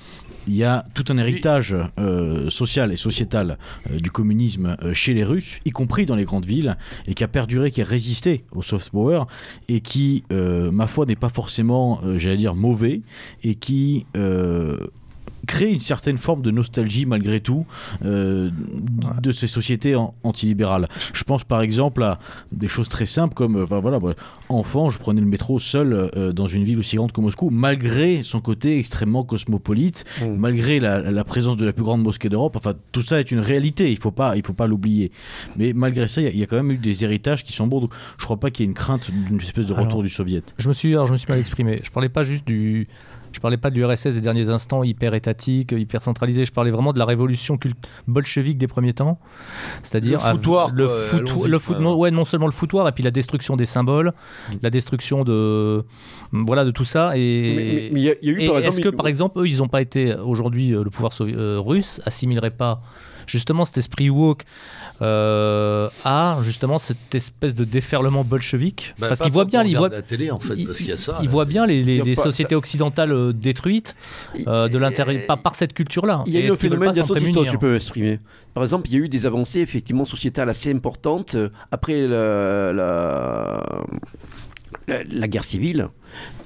[0.49, 3.59] il y a tout un héritage euh, social et sociétal
[3.91, 6.77] euh, du communisme euh, chez les Russes, y compris dans les grandes villes,
[7.07, 9.25] et qui a perduré, qui a résisté au soft power,
[9.69, 13.03] et qui, ma foi, n'est pas forcément, j'allais dire, mauvais,
[13.43, 14.07] et qui
[15.49, 17.67] crée une certaine forme de nostalgie malgré tout
[18.05, 18.51] euh,
[19.21, 20.89] de ces sociétés antilibérales.
[21.13, 22.19] Je pense par exemple à
[22.53, 23.99] des choses très simples comme, euh, enfin, voilà,
[24.49, 28.23] enfant, je prenais le métro seul euh, dans une ville aussi grande que Moscou, malgré
[28.23, 30.35] son côté extrêmement cosmopolite, mm.
[30.37, 32.55] malgré la, présence de la plus grande mosquée d'Europe.
[32.57, 35.11] Enfin, tout ça est une réalité, il faut pas, il faut pas l'oublier.
[35.57, 37.81] Mais malgré ça, il y, a quand même eu des héritages qui sont bons.
[37.81, 40.43] Donc, je crois pas qu'il y ait une crainte d'une espèce de retour du soviet.
[40.59, 41.81] Je me suis, alors, je me suis mal exprimé.
[41.83, 42.87] Je parlais pas juste du
[43.33, 46.45] je parlais pas de l'URSS des derniers instants hyper étatique, hyper centralisé.
[46.45, 47.59] Je parlais vraiment de la révolution
[48.07, 49.19] bolchevique des premiers temps,
[49.83, 50.89] c'est-à-dire le foutoir, le,
[51.47, 54.13] le ouais, non seulement le foutoir et puis la destruction des symboles,
[54.51, 54.55] mm.
[54.63, 55.85] la destruction de
[56.33, 57.13] voilà de tout ça.
[57.17, 61.59] Et, est-ce que par exemple eux ils n'ont pas été aujourd'hui euh, le pouvoir euh,
[61.61, 62.83] russe assimilerait pas
[63.27, 64.45] justement cet esprit woke
[65.01, 69.89] euh, à justement cette espèce de déferlement bolchevique bah, parce qu'il voit bien, il voit
[69.89, 71.19] la télé en fait, parce qu'il y a ça.
[71.23, 73.95] Il voit bien les, les, sociétés occidentales euh, détruites
[74.49, 76.25] euh, de l'intérieur, pas par cette culture-là.
[76.27, 78.19] Il y a eu un phénomène d'association, si je peux exprimer.
[78.55, 81.37] Par exemple, il y a eu des avancées effectivement sociétales assez importantes
[81.71, 83.63] après la, la,
[84.89, 85.91] la guerre civile.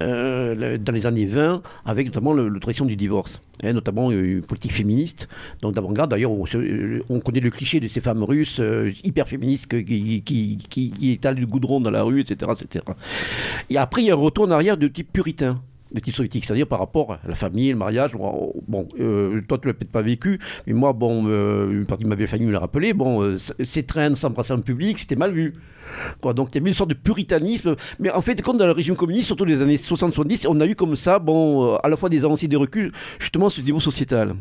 [0.03, 5.29] Euh, dans les années 20, avec notamment l'autorisation du divorce, hein, notamment une politique féministe,
[5.61, 6.11] donc d'avant-garde.
[6.11, 11.37] D'ailleurs, on, connaît le cliché de ces femmes russes euh, hyper féministes qui, qui, étalent
[11.37, 12.85] du goudron dans la rue, etc., etc.
[13.71, 15.61] Et après, il y a un retour en arrière de type puritain
[15.93, 18.17] de type soviétique, c'est-à-dire par rapport à la famille, le mariage.
[18.17, 22.15] Bon, euh, toi, tu l'as peut-être pas vécu, mais moi, bon, une partie de ma
[22.15, 22.95] vieille famille me l'a rappelé.
[22.95, 25.53] Bon, ces traînes s'embrasser en public, c'était mal vu.
[26.35, 27.77] Donc il y a eu une sorte de puritanisme.
[27.99, 30.75] Mais en fait, quand dans le régime communiste, surtout les années 60-70, on a eu
[30.75, 33.81] comme ça, bon, euh, à la fois des avancées et des reculs, justement, ce niveau
[33.81, 34.35] sociétal.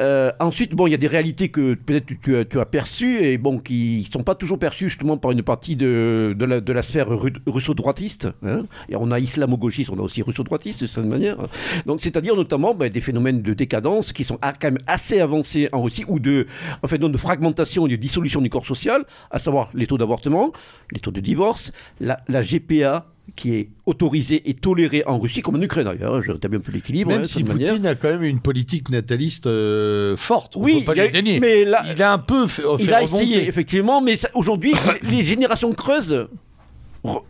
[0.00, 3.58] Euh, ensuite, bon, il y a des réalités que peut-être tu, as perçues et bon,
[3.58, 7.08] qui ne sont pas toujours perçues justement par une partie de, la, sphère
[7.46, 8.28] russo-droitiste.
[8.44, 8.64] Hein.
[8.92, 11.48] On a islamo-gauchiste, on a aussi russo-droitiste de cette manière.
[11.86, 15.82] Donc c'est-à-dire notamment ben, des phénomènes de décadence qui sont quand même assez avancés en
[15.82, 16.46] Russie ou de,
[16.82, 20.45] en fait, de fragmentation et de dissolution du corps social, à savoir les taux d'avortement
[20.92, 25.60] les taux de divorce, la, GPA qui est autorisée et tolérée en Russie, comme en
[25.60, 27.10] Ukraine d'ailleurs, je rétablis un peu l'équilibre.
[27.10, 30.94] Même hein, si Poutine a quand même une politique nataliste euh, forte, on oui, peut
[30.94, 34.74] pas il mais là, il a un peu fait, Il a essayé, effectivement, mais aujourd'hui,
[35.02, 36.28] les générations creusent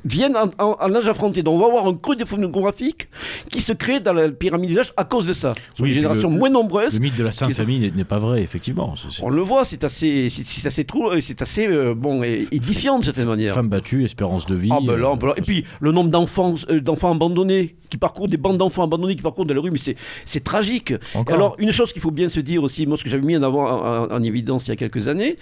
[0.05, 1.43] viennent en, âge affronté.
[1.43, 3.09] Donc on va avoir un creux démographique
[3.51, 5.55] qui se crée dans la pyramide d'âge à cause de ça.
[5.79, 6.95] Oui, une génération moins nombreuse.
[6.95, 8.95] Le mythe de la Sainte Famille n'est pas vrai, effectivement.
[9.23, 10.87] On le voit, c'est assez, c'est assez,
[11.21, 13.55] c'est assez euh, bon et édifiant de cette manière.
[13.55, 14.71] Femmes battues, espérance de vie.
[14.73, 18.59] Ah, ben là, Et puis le nombre d'enfants, euh, d'enfants abandonnés qui parcourent des bandes
[18.59, 20.95] d'enfants abandonnés qui parcourent de la rue, mais c'est tragique.
[21.29, 23.43] Alors une chose qu'il faut bien se dire aussi, moi ce que j'avais mis en
[23.43, 25.37] avant en, évidence il y a quelques années,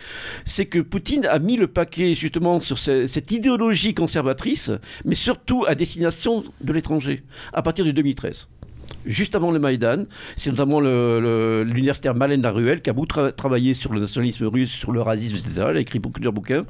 [0.44, 4.23] c'est que Poutine a mis le paquet justement sur cette idéologie conservatrice,
[5.04, 7.22] mais surtout à destination de l'étranger,
[7.52, 8.48] à partir de 2013
[9.06, 10.04] juste avant le Maïdan.
[10.36, 13.06] C'est notamment l'universitaire Malène Daruel qui a beaucoup
[13.36, 15.66] travaillé sur le nationalisme russe, sur le racisme, etc.
[15.70, 16.64] Elle a écrit de bouquins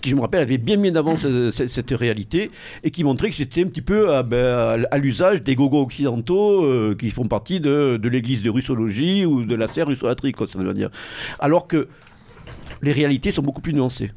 [0.00, 2.50] qui, je me rappelle, avait bien mis en avant cette, réalité
[2.82, 6.96] et qui montrait que c'était un petit peu à, ben, l'usage des gogos occidentaux euh,
[6.98, 10.90] qui font partie de, l'église de russologie ou de la sphère russolatrique, ça veut dire.
[11.38, 11.88] Alors que
[12.82, 14.12] les réalités sont beaucoup plus nuancées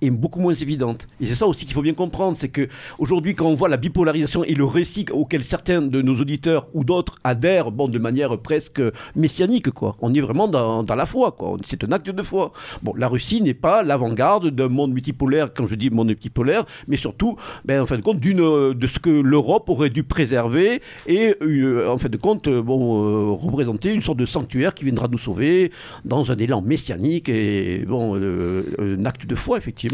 [0.00, 1.06] est beaucoup moins évidente.
[1.20, 2.68] Et c'est ça aussi qu'il faut bien comprendre, c'est que
[2.98, 6.84] aujourd'hui, quand on voit la bipolarisation et le récit auquel certains de nos auditeurs ou
[6.84, 8.82] d'autres adhèrent, bon, de manière presque
[9.14, 9.96] messianique, quoi.
[10.00, 11.56] On est vraiment dans, la foi, quoi.
[11.64, 12.52] C'est un acte de foi.
[12.82, 16.96] Bon, la Russie n'est pas l'avant-garde d'un monde multipolaire, quand je dis monde multipolaire, mais
[16.96, 21.34] surtout, ben, en fin de compte, d'une, de ce que l'Europe aurait dû préserver et,
[21.42, 25.18] euh, en fin de compte, bon, euh, représenter une sorte de sanctuaire qui viendra nous
[25.18, 25.70] sauver
[26.04, 29.89] dans un élan messianique et, bon, euh, un acte de foi, effectivement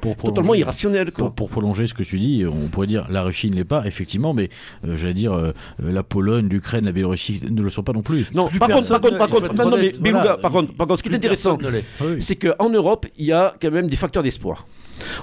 [0.00, 1.12] pour totalement irrationnel.
[1.12, 4.34] Pour, prolonger ce que tu dis, on pourrait dire la Russie ne l'est pas, effectivement,
[4.34, 4.48] mais
[4.86, 5.52] euh, j'allais dire euh,
[5.82, 8.26] la Pologne, l'Ukraine, la Biélorussie ne le sont pas non plus.
[8.34, 11.58] Non, par contre, par contre, par contre, par contre, par contre, ce qui est intéressant,
[12.20, 14.66] c'est qu'en Europe, il y a quand même des facteurs d'espoir.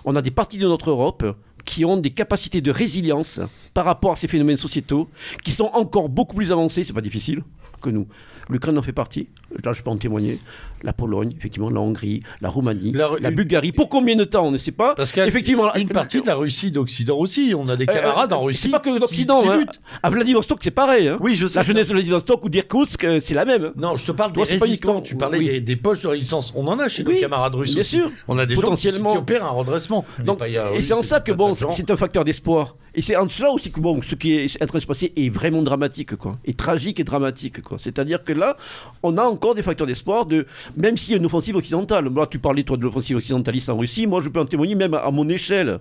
[0.06, 1.36] On a des parties de notre Europe
[1.66, 3.42] qui ont des capacités de résilience
[3.74, 5.10] par rapport à ces phénomènes sociétaux,
[5.44, 7.44] qui sont encore beaucoup plus avancés, c'est pas difficile,
[7.82, 8.08] que nous.
[8.50, 9.28] L'Ukraine en fait partie,
[9.64, 10.40] là je peux en témoigner.
[10.84, 13.72] La Pologne, effectivement, la Hongrie, la Roumanie, la, Bulgarie.
[13.72, 14.94] Pour combien de temps On ne sait pas.
[14.94, 17.54] Parce qu'effectivement, une partie de la Russie d'Occident aussi.
[17.58, 18.64] On a des euh, camarades en Russie.
[18.64, 19.44] C'est pas que d'Occident.
[19.50, 19.66] Hein.
[20.04, 21.08] À Vladivostok, c'est pareil.
[21.08, 21.18] Hein.
[21.22, 21.60] Oui, je sais.
[21.60, 23.72] La jeunesse de Vladivostok ou d'Irkoutsk, euh, c'est la même.
[23.76, 25.02] Non, je te parle des résistants.
[25.02, 26.54] Tu parlais des, poches de résistance.
[26.56, 27.74] On en a chez nos camarades russes.
[27.74, 28.12] Bien sûr.
[28.28, 30.06] On a des potentiellement gens qui, opèrent un redressement.
[30.24, 32.76] Donc, et c'est en ça que bon, c'est un facteur d'espoir.
[32.98, 35.12] Et c'est en cela aussi que bon, ce qui est en train de se passer
[35.18, 36.38] est vraiment dramatique, quoi.
[36.46, 37.78] Et tragique et dramatique, quoi.
[37.78, 38.56] C'est-à-dire que là,
[39.04, 40.46] on a encore des facteurs d'espoir de,
[40.76, 42.10] même s'il y a une offensive occidentale.
[42.10, 44.08] Moi, tu parlais, toi, de l'offensive occidentaliste en Russie.
[44.08, 45.80] Moi, je peux en témoigner même à mon échelle.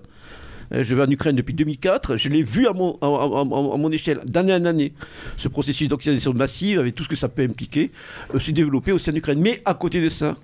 [0.72, 2.16] Euh, je vais en Ukraine depuis 2004.
[2.16, 4.92] Je l'ai vu à mon, à, mon échelle, d'année en année.
[5.36, 7.90] Ce processus d'oxydation massive, avec tout ce que ça peut impliquer,
[8.34, 9.40] euh, se développer aussi en Ukraine.
[9.40, 10.36] Mais à côté de ça,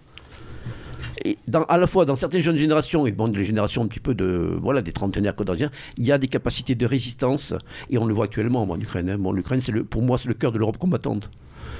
[1.68, 4.56] à la fois dans certaines jeunes générations, et bon, des générations un petit peu de,
[4.60, 7.54] voilà, des trentenaires quatorziens, il y a des capacités de résistance,
[7.90, 9.10] et on le voit actuellement en Ukraine.
[9.10, 9.18] Hein.
[9.18, 11.30] Bon, L'Ukraine, pour moi, c'est le cœur de l'Europe combattante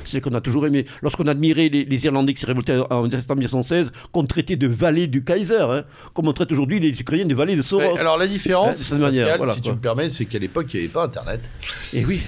[0.05, 0.85] c'est qu'on a toujours aimé.
[1.03, 5.25] Lorsqu'on admirait les, les, Irlandais qui s'est révoltés en, 1916, qu'on traitait de vallée du
[5.25, 7.99] Kaiser, hein, comme on traite aujourd'hui les Ukrainiens de vallée de Soros.
[7.99, 11.05] alors la différence, manière, si tu me permets, c'est qu'à l'époque, il n'y avait pas
[11.05, 11.51] Internet.
[11.93, 12.21] Et oui.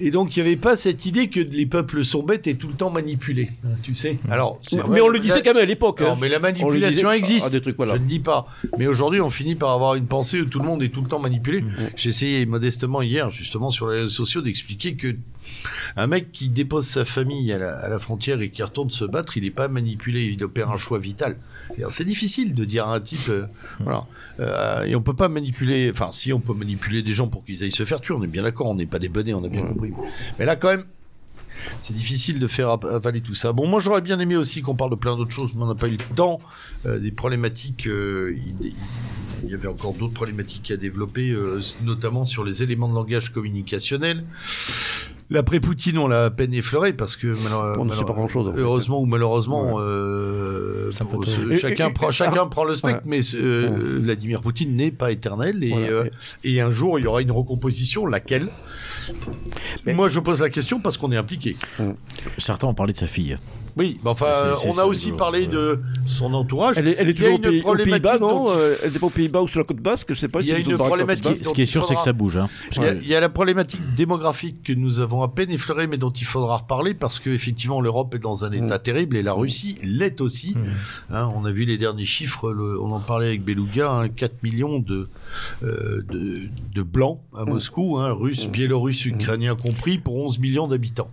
[0.00, 2.68] Et donc, il n'y avait pas cette idée que les peuples sont bêtes et tout
[2.68, 3.50] le temps manipulés.
[3.82, 4.60] Tu sais alors,
[4.90, 6.00] Mais on le disait quand même à l'époque.
[6.00, 6.18] Non, hein.
[6.20, 7.52] mais la manipulation existe.
[7.52, 7.94] des trucs, voilà.
[7.94, 8.48] Je ne dis pas.
[8.78, 11.08] Mais aujourd'hui, on finit par avoir une pensée où tout le monde est tout le
[11.08, 11.62] temps manipulé.
[11.62, 11.90] Mm.
[11.96, 15.16] J'ai essayé modestement hier, justement, sur les réseaux sociaux, d'expliquer que
[15.96, 19.42] un mec qui dépose sa famille à la, frontière et qui retourne se battre, il
[19.42, 21.36] n'est pas manipulé, il opère un choix vital.
[21.88, 23.46] C'est difficile de dire à un type, euh,
[23.80, 24.06] voilà,
[24.40, 27.62] euh, et on peut pas manipuler, enfin si on peut manipuler des gens pour qu'ils
[27.64, 29.48] aillent se faire tuer, on est bien d'accord, on n'est pas des bonnets, on a
[29.48, 29.92] bien compris.
[30.38, 30.84] Mais là quand même,
[31.78, 33.52] c'est difficile de faire avaler tout ça.
[33.52, 35.74] Bon, moi j'aurais bien aimé aussi qu'on parle de plein d'autres choses, mais on n'a
[35.74, 36.40] pas eu le temps.
[36.86, 38.72] Euh, des problématiques, il,
[39.48, 41.36] y avait encore d'autres problématiques à développer,
[41.82, 44.24] notamment sur les éléments de langage communicationnel.
[45.30, 47.36] L'après-Poutine, on l'a à peine effleuré parce que
[47.78, 48.52] on ne sait pas grand-chose.
[48.56, 50.90] Heureusement ou malheureusement, euh,
[51.60, 56.08] chacun, prend, chacun prend le spectre, mais euh, Vladimir Poutine n'est pas éternel et, euh,
[56.44, 58.48] et, un jour il y aura une recomposition, laquelle?
[59.86, 61.56] Moi, je pose la question parce qu'on est impliqué.
[62.38, 63.36] Certains ont parlé de sa fille.
[63.78, 66.76] Oui, enfin, on a aussi parlé de son entourage.
[66.78, 68.52] Elle est, toujours aux, Pays-Bas, non
[68.84, 70.40] Elle n'est pas aux Pays-Bas ou sur la côte basque, je sais pas.
[70.40, 71.44] Il y a une problématique.
[71.44, 72.38] Ce qui est sûr, c'est que ça bouge.
[72.38, 72.48] Hein.
[72.76, 76.24] Il, y a, la problématique démographique que nous avons à peine effleurée, mais dont il
[76.24, 78.82] faudra reparler parce qu'effectivement, l'Europe est dans un état mm.
[78.82, 80.54] terrible et la Russie l'est aussi.
[80.54, 81.14] Mm.
[81.14, 84.78] Hein, on a vu les derniers chiffres, on en parlait avec Beluga, 4 hein, millions
[84.78, 85.08] de,
[85.62, 87.48] euh, de, blancs à mm.
[87.48, 91.10] Moscou, russes, biélorusses, ukrainiens compris, pour 11 millions d'habitants.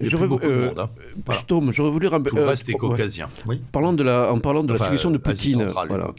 [0.00, 3.28] J'aurais euh, voulu tout le euh, reste est caucasien.
[3.72, 6.12] Parlant de la, en parlant de la situation de Poutine, voilà.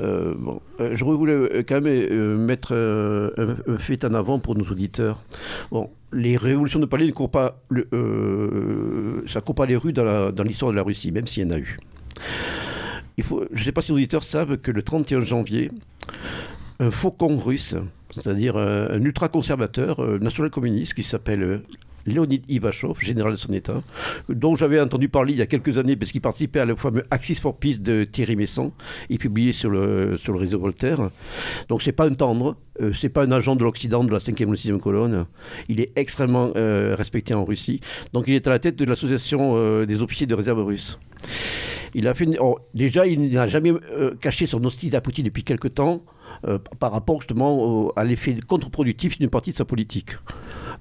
[0.00, 5.22] Euh, bon, euh, j'aurais voulu quand même mettre un, fait en avant pour nos auditeurs.
[5.70, 10.44] Bon, les révolutions de palais ne courent pas, le, ça court pas les rues dans
[10.44, 11.78] l'histoire de la Russie, même s'il y en a eu.
[13.16, 15.70] Il faut, je ne sais pas si nos auditeurs savent que le 31 janvier,
[16.80, 17.76] un faucon russe,
[18.10, 21.62] c'est-à-dire un ultra-conservateur national-communiste qui s'appelle
[22.06, 23.82] Léonid Ivachov, général de son État,
[24.28, 27.04] dont j'avais entendu parler il y a quelques années parce qu'il participait à le fameux
[27.10, 28.72] Axis for Peace de Thierry Messon
[29.10, 31.10] et publié sur le, sur le réseau Voltaire.
[31.68, 34.46] Donc c'est pas un tendre, euh, c'est pas un agent de l'Occident de la 5e
[34.46, 35.26] ou 6e colonne.
[35.68, 37.80] Il est extrêmement euh, respecté en Russie.
[38.12, 40.98] Donc il est à la tête de l'association euh, des officiers de réserve russes.
[41.94, 43.72] Il a fait oh, déjà, il n'a jamais
[44.20, 46.02] caché son hostilité à depuis quelque temps
[46.78, 50.16] par rapport justement à l'effet contre-productif d'une partie de sa politique.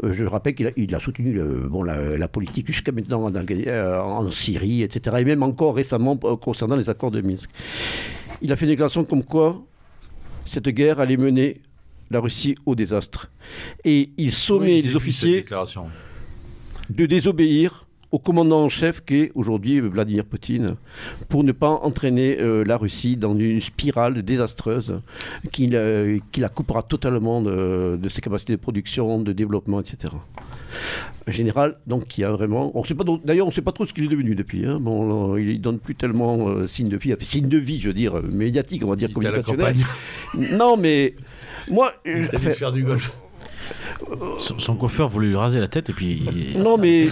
[0.03, 1.39] Euh, je rappelle qu'il a, soutenu
[1.69, 5.17] bon, la, politique jusqu'à maintenant en, euh, en, Syrie, etc.
[5.19, 7.49] Et même encore récemment euh, concernant les accords de Minsk.
[8.41, 9.63] Il a fait une déclaration comme quoi
[10.45, 11.61] cette guerre allait mener
[12.11, 13.31] la Russie au désastre.
[13.85, 15.45] Et il sommait les officiers
[16.89, 17.82] de désobéir
[18.13, 20.75] au commandant en chef qu'est aujourd'hui Vladimir Poutine
[21.29, 25.01] pour ne pas entraîner euh, la Russie dans une spirale désastreuse
[25.51, 25.73] qui,
[26.31, 30.13] qui la coupera totalement de, ses capacités de production, de développement, etc.
[31.27, 32.71] Un général, donc, qui a vraiment.
[32.77, 34.63] On sait pas, d'ailleurs, on ne sait pas trop ce qu'il est devenu depuis.
[34.63, 34.79] Hein.
[34.79, 37.95] Bon, il donne plus tellement euh, signe de vie, enfin, signe de vie, je veux
[37.95, 39.75] dire, médiatique, on va dire, communicationnel.
[40.35, 41.15] Non, mais
[41.71, 41.93] moi.
[42.05, 43.15] Il je, faire du golf.
[44.39, 46.23] Son, coiffeur voulait lui raser la tête et puis
[46.57, 47.07] non mais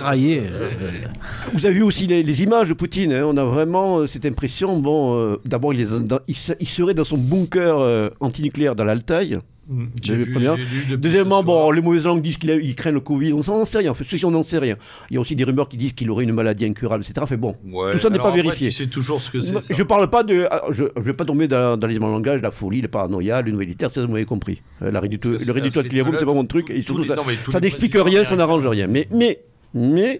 [1.53, 3.14] vous avez vu aussi les, images de Poutine.
[3.14, 3.23] Hein.
[3.26, 4.80] on a vraiment euh, cette impression.
[4.80, 5.88] Bon, euh, d'abord il,
[6.28, 9.40] il, serait dans son bunker euh, antinucléaire dans l'Altaï.
[9.72, 10.98] Mm.
[10.98, 13.34] Deuxièmement, bon, les mauvaises langues disent qu'il craint le Covid.
[13.34, 13.93] On n'en sait rien.
[13.95, 14.76] ceci, on n'en sait rien.
[15.10, 17.26] Il y a aussi des rumeurs qui disent qu'il aurait une maladie incurable, etc.
[17.27, 18.69] Fait bon, tout ça n'est pas vérifié.
[18.72, 19.73] C'est toujours ce que c'est.
[19.73, 20.48] Je parle pas de.
[20.52, 23.52] Ah, je ne vais pas tomber dans, dans les langage, la folie, le paranoïa, le
[23.52, 24.61] militaire, c'est vous m'avez compris.
[24.81, 26.69] Euh, la réduction, le réducteur de c'est pas mon truc.
[26.69, 27.06] Et surtout,
[27.48, 28.88] ça, n'explique rien, ça n'arrange rien.
[28.88, 29.41] Mais, mais
[29.73, 30.19] mais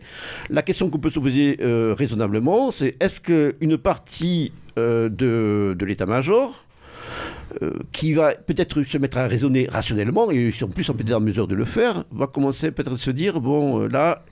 [0.50, 5.86] la question qu'on peut se poser euh, raisonnablement, c'est est-ce qu'une partie euh, de, de
[5.86, 6.64] l'état-major
[7.62, 11.04] euh, qui va peut-être se mettre à raisonner rationnellement, et si en plus on peut
[11.06, 14.24] être en mesure de le faire, va commencer peut-être à se dire, bon, euh, là,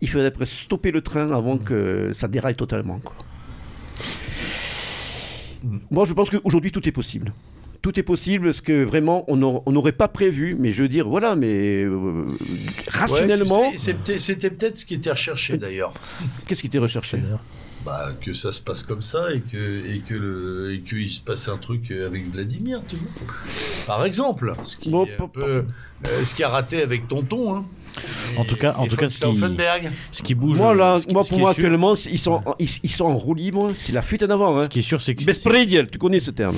[0.00, 3.00] il faudrait stopper le train avant que ça déraille totalement.
[5.90, 7.32] Moi, je pense qu'aujourd'hui, tout est possible.
[7.80, 11.34] Tout est possible parce que vraiment on n'aurait pas prévu mais je veux dire voilà
[11.34, 12.22] mais euh,
[12.86, 15.92] rationnellement c'était peut-être ce qui était recherché d'ailleurs.
[16.46, 17.16] Qu'est-ce qui était recherché?
[17.16, 17.42] D'ailleurs
[17.84, 21.20] bah, que ça se passe comme ça et que et que le et qu'il se
[21.20, 23.08] passe un truc avec Vladimir, tu vois.
[23.86, 25.62] Par exemple, ce qui, euh,
[26.24, 27.56] ce qui a raté avec Tonton.
[27.56, 27.64] Hein.
[28.36, 29.36] En tout cas, en tout cas ce, qui,
[30.10, 30.58] ce qui bouge.
[30.58, 33.72] Moi, là, moi pour moi, actuellement, ils sont, ils, sont en roue libre.
[33.74, 34.56] C'est la fuite en avant.
[34.56, 34.64] Hein.
[34.64, 35.82] Ce qui est sûr, c'est que.
[35.84, 36.56] tu connais ce terme.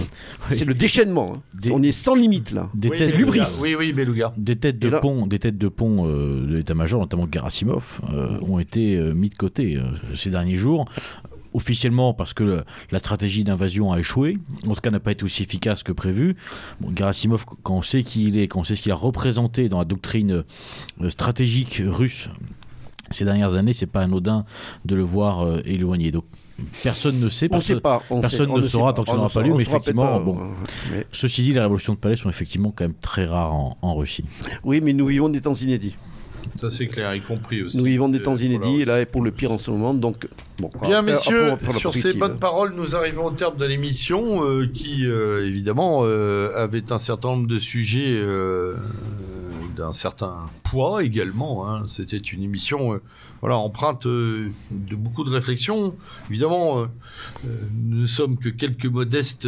[0.51, 1.35] C'est le déchaînement.
[1.37, 1.71] Hein.
[1.73, 2.71] On est sans limite, là.
[2.75, 3.17] Des oui, têtes
[3.61, 4.33] Oui, oui, Beluga.
[4.37, 8.59] Des têtes de pont, des têtes de pont euh, de l'état-major, notamment Gerasimov, euh, ont
[8.59, 9.79] été mis de côté
[10.15, 10.87] ces derniers jours
[11.55, 15.43] officiellement parce que la stratégie d'invasion a échoué, en tout cas n'a pas été aussi
[15.43, 16.37] efficace que prévu.
[16.81, 19.69] Bon, Gerasimov, quand on sait qui il est, quand on sait ce qu'il a représenté
[19.69, 20.45] dans la doctrine
[21.01, 22.29] euh, stratégique russe
[23.11, 24.45] ces dernières années, c'est pas anodin
[24.85, 26.11] de le voir euh, éloigné.
[26.11, 26.25] Donc
[26.83, 29.63] personne ne sait, personne, pas, personne ne saura tant que ça n'aura pas lu, mais
[29.63, 30.39] effectivement, bon,
[31.13, 34.25] ceci dit, les révolutions de palais sont effectivement quand même très rares en, en Russie.
[34.65, 35.97] Oui, mais nous vivons des temps inédits.
[36.61, 37.77] Ça c'est clair, y compris aussi.
[37.77, 39.95] Nous vivons des temps inédits et là est pour le pire en ce moment.
[39.95, 44.67] Donc, bon, Bien, messieurs, sur ces bonnes paroles, nous arrivons au terme de l'émission euh,
[44.67, 48.23] qui, euh, évidemment, euh, avait un certain nombre de sujets
[49.77, 51.69] d'un certain poids également.
[51.69, 51.83] Hein.
[51.87, 53.01] C'était une émission
[53.45, 54.51] voilà, empreinte de
[54.97, 55.95] beaucoup de réflexions.
[56.31, 56.87] Évidemment,
[57.75, 59.47] nous ne sommes que quelques modestes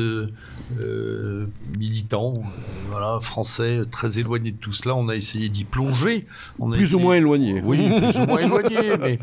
[0.81, 1.47] euh,
[1.79, 2.41] militants, euh,
[2.91, 4.97] voilà, français, très éloignés de tout cela.
[4.97, 6.27] On a essayé d'y plonger.
[6.59, 7.63] On plus ou moins éloignés.
[7.65, 8.97] Oui, plus ou moins éloignés.
[9.01, 9.19] Mais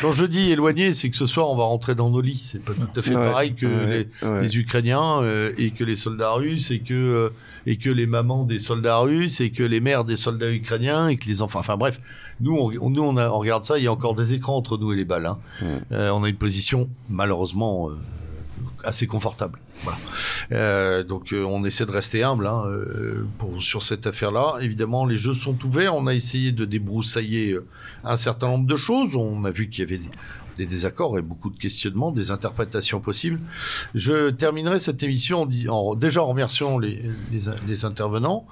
[0.00, 2.48] quand je dis éloignés, c'est que ce soir on va rentrer dans nos lits.
[2.52, 4.06] C'est pas tout à fait pareil que
[4.42, 7.30] les, Ukrainiens euh, et que les soldats russes et que
[7.66, 11.18] et que les mamans des soldats russes et que les mères des soldats ukrainiens et
[11.18, 11.58] que les enfants.
[11.58, 12.00] Enfin bref,
[12.40, 13.76] nous on, nous on, a, on regarde ça.
[13.78, 15.26] Il y a encore des écrans entre nous et les balles.
[15.26, 15.38] Hein.
[15.90, 17.90] on a une position malheureusement
[18.84, 19.58] assez confortable.
[19.82, 19.98] Voilà.
[20.52, 24.56] Euh, donc euh, on essaie de rester humble hein, euh, pour, sur cette affaire-là.
[24.60, 25.94] Évidemment, les jeux sont ouverts.
[25.94, 27.58] On a essayé de débroussailler
[28.04, 29.16] un certain nombre de choses.
[29.16, 30.00] On a vu qu'il y avait
[30.58, 33.40] des désaccords et beaucoup de questionnements, des interprétations possibles.
[33.94, 37.02] Je terminerai cette émission en, déjà en remerciant les,
[37.32, 38.44] les, intervenants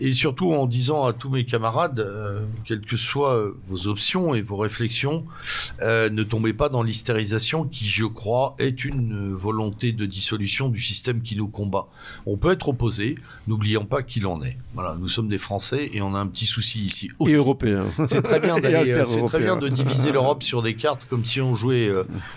[0.00, 4.40] et surtout en disant à tous mes camarades, euh, quelles que soient vos options et
[4.40, 5.24] vos réflexions,
[5.82, 10.80] euh, ne tombez pas dans l'hystérisation qui, je crois, est une volonté de dissolution du
[10.80, 11.86] système qui nous combat.
[12.26, 13.16] On peut être opposé,
[13.46, 14.56] n'oublions pas qu'il en est.
[14.74, 17.10] Voilà, nous sommes des Français et on a un petit souci ici.
[17.20, 17.32] Aussi.
[17.32, 17.86] Et européens.
[18.04, 21.40] C'est très bien d'aller, c'est très bien de diviser l'Europe sur des cartes comme si
[21.40, 21.92] on jouer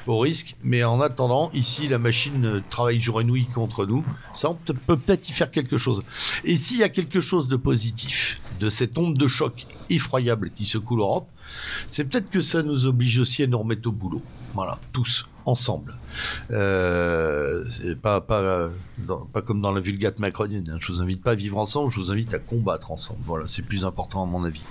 [0.07, 0.55] au risque.
[0.63, 4.03] Mais en attendant, ici, la machine travaille jour et nuit contre nous.
[4.33, 6.03] Ça, on peut peut-être y faire quelque chose.
[6.43, 10.65] Et s'il y a quelque chose de positif de cette onde de choc effroyable qui
[10.65, 11.27] secoue l'Europe,
[11.87, 14.21] c'est peut-être que ça nous oblige aussi à nous remettre au boulot.
[14.53, 15.95] Voilà, tous ensemble.
[16.51, 18.69] Euh, c'est pas, pas,
[19.33, 20.69] pas comme dans la vulgate macronienne.
[20.71, 20.77] Hein.
[20.79, 23.19] Je vous invite pas à vivre ensemble, je vous invite à combattre ensemble.
[23.25, 24.61] Voilà, c'est plus important à mon avis.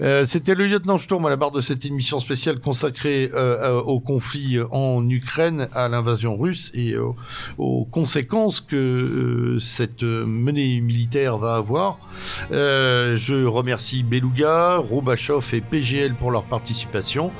[0.00, 4.00] Euh, c'était le lieutenant Sturm à la barre de cette émission spéciale consacrée euh, au
[4.00, 6.94] conflit en Ukraine, à l'invasion russe et
[7.58, 11.98] aux conséquences que cette menée militaire va avoir.
[12.50, 17.32] je remercie Beluga, Robachov et PGL pour leur participation.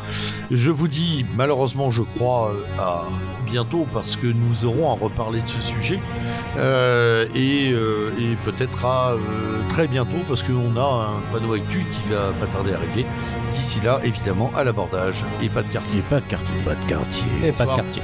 [0.51, 3.05] Je vous dis, malheureusement, je crois, euh, à
[3.47, 5.99] bientôt parce que nous aurons à reparler de ce sujet
[6.57, 9.15] euh, et, euh, et peut-être à
[9.69, 13.05] très bientôt parce qu'on a un panneau actu qui va pas tarder à arriver.
[13.57, 16.03] D'ici là, évidemment, à l'abordage et pas de quartier.
[16.09, 16.55] Pas de quartier.
[16.65, 17.25] Pas de quartier.
[17.45, 18.03] Et pas de quartier.